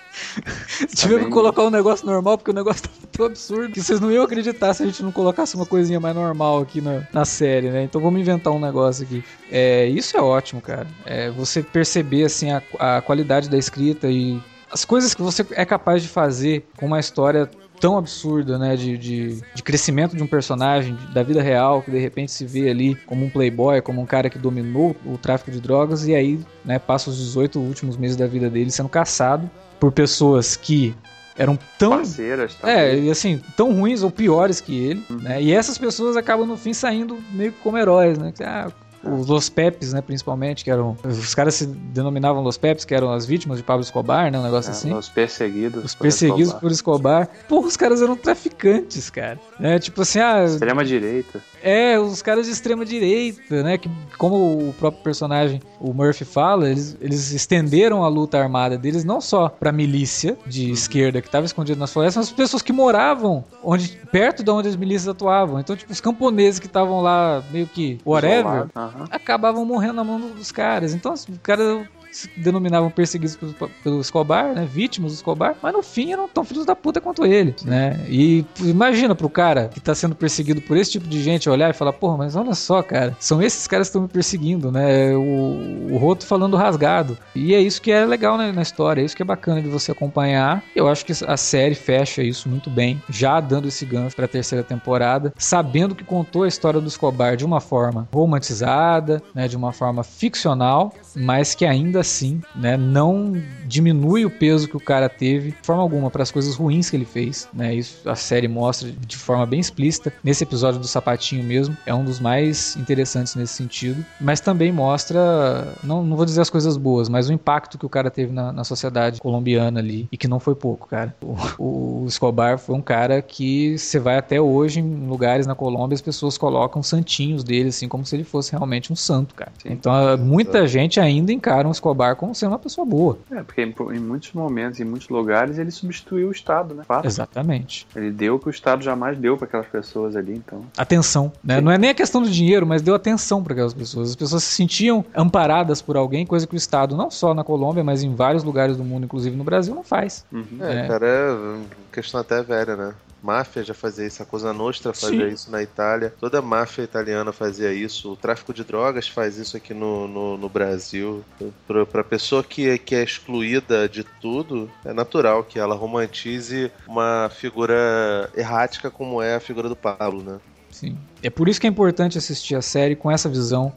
Tivemos 0.95 1.23
tá 1.23 1.27
que 1.27 1.33
colocar 1.33 1.63
um 1.63 1.69
negócio 1.69 2.05
normal 2.05 2.37
porque 2.37 2.51
o 2.51 2.53
negócio 2.53 2.83
tava 2.83 2.95
tão 3.11 3.25
absurdo 3.25 3.73
que 3.73 3.81
vocês 3.83 3.99
não 3.99 4.09
iam 4.09 4.23
acreditar 4.23 4.73
se 4.73 4.81
a 4.81 4.85
gente 4.85 5.03
não 5.03 5.11
colocasse 5.11 5.53
uma 5.55 5.64
uma 5.65 5.69
coisinha 5.69 5.99
mais 5.99 6.15
normal 6.15 6.59
aqui 6.59 6.79
na, 6.79 7.03
na 7.11 7.25
série, 7.25 7.69
né? 7.69 7.83
Então 7.83 7.99
vamos 7.99 8.21
inventar 8.21 8.53
um 8.53 8.59
negócio 8.59 9.03
aqui. 9.03 9.23
É, 9.51 9.87
isso 9.87 10.15
é 10.15 10.21
ótimo, 10.21 10.61
cara. 10.61 10.87
É, 11.05 11.29
você 11.31 11.63
perceber 11.63 12.23
assim 12.23 12.51
a, 12.51 12.61
a 12.79 13.01
qualidade 13.01 13.49
da 13.49 13.57
escrita 13.57 14.07
e 14.07 14.39
as 14.71 14.85
coisas 14.85 15.13
que 15.13 15.21
você 15.21 15.45
é 15.51 15.65
capaz 15.65 16.03
de 16.03 16.07
fazer 16.07 16.65
com 16.77 16.85
uma 16.85 16.99
história 16.99 17.49
tão 17.79 17.97
absurda, 17.97 18.57
né, 18.57 18.75
de, 18.77 18.97
de, 18.97 19.41
de, 19.53 19.63
crescimento 19.63 20.15
de 20.15 20.23
um 20.23 20.27
personagem 20.27 20.97
da 21.13 21.21
vida 21.23 21.41
real, 21.41 21.81
que 21.81 21.91
de 21.91 21.99
repente 21.99 22.31
se 22.31 22.45
vê 22.45 22.69
ali 22.69 22.95
como 23.05 23.25
um 23.25 23.29
playboy, 23.29 23.81
como 23.81 24.01
um 24.01 24.05
cara 24.05 24.29
que 24.29 24.39
dominou 24.39 24.95
o 25.05 25.17
tráfico 25.17 25.51
de 25.51 25.59
drogas 25.59 26.07
e 26.07 26.15
aí, 26.15 26.39
né, 26.63 26.79
passa 26.79 27.09
os 27.09 27.17
18 27.17 27.59
últimos 27.59 27.97
meses 27.97 28.15
da 28.15 28.27
vida 28.27 28.49
dele 28.49 28.71
sendo 28.71 28.87
caçado 28.87 29.49
por 29.77 29.91
pessoas 29.91 30.55
que 30.55 30.95
eram 31.37 31.57
tão 31.77 31.91
parceiras, 31.91 32.57
é 32.63 32.97
e 32.97 33.09
assim 33.09 33.41
tão 33.57 33.73
ruins 33.73 34.03
ou 34.03 34.09
piores 34.09 34.61
que 34.61 34.77
ele, 34.77 35.03
uhum. 35.09 35.17
né? 35.17 35.41
E 35.41 35.51
essas 35.51 35.77
pessoas 35.77 36.15
acabam 36.15 36.47
no 36.47 36.57
fim 36.57 36.73
saindo 36.73 37.21
meio 37.31 37.51
que 37.51 37.59
como 37.59 37.77
heróis, 37.77 38.17
né? 38.17 38.33
Ah, 38.41 38.71
os 39.05 39.27
Los 39.27 39.49
Pepes, 39.49 39.93
né, 39.93 40.01
principalmente, 40.01 40.63
que 40.63 40.71
eram. 40.71 40.97
Os 41.03 41.35
caras 41.35 41.55
se 41.55 41.65
denominavam 41.65 42.43
Los 42.43 42.57
Pepes, 42.57 42.85
que 42.85 42.93
eram 42.93 43.11
as 43.11 43.25
vítimas 43.25 43.57
de 43.57 43.63
Pablo 43.63 43.83
Escobar, 43.83 44.31
né? 44.31 44.39
Um 44.39 44.43
negócio 44.43 44.69
é, 44.69 44.71
assim. 44.71 44.93
Os 44.93 45.09
perseguidos. 45.09 45.83
Os 45.83 45.95
perseguidos 45.95 46.53
por 46.53 46.71
Escobar. 46.71 47.25
por 47.27 47.27
Escobar. 47.27 47.47
Porra, 47.47 47.67
os 47.67 47.77
caras 47.77 48.01
eram 48.01 48.15
traficantes, 48.15 49.09
cara. 49.09 49.39
Né? 49.59 49.79
Tipo 49.79 50.01
assim, 50.01 50.19
ah. 50.19 50.45
Extrema 50.45 50.83
direita. 50.83 51.41
É, 51.61 51.99
os 51.99 52.21
caras 52.21 52.45
de 52.45 52.51
extrema 52.51 52.85
direita, 52.85 53.63
né? 53.63 53.77
Que, 53.77 53.89
como 54.17 54.69
o 54.69 54.73
próprio 54.73 55.03
personagem, 55.03 55.61
o 55.79 55.93
Murphy, 55.93 56.25
fala, 56.25 56.69
eles, 56.69 56.97
eles 57.01 57.31
estenderam 57.31 58.03
a 58.03 58.07
luta 58.07 58.37
armada 58.37 58.77
deles 58.77 59.03
não 59.03 59.19
só 59.19 59.49
pra 59.49 59.71
milícia 59.71 60.37
de 60.45 60.67
uhum. 60.67 60.73
esquerda 60.73 61.21
que 61.21 61.27
estava 61.27 61.45
escondida 61.45 61.79
nas 61.79 61.91
florestas, 61.91 62.17
mas 62.17 62.27
as 62.27 62.33
pessoas 62.33 62.61
que 62.61 62.71
moravam 62.71 63.43
onde, 63.63 63.99
perto 64.11 64.43
de 64.43 64.51
onde 64.51 64.67
as 64.67 64.75
milícias 64.75 65.07
atuavam. 65.07 65.59
Então, 65.59 65.75
tipo, 65.75 65.91
os 65.91 66.01
camponeses 66.01 66.59
que 66.59 66.67
estavam 66.67 67.01
lá 67.01 67.43
meio 67.51 67.67
que 67.67 67.99
whatever, 68.05 68.67
uhum. 68.75 68.94
Acabavam 69.09 69.65
morrendo 69.65 69.93
na 69.93 70.03
mão 70.03 70.19
dos 70.19 70.51
caras. 70.51 70.93
Então, 70.93 71.13
os 71.13 71.25
caras 71.43 71.87
se 72.15 72.29
denominavam 72.37 72.89
perseguidos 72.89 73.37
pelo, 73.83 73.99
Escobar, 73.99 74.53
né? 74.53 74.65
Vítimas 74.71 75.11
do 75.11 75.15
Escobar, 75.15 75.55
mas 75.61 75.73
no 75.73 75.83
fim 75.83 76.13
eram 76.13 76.29
tão 76.29 76.45
filhos 76.45 76.65
da 76.65 76.75
puta 76.75 77.01
quanto 77.01 77.25
ele, 77.25 77.53
né? 77.65 78.05
E 78.07 78.45
imagina 78.61 79.13
pro 79.13 79.29
cara 79.29 79.67
que 79.67 79.81
tá 79.81 79.93
sendo 79.93 80.15
perseguido 80.15 80.61
por 80.61 80.77
esse 80.77 80.91
tipo 80.91 81.07
de 81.07 81.21
gente 81.21 81.49
olhar 81.49 81.69
e 81.69 81.73
falar, 81.73 81.91
porra, 81.91 82.17
mas 82.17 82.35
olha 82.35 82.55
só, 82.55 82.81
cara, 82.81 83.15
são 83.19 83.41
esses 83.41 83.67
caras 83.67 83.87
que 83.87 83.89
estão 83.89 84.03
me 84.03 84.07
perseguindo, 84.07 84.71
né? 84.71 85.13
O, 85.13 85.89
o 85.91 85.97
Roto 85.97 86.25
falando 86.25 86.55
rasgado. 86.55 87.17
E 87.35 87.53
é 87.53 87.59
isso 87.59 87.81
que 87.81 87.91
é 87.91 88.05
legal 88.05 88.37
né, 88.37 88.51
na 88.53 88.61
história, 88.61 89.01
é 89.01 89.05
isso 89.05 89.15
que 89.15 89.21
é 89.21 89.25
bacana 89.25 89.61
de 89.61 89.67
você 89.67 89.91
acompanhar. 89.91 90.63
Eu 90.73 90.87
acho 90.87 91.05
que 91.05 91.11
a 91.27 91.35
série 91.35 91.75
fecha 91.75 92.23
isso 92.23 92.47
muito 92.47 92.69
bem, 92.69 93.01
já 93.09 93.41
dando 93.41 93.67
esse 93.67 93.85
gancho 93.85 94.15
pra 94.15 94.27
terceira 94.27 94.63
temporada, 94.63 95.33
sabendo 95.37 95.93
que 95.93 96.05
contou 96.05 96.43
a 96.43 96.47
história 96.47 96.79
do 96.79 96.87
Escobar 96.87 97.35
de 97.35 97.43
uma 97.43 97.59
forma 97.59 98.07
romantizada, 98.13 99.21
né? 99.33 99.49
De 99.49 99.57
uma 99.57 99.73
forma 99.73 100.01
ficcional, 100.01 100.93
mas 101.13 101.53
que 101.53 101.65
ainda 101.65 102.04
assim, 102.05 102.39
né, 102.55 102.77
não 102.77 103.33
diminui 103.65 104.25
o 104.25 104.29
peso 104.29 104.67
que 104.67 104.77
o 104.77 104.79
cara 104.79 105.09
teve 105.09 105.51
de 105.51 105.57
forma 105.63 105.81
alguma 105.81 106.09
para 106.09 106.23
as 106.23 106.31
coisas 106.31 106.55
ruins 106.55 106.89
que 106.89 106.95
ele 106.95 107.05
fez, 107.05 107.47
né? 107.53 107.73
Isso 107.73 108.07
a 108.07 108.15
série 108.15 108.47
mostra 108.47 108.91
de 108.91 109.17
forma 109.17 109.45
bem 109.45 109.59
explícita. 109.59 110.13
Nesse 110.23 110.43
episódio 110.43 110.79
do 110.79 110.87
sapatinho 110.87 111.43
mesmo, 111.43 111.75
é 111.85 111.93
um 111.93 112.03
dos 112.03 112.19
mais 112.19 112.75
interessantes 112.75 113.35
nesse 113.35 113.53
sentido, 113.53 114.05
mas 114.19 114.39
também 114.39 114.71
mostra, 114.71 115.67
não, 115.83 116.03
não 116.03 116.15
vou 116.15 116.25
dizer 116.25 116.41
as 116.41 116.49
coisas 116.49 116.77
boas, 116.77 117.09
mas 117.09 117.29
o 117.29 117.33
impacto 117.33 117.77
que 117.77 117.85
o 117.85 117.89
cara 117.89 118.09
teve 118.09 118.31
na, 118.31 118.51
na 118.51 118.63
sociedade 118.63 119.19
colombiana 119.19 119.79
ali 119.79 120.07
e 120.11 120.17
que 120.17 120.27
não 120.27 120.39
foi 120.39 120.55
pouco, 120.55 120.87
cara. 120.87 121.15
O, 121.21 122.03
o 122.03 122.05
Escobar 122.07 122.57
foi 122.57 122.75
um 122.75 122.81
cara 122.81 123.21
que 123.21 123.77
você 123.77 123.99
vai 123.99 124.17
até 124.17 124.39
hoje 124.39 124.79
em 124.79 125.07
lugares 125.07 125.47
na 125.47 125.55
Colômbia 125.55 125.95
as 125.95 126.01
pessoas 126.01 126.37
colocam 126.37 126.83
santinhos 126.83 127.43
dele 127.43 127.69
assim 127.69 127.87
como 127.87 128.05
se 128.05 128.15
ele 128.15 128.23
fosse 128.23 128.51
realmente 128.51 128.91
um 128.91 128.95
santo, 128.95 129.33
cara. 129.33 129.51
Sim. 129.61 129.69
Então 129.71 129.93
muita 130.17 130.67
gente 130.67 130.99
ainda 130.99 131.31
encara 131.31 131.67
um 131.67 131.71
Escobar 131.71 131.95
Escobar 131.95 132.15
como 132.15 132.35
sendo 132.35 132.51
uma 132.51 132.59
pessoa 132.59 132.85
boa. 132.85 133.17
É, 133.31 133.43
porque 133.55 133.61
em, 133.61 133.95
em, 133.95 133.99
muitos 133.99 134.33
momentos, 134.33 134.79
em 134.79 134.83
muitos 134.83 135.07
lugares, 135.07 135.57
ele 135.57 135.71
substituiu 135.71 136.27
o 136.27 136.31
Estado, 136.31 136.75
né? 136.75 136.83
Fato. 136.83 137.05
Exatamente. 137.05 137.87
Ele 137.95 138.11
deu 138.11 138.35
o 138.35 138.39
que 138.39 138.47
o 138.47 138.49
Estado 138.49 138.83
jamais 138.83 139.17
deu 139.17 139.37
para 139.37 139.47
aquelas 139.47 139.67
pessoas 139.67 140.15
ali, 140.15 140.33
então. 140.33 140.65
Atenção, 140.77 141.31
né? 141.41 141.57
Sim. 141.57 141.61
Não 141.61 141.71
é 141.71 141.77
nem 141.77 141.89
a 141.89 141.93
questão 141.93 142.21
do 142.21 142.29
dinheiro, 142.29 142.67
mas 142.67 142.81
deu 142.81 142.93
atenção 142.93 143.41
para 143.41 143.53
aquelas 143.53 143.73
pessoas. 143.73 144.09
As 144.09 144.15
pessoas 144.15 144.43
se 144.43 144.53
sentiam 144.53 145.05
amparadas 145.15 145.81
por 145.81 145.95
alguém, 145.95 146.25
coisa 146.25 146.45
que 146.45 146.55
o 146.55 146.57
Estado, 146.57 146.97
não 146.97 147.09
só 147.09 147.33
na 147.33 147.43
Colômbia, 147.43 147.83
mas 147.83 148.03
em 148.03 148.13
vários 148.13 148.43
lugares 148.43 148.75
do 148.75 148.83
mundo, 148.83 149.05
inclusive 149.05 149.35
no 149.35 149.43
Brasil, 149.43 149.73
não 149.73 149.83
faz. 149.83 150.25
Uhum. 150.31 150.57
É, 150.59 150.79
é, 150.79 150.87
cara, 150.87 151.07
é 151.07 151.59
questão 151.93 152.19
até 152.19 152.43
velha, 152.43 152.75
né? 152.75 152.93
Máfia 153.25 153.63
já 153.63 153.73
fazia 153.73 154.05
isso, 154.05 154.21
a 154.21 154.25
Cosa 154.25 154.53
Nostra 154.53 154.93
fazia 154.93 155.27
Sim. 155.27 155.33
isso 155.33 155.51
na 155.51 155.61
Itália, 155.63 156.13
toda 156.19 156.39
a 156.39 156.41
máfia 156.41 156.83
italiana 156.83 157.31
fazia 157.31 157.73
isso, 157.73 158.13
o 158.13 158.15
tráfico 158.15 158.53
de 158.53 158.63
drogas 158.63 159.07
faz 159.07 159.37
isso 159.37 159.57
aqui 159.57 159.73
no, 159.73 160.07
no, 160.07 160.37
no 160.37 160.47
Brasil. 160.47 161.25
Para 161.67 162.03
pessoa 162.03 162.43
que, 162.43 162.77
que 162.77 162.93
é 162.93 163.03
excluída 163.03 163.89
de 163.89 164.03
tudo, 164.03 164.69
é 164.85 164.93
natural 164.93 165.43
que 165.43 165.57
ela 165.57 165.75
romantize 165.75 166.71
uma 166.87 167.29
figura 167.29 168.29
errática 168.35 168.91
como 168.91 169.21
é 169.21 169.35
a 169.35 169.39
figura 169.39 169.67
do 169.67 169.75
Pablo, 169.75 170.23
né? 170.23 170.39
Sim. 170.69 170.97
É 171.25 171.29
por 171.31 171.49
isso 171.49 171.59
que 171.59 171.65
é 171.65 171.69
importante 171.69 172.19
assistir 172.19 172.53
a 172.53 172.61
série 172.61 172.95
com 172.95 173.09
essa 173.09 173.27
visão, 173.27 173.73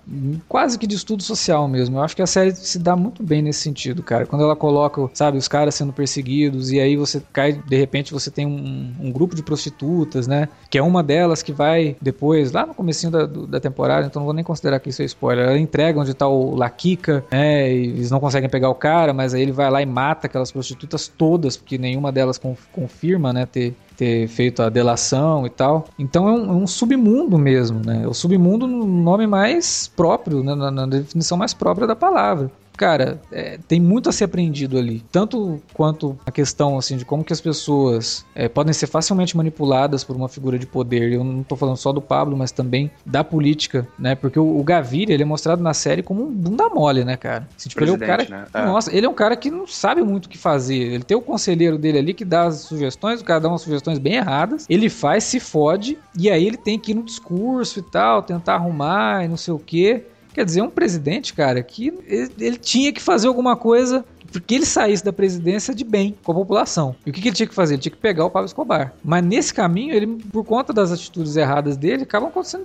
quase 0.46 0.78
que 0.78 0.86
de 0.86 0.94
estudo 0.94 1.22
social 1.22 1.66
mesmo. 1.66 1.96
Eu 1.96 2.02
acho 2.02 2.14
que 2.14 2.20
a 2.20 2.26
série 2.26 2.54
se 2.54 2.78
dá 2.78 2.94
muito 2.94 3.22
bem 3.22 3.40
nesse 3.40 3.60
sentido, 3.60 4.02
cara. 4.02 4.26
Quando 4.26 4.44
ela 4.44 4.54
coloca, 4.54 5.08
sabe, 5.14 5.38
os 5.38 5.48
caras 5.48 5.74
sendo 5.74 5.90
perseguidos 5.90 6.70
e 6.70 6.78
aí 6.78 6.94
você 6.94 7.22
cai, 7.32 7.54
de 7.54 7.76
repente 7.76 8.12
você 8.12 8.30
tem 8.30 8.44
um, 8.44 8.92
um 9.00 9.10
grupo 9.10 9.34
de 9.34 9.42
prostitutas, 9.42 10.26
né? 10.26 10.46
Que 10.68 10.76
é 10.76 10.82
uma 10.82 11.02
delas 11.02 11.42
que 11.42 11.50
vai 11.50 11.96
depois, 12.02 12.52
lá 12.52 12.66
no 12.66 12.74
comecinho 12.74 13.10
da, 13.10 13.24
da 13.24 13.58
temporada, 13.58 14.06
então 14.06 14.20
não 14.20 14.26
vou 14.26 14.34
nem 14.34 14.44
considerar 14.44 14.78
que 14.78 14.90
isso 14.90 15.00
é 15.00 15.06
spoiler. 15.06 15.48
Ela 15.48 15.58
entrega 15.58 15.98
onde 15.98 16.12
tá 16.12 16.28
o 16.28 16.54
Laquica, 16.54 17.24
né? 17.32 17.72
E 17.72 17.86
eles 17.86 18.10
não 18.10 18.20
conseguem 18.20 18.50
pegar 18.50 18.68
o 18.68 18.74
cara, 18.74 19.14
mas 19.14 19.32
aí 19.32 19.40
ele 19.40 19.52
vai 19.52 19.70
lá 19.70 19.80
e 19.80 19.86
mata 19.86 20.26
aquelas 20.26 20.52
prostitutas 20.52 21.08
todas, 21.08 21.56
porque 21.56 21.78
nenhuma 21.78 22.12
delas 22.12 22.38
confirma, 22.70 23.32
né, 23.32 23.46
ter 23.46 23.74
ter 23.98 24.28
feito 24.28 24.62
a 24.62 24.68
delação 24.68 25.44
e 25.44 25.50
tal. 25.50 25.88
Então 25.98 26.28
é 26.28 26.32
um, 26.32 26.52
é 26.52 26.54
um 26.54 26.66
submundo 26.66 27.36
mesmo, 27.38 27.80
né? 27.84 28.06
O 28.06 28.14
submundo 28.14 28.66
no 28.66 28.86
nome 28.86 29.26
mais 29.26 29.88
próprio, 29.88 30.42
né? 30.42 30.54
na, 30.54 30.70
na 30.70 30.86
definição 30.86 31.36
mais 31.38 31.54
própria 31.54 31.86
da 31.86 31.96
palavra 31.96 32.50
cara, 32.78 33.20
é, 33.32 33.58
tem 33.66 33.80
muito 33.80 34.08
a 34.08 34.12
ser 34.12 34.24
aprendido 34.24 34.78
ali. 34.78 35.04
Tanto 35.10 35.60
quanto 35.74 36.16
a 36.24 36.30
questão, 36.30 36.78
assim, 36.78 36.96
de 36.96 37.04
como 37.04 37.24
que 37.24 37.32
as 37.32 37.40
pessoas 37.40 38.24
é, 38.34 38.48
podem 38.48 38.72
ser 38.72 38.86
facilmente 38.86 39.36
manipuladas 39.36 40.04
por 40.04 40.14
uma 40.14 40.28
figura 40.28 40.58
de 40.58 40.66
poder. 40.66 41.12
Eu 41.12 41.24
não 41.24 41.42
tô 41.42 41.56
falando 41.56 41.76
só 41.76 41.92
do 41.92 42.00
Pablo, 42.00 42.36
mas 42.36 42.52
também 42.52 42.90
da 43.04 43.24
política, 43.24 43.86
né? 43.98 44.14
Porque 44.14 44.38
o, 44.38 44.58
o 44.58 44.62
Gaviria, 44.62 45.12
ele 45.12 45.24
é 45.24 45.26
mostrado 45.26 45.60
na 45.60 45.74
série 45.74 46.02
como 46.02 46.24
um 46.24 46.32
bunda 46.32 46.68
mole, 46.68 47.04
né, 47.04 47.16
cara? 47.16 47.48
Assim, 47.56 47.68
tipo, 47.68 47.82
ele 47.82 47.90
é 47.90 47.94
um 47.94 47.98
cara... 47.98 48.26
Né? 48.28 48.46
É. 48.54 48.64
Nossa, 48.64 48.96
ele 48.96 49.04
é 49.04 49.08
um 49.08 49.14
cara 49.14 49.36
que 49.36 49.50
não 49.50 49.66
sabe 49.66 50.02
muito 50.02 50.26
o 50.26 50.28
que 50.28 50.38
fazer. 50.38 50.76
Ele 50.76 51.02
tem 51.02 51.16
o 51.16 51.20
conselheiro 51.20 51.76
dele 51.76 51.98
ali 51.98 52.14
que 52.14 52.24
dá 52.24 52.44
as 52.44 52.60
sugestões, 52.60 53.20
o 53.20 53.24
cara 53.24 53.40
dá 53.40 53.48
umas 53.48 53.62
sugestões 53.62 53.98
bem 53.98 54.14
erradas, 54.14 54.66
ele 54.68 54.88
faz, 54.88 55.24
se 55.24 55.40
fode, 55.40 55.98
e 56.16 56.30
aí 56.30 56.46
ele 56.46 56.56
tem 56.56 56.78
que 56.78 56.92
ir 56.92 56.94
no 56.94 57.02
discurso 57.02 57.80
e 57.80 57.82
tal, 57.82 58.22
tentar 58.22 58.54
arrumar 58.54 59.24
e 59.24 59.28
não 59.28 59.36
sei 59.36 59.52
o 59.52 59.58
quê. 59.58 60.04
Quer 60.38 60.44
dizer, 60.44 60.62
um 60.62 60.70
presidente, 60.70 61.34
cara, 61.34 61.60
que 61.64 61.88
ele, 62.06 62.32
ele 62.38 62.56
tinha 62.56 62.92
que 62.92 63.02
fazer 63.02 63.26
alguma 63.26 63.56
coisa 63.56 64.04
porque 64.30 64.54
ele 64.54 64.64
saísse 64.64 65.04
da 65.04 65.12
presidência 65.12 65.74
de 65.74 65.82
bem 65.82 66.16
com 66.22 66.30
a 66.30 66.34
população. 66.36 66.94
E 67.04 67.10
o 67.10 67.12
que, 67.12 67.20
que, 67.20 67.26
ele 67.26 67.34
tinha 67.34 67.48
que 67.48 67.54
fazer? 67.56 67.74
Ele 67.74 67.82
tinha 67.82 67.90
que 67.90 67.98
pegar 67.98 68.24
o 68.24 68.30
Pablo 68.30 68.46
Escobar. 68.46 68.94
Mas 69.02 69.24
nesse 69.24 69.52
caminho, 69.52 69.92
ele, 69.92 70.06
por 70.30 70.44
conta 70.44 70.72
das 70.72 70.92
atitudes 70.92 71.34
erradas 71.34 71.76
dele, 71.76 72.04
acabam 72.04 72.28
acontecendo 72.28 72.62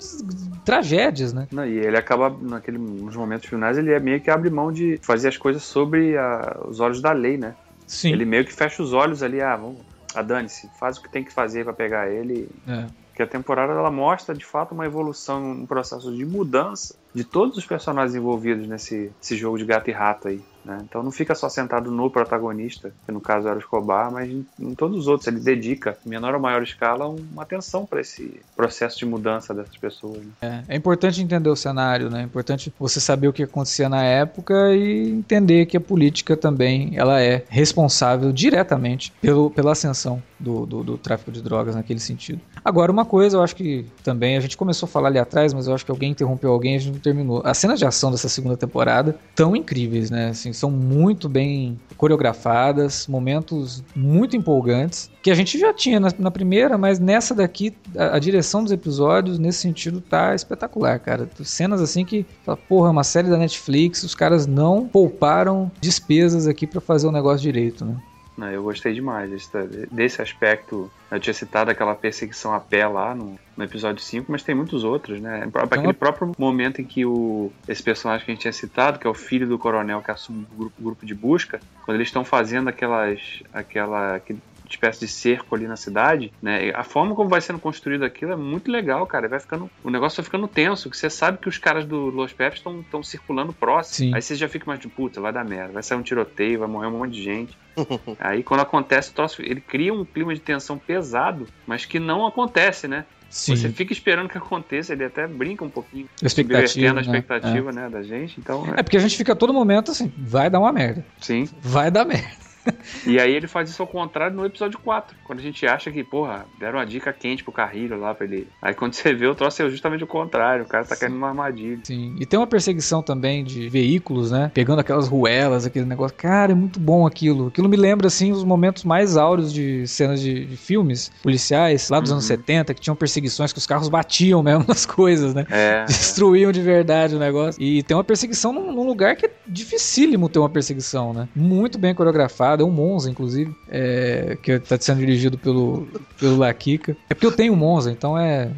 tragédias, 0.63 1.33
né? 1.33 1.47
Não, 1.51 1.65
e 1.65 1.79
ele 1.79 1.97
acaba, 1.97 2.29
naquele, 2.39 2.77
nos 2.77 3.15
momentos 3.15 3.49
finais, 3.49 3.75
ele 3.75 3.91
é 3.91 3.99
meio 3.99 4.21
que 4.21 4.29
abre 4.29 4.51
mão 4.51 4.71
de 4.71 4.99
fazer 5.01 5.29
as 5.29 5.37
coisas 5.37 5.63
sobre 5.63 6.15
a, 6.15 6.59
os 6.67 6.79
olhos 6.79 7.01
da 7.01 7.11
lei, 7.11 7.37
né? 7.37 7.55
Sim. 7.87 8.11
Ele 8.11 8.23
meio 8.23 8.45
que 8.45 8.53
fecha 8.53 8.83
os 8.83 8.93
olhos 8.93 9.23
ali, 9.23 9.41
ah, 9.41 9.55
vamos, 9.55 9.79
a 10.13 10.19
ah, 10.19 10.21
dane-se, 10.21 10.69
faz 10.79 10.99
o 10.99 11.01
que 11.01 11.09
tem 11.09 11.23
que 11.23 11.33
fazer 11.33 11.63
para 11.63 11.73
pegar 11.73 12.07
ele. 12.07 12.47
É. 12.67 12.85
Porque 13.07 13.23
a 13.23 13.27
temporada 13.27 13.73
ela 13.73 13.89
mostra 13.89 14.35
de 14.35 14.45
fato 14.45 14.73
uma 14.73 14.85
evolução, 14.85 15.43
um 15.43 15.65
processo 15.65 16.15
de 16.15 16.23
mudança 16.23 17.01
de 17.13 17.23
todos 17.23 17.57
os 17.57 17.65
personagens 17.65 18.15
envolvidos 18.15 18.67
nesse, 18.67 19.11
jogo 19.31 19.57
de 19.57 19.65
gato 19.65 19.89
e 19.89 19.93
rato 19.93 20.27
aí. 20.27 20.41
Né? 20.65 20.79
Então 20.87 21.03
não 21.03 21.11
fica 21.11 21.35
só 21.35 21.49
sentado 21.49 21.91
no 21.91 22.09
protagonista, 22.09 22.93
que 23.05 23.11
no 23.11 23.19
caso 23.19 23.47
era 23.47 23.57
o 23.57 23.59
Escobar, 23.59 24.11
mas 24.11 24.29
em, 24.29 24.45
em 24.59 24.73
todos 24.73 24.97
os 24.97 25.07
outros. 25.07 25.27
Ele 25.27 25.39
dedica, 25.39 25.97
em 26.05 26.09
menor 26.09 26.33
ou 26.33 26.39
maior 26.39 26.63
escala, 26.63 27.07
uma 27.07 27.43
atenção 27.43 27.85
para 27.85 28.01
esse 28.01 28.39
processo 28.55 28.97
de 28.97 29.05
mudança 29.05 29.53
dessas 29.53 29.75
pessoas. 29.75 30.17
Né? 30.17 30.31
É, 30.41 30.63
é, 30.69 30.77
importante 30.77 31.21
entender 31.21 31.49
o 31.49 31.55
cenário, 31.55 32.09
né? 32.09 32.21
é 32.21 32.23
importante 32.23 32.73
você 32.79 32.99
saber 32.99 33.27
o 33.27 33.33
que 33.33 33.43
acontecia 33.43 33.89
na 33.89 34.03
época 34.03 34.73
e 34.73 35.09
entender 35.09 35.65
que 35.65 35.75
a 35.75 35.81
política 35.81 36.37
também 36.37 36.93
ela 36.95 37.21
é 37.21 37.43
responsável 37.49 38.31
diretamente 38.31 39.11
pelo, 39.21 39.49
pela 39.49 39.73
ascensão 39.73 40.21
do, 40.39 40.65
do, 40.65 40.83
do 40.83 40.97
tráfico 40.97 41.31
de 41.31 41.41
drogas 41.41 41.75
naquele 41.75 41.99
sentido. 41.99 42.39
Agora, 42.63 42.91
uma 42.91 43.05
coisa 43.05 43.37
eu 43.37 43.43
acho 43.43 43.55
que 43.55 43.85
também, 44.03 44.37
a 44.37 44.39
gente 44.39 44.57
começou 44.57 44.87
a 44.87 44.89
falar 44.89 45.07
ali 45.07 45.19
atrás, 45.19 45.53
mas 45.53 45.67
eu 45.67 45.73
acho 45.73 45.85
que 45.85 45.91
alguém 45.91 46.11
interrompeu 46.11 46.51
alguém, 46.51 46.75
a 46.75 46.79
gente 46.79 46.93
terminou. 47.03 47.41
As 47.45 47.57
cenas 47.57 47.77
de 47.77 47.85
ação 47.85 48.09
dessa 48.09 48.29
segunda 48.29 48.57
temporada 48.57 49.15
tão 49.35 49.55
incríveis, 49.55 50.09
né? 50.09 50.29
Assim, 50.29 50.53
são 50.53 50.71
muito 50.71 51.27
bem 51.29 51.79
coreografadas, 51.97 53.05
momentos 53.07 53.83
muito 53.95 54.35
empolgantes, 54.35 55.11
que 55.21 55.29
a 55.29 55.35
gente 55.35 55.59
já 55.59 55.73
tinha 55.73 55.99
na, 55.99 56.09
na 56.17 56.31
primeira, 56.31 56.77
mas 56.77 56.99
nessa 56.99 57.35
daqui, 57.35 57.75
a, 57.95 58.15
a, 58.15 58.19
direção 58.19 58.63
dos 58.63 58.71
episódios, 58.71 59.37
nesse 59.37 59.59
sentido, 59.59 60.01
tá 60.01 60.33
espetacular, 60.33 60.99
cara. 60.99 61.29
Cenas 61.43 61.81
assim 61.81 62.03
que, 62.03 62.25
porra, 62.67 62.89
uma 62.89 63.03
série 63.03 63.29
da 63.29 63.37
Netflix, 63.37 64.03
os 64.03 64.15
caras 64.15 64.47
não 64.47 64.87
pouparam 64.87 65.71
despesas 65.79 66.47
aqui 66.47 66.65
para 66.65 66.81
fazer 66.81 67.07
o 67.07 67.11
negócio 67.11 67.41
direito, 67.41 67.85
né? 67.85 67.95
Eu 68.37 68.63
gostei 68.63 68.93
demais 68.93 69.29
desse, 69.29 69.49
desse 69.91 70.21
aspecto. 70.21 70.91
Eu 71.11 71.19
tinha 71.19 71.33
citado 71.33 71.69
aquela 71.69 71.93
perseguição 71.93 72.53
a 72.53 72.59
pé 72.59 72.87
lá 72.87 73.13
no, 73.13 73.39
no 73.55 73.63
episódio 73.63 74.01
5, 74.01 74.31
mas 74.31 74.41
tem 74.41 74.55
muitos 74.55 74.83
outros, 74.83 75.19
né? 75.19 75.47
Aquele 75.53 75.93
próprio 75.93 76.31
momento 76.37 76.81
em 76.81 76.85
que 76.85 77.05
o, 77.05 77.51
esse 77.67 77.83
personagem 77.83 78.25
que 78.25 78.31
a 78.31 78.33
gente 78.33 78.41
tinha 78.41 78.53
citado, 78.53 78.97
que 78.97 79.05
é 79.05 79.09
o 79.09 79.13
filho 79.13 79.47
do 79.47 79.59
coronel 79.59 80.01
que 80.01 80.09
assume 80.09 80.47
o 80.51 80.57
grupo, 80.57 80.75
o 80.79 80.83
grupo 80.83 81.05
de 81.05 81.13
busca, 81.13 81.59
quando 81.85 81.95
eles 81.95 82.07
estão 82.07 82.25
fazendo 82.25 82.69
aquelas, 82.69 83.43
aquela, 83.53 84.15
aquele 84.15 84.39
espécie 84.75 85.01
de 85.01 85.07
cerco 85.07 85.55
ali 85.55 85.67
na 85.67 85.75
cidade, 85.75 86.31
né? 86.41 86.71
A 86.75 86.83
forma 86.83 87.15
como 87.15 87.29
vai 87.29 87.41
sendo 87.41 87.59
construído 87.59 88.03
aquilo 88.03 88.33
é 88.33 88.35
muito 88.35 88.71
legal, 88.71 89.05
cara. 89.05 89.27
Vai 89.27 89.39
ficando, 89.39 89.69
o 89.83 89.89
negócio 89.89 90.17
vai 90.17 90.25
ficando 90.25 90.47
tenso, 90.47 90.89
que 90.89 90.97
você 90.97 91.09
sabe 91.09 91.37
que 91.37 91.49
os 91.49 91.57
caras 91.57 91.85
do 91.85 91.97
Los 91.97 92.33
Peps 92.33 92.59
estão 92.59 93.03
circulando 93.03 93.53
próximo. 93.53 94.09
Sim. 94.09 94.15
Aí 94.15 94.21
você 94.21 94.35
já 94.35 94.47
fica 94.47 94.65
mais 94.65 94.79
de 94.79 94.87
puta, 94.87 95.21
vai 95.21 95.31
dar 95.31 95.43
merda, 95.43 95.73
vai 95.73 95.83
sair 95.83 95.97
um 95.97 96.03
tiroteio, 96.03 96.59
vai 96.59 96.67
morrer 96.67 96.87
um 96.87 96.97
monte 96.99 97.13
de 97.13 97.23
gente. 97.23 97.57
Aí 98.19 98.43
quando 98.43 98.61
acontece 98.61 99.11
o 99.11 99.13
troço, 99.13 99.41
ele 99.41 99.61
cria 99.61 99.93
um 99.93 100.05
clima 100.05 100.33
de 100.33 100.41
tensão 100.41 100.77
pesado, 100.77 101.47
mas 101.65 101.85
que 101.85 101.99
não 101.99 102.25
acontece, 102.25 102.87
né? 102.87 103.05
Sim. 103.33 103.55
Você 103.55 103.69
fica 103.69 103.91
esperando 103.91 104.29
que 104.29 104.37
aconteça, 104.37 104.93
ele 104.93 105.03
até 105.03 105.25
brinca 105.25 105.65
um 105.65 105.69
pouquinho. 105.69 106.07
Expectativa. 106.21 106.93
Né? 106.93 106.99
a 106.99 107.01
expectativa, 107.01 107.69
é. 107.71 107.73
né, 107.73 107.89
da 107.89 108.03
gente. 108.03 108.39
Então, 108.39 108.63
é. 108.67 108.81
é 108.81 108.83
porque 108.83 108.95
a 108.95 108.99
gente 108.99 109.17
fica 109.17 109.33
a 109.33 109.35
todo 109.35 109.51
momento 109.51 109.89
assim, 109.89 110.13
vai 110.15 110.51
dar 110.51 110.59
uma 110.59 110.71
merda. 110.71 111.03
Sim. 111.19 111.49
Vai 111.59 111.89
dar 111.89 112.05
merda. 112.05 112.42
e 113.05 113.19
aí 113.19 113.33
ele 113.33 113.47
faz 113.47 113.69
isso 113.69 113.81
ao 113.81 113.87
contrário 113.87 114.35
no 114.35 114.45
episódio 114.45 114.79
4, 114.79 115.15
quando 115.23 115.39
a 115.39 115.41
gente 115.41 115.65
acha 115.65 115.91
que, 115.91 116.03
porra, 116.03 116.45
deram 116.59 116.79
uma 116.79 116.85
dica 116.85 117.11
quente 117.13 117.43
pro 117.43 117.51
Carrilho 117.51 117.99
lá 117.99 118.13
pra 118.13 118.25
ele. 118.25 118.47
Aí 118.61 118.73
quando 118.73 118.93
você 118.93 119.13
vê, 119.13 119.27
o 119.27 119.35
troço 119.35 119.61
é 119.61 119.69
justamente 119.69 120.03
o 120.03 120.07
contrário, 120.07 120.65
o 120.65 120.67
cara 120.67 120.85
tá 120.85 120.95
Sim. 120.95 121.01
caindo 121.01 121.13
numa 121.13 121.29
armadilha. 121.29 121.79
Sim, 121.83 122.15
e 122.19 122.25
tem 122.25 122.39
uma 122.39 122.47
perseguição 122.47 123.01
também 123.01 123.43
de 123.43 123.69
veículos, 123.69 124.31
né? 124.31 124.51
Pegando 124.53 124.79
aquelas 124.79 125.07
ruelas, 125.07 125.65
aquele 125.65 125.85
negócio. 125.85 126.15
Cara, 126.17 126.51
é 126.51 126.55
muito 126.55 126.79
bom 126.79 127.05
aquilo. 127.05 127.47
Aquilo 127.47 127.69
me 127.69 127.77
lembra, 127.77 128.07
assim, 128.07 128.31
os 128.31 128.43
momentos 128.43 128.83
mais 128.83 129.17
áureos 129.17 129.51
de 129.51 129.87
cenas 129.87 130.21
de, 130.21 130.45
de 130.45 130.57
filmes 130.57 131.11
policiais, 131.21 131.89
lá 131.89 131.99
dos 131.99 132.09
uhum. 132.09 132.17
anos 132.17 132.25
70, 132.25 132.73
que 132.73 132.81
tinham 132.81 132.95
perseguições 132.95 133.51
que 133.51 133.59
os 133.59 133.67
carros 133.67 133.89
batiam 133.89 134.41
mesmo 134.43 134.65
nas 134.67 134.85
coisas, 134.85 135.33
né? 135.33 135.45
É, 135.49 135.85
Destruíam 135.85 136.51
de 136.51 136.61
verdade 136.61 137.15
o 137.15 137.19
negócio. 137.19 137.61
E 137.61 137.83
tem 137.83 137.95
uma 137.95 138.03
perseguição 138.03 138.53
num, 138.53 138.71
num 138.71 138.85
lugar 138.85 139.15
que 139.15 139.25
é 139.25 139.31
dificílimo 139.47 140.29
ter 140.29 140.39
uma 140.39 140.49
perseguição, 140.49 141.13
né? 141.13 141.27
Muito 141.35 141.77
bem 141.77 141.93
coreografada 141.93 142.52
é 142.61 142.65
um 142.65 142.71
Monza, 142.71 143.09
inclusive, 143.09 143.55
é, 143.69 144.37
que 144.41 144.51
está 144.51 144.77
sendo 144.79 144.99
dirigido 144.99 145.37
pelo, 145.37 145.87
pelo 146.19 146.37
Laquica. 146.37 146.95
É 147.09 147.13
porque 147.13 147.25
eu 147.25 147.31
tenho 147.31 147.55
Monza, 147.55 147.91
então 147.91 148.17
é 148.17 148.51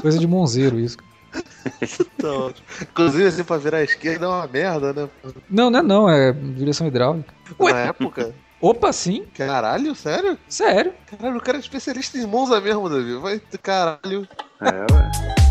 coisa 0.00 0.18
de 0.18 0.26
monzeiro 0.26 0.78
isso. 0.78 0.98
Então, 2.16 2.52
inclusive, 2.82 3.26
assim, 3.26 3.44
pra 3.44 3.56
virar 3.56 3.78
a 3.78 3.84
esquerda 3.84 4.26
é 4.26 4.28
uma 4.28 4.46
merda, 4.46 4.92
né? 4.92 5.08
Não, 5.50 5.70
não 5.70 5.78
é 5.78 5.82
não, 5.82 6.10
é 6.10 6.32
direção 6.32 6.86
hidráulica. 6.86 7.32
Na 7.58 7.64
Ué? 7.64 7.86
época? 7.88 8.34
Opa, 8.60 8.92
sim. 8.92 9.24
Caralho, 9.34 9.94
sério? 9.94 10.38
Sério. 10.48 10.92
Caralho, 11.06 11.38
o 11.38 11.42
cara 11.42 11.58
é 11.58 11.60
especialista 11.60 12.16
em 12.18 12.26
Monza 12.26 12.60
mesmo, 12.60 12.88
Davi. 12.88 13.16
Vai, 13.16 13.40
caralho. 13.62 14.28
É, 14.60 14.92
ué. 14.94 15.43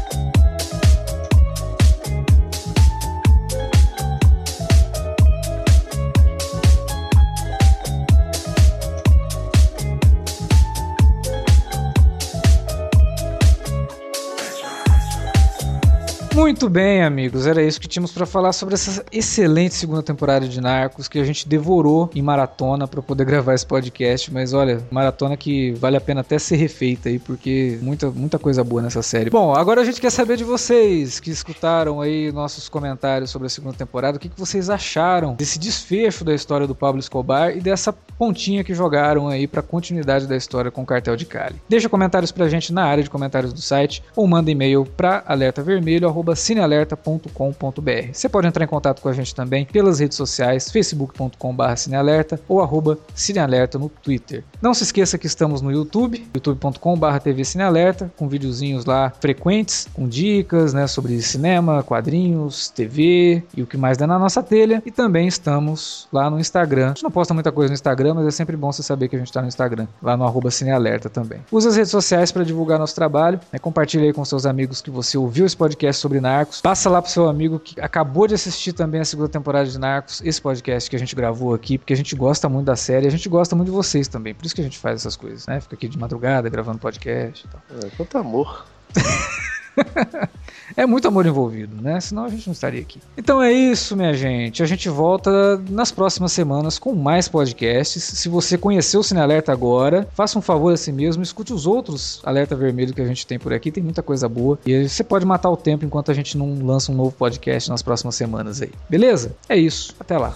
Muito 16.33 16.67
bem, 16.67 17.03
amigos. 17.03 17.45
Era 17.45 17.61
isso 17.61 17.79
que 17.79 17.87
tínhamos 17.87 18.11
para 18.11 18.25
falar 18.25 18.53
sobre 18.53 18.73
essa 18.73 19.05
excelente 19.11 19.75
segunda 19.75 20.01
temporada 20.01 20.47
de 20.47 20.59
Narcos 20.59 21.07
que 21.07 21.19
a 21.19 21.23
gente 21.23 21.47
devorou 21.47 22.09
em 22.15 22.23
maratona 22.23 22.87
para 22.87 23.03
poder 23.03 23.23
gravar 23.23 23.53
esse 23.53 23.65
podcast. 23.65 24.33
Mas 24.33 24.51
olha, 24.51 24.81
maratona 24.89 25.37
que 25.37 25.73
vale 25.73 25.95
a 25.95 26.01
pena 26.01 26.21
até 26.21 26.39
ser 26.39 26.55
refeita 26.55 27.07
aí, 27.07 27.19
porque 27.19 27.77
muita, 27.83 28.09
muita 28.09 28.39
coisa 28.39 28.63
boa 28.63 28.81
nessa 28.81 29.03
série. 29.03 29.29
Bom, 29.29 29.53
agora 29.53 29.81
a 29.81 29.85
gente 29.85 30.01
quer 30.01 30.09
saber 30.09 30.35
de 30.35 30.43
vocês 30.43 31.19
que 31.19 31.29
escutaram 31.29 32.01
aí 32.01 32.31
nossos 32.31 32.67
comentários 32.67 33.29
sobre 33.29 33.45
a 33.45 33.49
segunda 33.49 33.75
temporada. 33.75 34.17
O 34.17 34.19
que, 34.19 34.27
que 34.27 34.39
vocês 34.39 34.71
acharam 34.71 35.35
desse 35.35 35.59
desfecho 35.59 36.25
da 36.25 36.33
história 36.33 36.65
do 36.65 36.73
Pablo 36.73 36.99
Escobar 36.99 37.55
e 37.55 37.61
dessa 37.61 37.93
pontinha 37.93 38.63
que 38.63 38.73
jogaram 38.73 39.27
aí 39.27 39.45
para 39.45 39.61
continuidade 39.61 40.25
da 40.25 40.35
história 40.35 40.71
com 40.71 40.81
o 40.81 40.85
cartel 40.85 41.15
de 41.15 41.27
Cali? 41.27 41.61
Deixa 41.69 41.87
comentários 41.87 42.31
pra 42.31 42.49
gente 42.49 42.73
na 42.73 42.85
área 42.85 43.03
de 43.03 43.09
comentários 43.09 43.53
do 43.53 43.61
site 43.61 44.03
ou 44.15 44.25
manda 44.25 44.49
e-mail 44.49 44.83
para 44.97 45.23
alertavermelho 45.27 46.07
cinealerta.com.br. 46.35 48.11
Você 48.11 48.29
pode 48.29 48.47
entrar 48.47 48.63
em 48.63 48.67
contato 48.67 49.01
com 49.01 49.09
a 49.09 49.13
gente 49.13 49.35
também 49.35 49.65
pelas 49.65 49.99
redes 49.99 50.17
sociais, 50.17 50.71
facebook.com.br 50.71 51.75
cinealerta 51.75 52.39
ou 52.47 52.61
arroba 52.61 52.97
cinealerta 53.13 53.77
no 53.77 53.89
Twitter. 53.89 54.43
Não 54.61 54.73
se 54.73 54.83
esqueça 54.83 55.17
que 55.17 55.27
estamos 55.27 55.61
no 55.61 55.71
YouTube, 55.71 56.25
youtube.com.br 56.33 57.19
TV 57.21 57.43
Cinealerta, 57.43 58.11
com 58.15 58.27
videozinhos 58.27 58.85
lá 58.85 59.11
frequentes, 59.19 59.87
com 59.93 60.07
dicas 60.07 60.73
né, 60.73 60.87
sobre 60.87 61.21
cinema, 61.21 61.83
quadrinhos, 61.83 62.69
TV 62.69 63.43
e 63.55 63.61
o 63.61 63.67
que 63.67 63.77
mais 63.77 63.97
dá 63.97 64.07
na 64.07 64.17
nossa 64.17 64.41
telha. 64.41 64.81
E 64.85 64.91
também 64.91 65.27
estamos 65.27 66.07
lá 66.11 66.29
no 66.29 66.39
Instagram. 66.39 66.85
A 66.85 66.89
gente 66.89 67.03
não 67.03 67.11
posta 67.11 67.33
muita 67.33 67.51
coisa 67.51 67.69
no 67.69 67.73
Instagram, 67.73 68.13
mas 68.15 68.27
é 68.27 68.31
sempre 68.31 68.55
bom 68.55 68.71
você 68.71 68.83
saber 68.83 69.07
que 69.07 69.15
a 69.15 69.19
gente 69.19 69.29
está 69.29 69.41
no 69.41 69.47
Instagram, 69.47 69.87
lá 70.01 70.15
no 70.15 70.23
arroba 70.23 70.49
cinealerta 70.49 71.09
também. 71.09 71.39
Use 71.51 71.67
as 71.67 71.75
redes 71.75 71.91
sociais 71.91 72.31
para 72.31 72.43
divulgar 72.43 72.79
nosso 72.79 72.95
trabalho, 72.95 73.39
né, 73.51 73.59
compartilhe 73.59 74.07
aí 74.07 74.13
com 74.13 74.23
seus 74.23 74.45
amigos 74.45 74.81
que 74.81 74.91
você 74.91 75.17
ouviu 75.17 75.45
esse 75.45 75.55
podcast 75.55 76.01
sobre 76.01 76.12
sobre 76.13 76.19
Narcos. 76.19 76.61
Passa 76.61 76.89
lá 76.89 77.01
pro 77.01 77.09
seu 77.09 77.27
amigo 77.27 77.59
que 77.59 77.79
acabou 77.81 78.27
de 78.27 78.35
assistir 78.35 78.73
também 78.73 79.01
a 79.01 79.05
segunda 79.05 79.29
temporada 79.29 79.67
de 79.67 79.77
Narcos, 79.79 80.21
esse 80.23 80.41
podcast 80.41 80.89
que 80.89 80.95
a 80.95 80.99
gente 80.99 81.15
gravou 81.15 81.53
aqui, 81.53 81.77
porque 81.77 81.93
a 81.93 81.97
gente 81.97 82.15
gosta 82.15 82.47
muito 82.47 82.65
da 82.65 82.75
série, 82.75 83.07
a 83.07 83.11
gente 83.11 83.27
gosta 83.27 83.55
muito 83.55 83.69
de 83.69 83.75
vocês 83.75 84.07
também. 84.07 84.33
Por 84.33 84.45
isso 84.45 84.53
que 84.53 84.61
a 84.61 84.63
gente 84.63 84.77
faz 84.77 85.01
essas 85.01 85.15
coisas, 85.15 85.47
né? 85.47 85.59
Fica 85.59 85.75
aqui 85.75 85.87
de 85.87 85.97
madrugada 85.97 86.49
gravando 86.49 86.77
podcast 86.77 87.45
e 87.45 87.49
tal. 87.49 87.61
É, 87.83 87.89
quanto 87.95 88.17
amor. 88.17 88.65
é 90.75 90.85
muito 90.85 91.07
amor 91.07 91.25
envolvido, 91.25 91.81
né? 91.81 91.99
Senão 91.99 92.25
a 92.25 92.29
gente 92.29 92.47
não 92.47 92.53
estaria 92.53 92.81
aqui. 92.81 92.99
Então 93.17 93.41
é 93.41 93.51
isso, 93.51 93.95
minha 93.95 94.13
gente. 94.13 94.63
A 94.63 94.65
gente 94.65 94.89
volta 94.89 95.57
nas 95.69 95.91
próximas 95.91 96.31
semanas 96.31 96.79
com 96.79 96.93
mais 96.93 97.27
podcasts. 97.27 98.03
Se 98.03 98.29
você 98.29 98.57
conheceu 98.57 98.99
o 98.99 99.03
Cine 99.03 99.19
Alerta 99.19 99.51
agora, 99.51 100.07
faça 100.13 100.37
um 100.37 100.41
favor 100.41 100.73
a 100.73 100.77
si 100.77 100.91
mesmo, 100.91 101.23
escute 101.23 101.53
os 101.53 101.65
outros 101.65 102.21
Alerta 102.23 102.55
Vermelho 102.55 102.93
que 102.93 103.01
a 103.01 103.05
gente 103.05 103.25
tem 103.25 103.39
por 103.39 103.53
aqui. 103.53 103.71
Tem 103.71 103.83
muita 103.83 104.01
coisa 104.01 104.27
boa. 104.27 104.59
E 104.65 104.87
você 104.87 105.03
pode 105.03 105.25
matar 105.25 105.49
o 105.49 105.57
tempo 105.57 105.85
enquanto 105.85 106.11
a 106.11 106.13
gente 106.13 106.37
não 106.37 106.65
lança 106.65 106.91
um 106.91 106.95
novo 106.95 107.11
podcast 107.11 107.69
nas 107.69 107.81
próximas 107.81 108.15
semanas 108.15 108.61
aí. 108.61 108.71
Beleza? 108.89 109.35
É 109.47 109.57
isso. 109.57 109.95
Até 109.99 110.17
lá. 110.17 110.35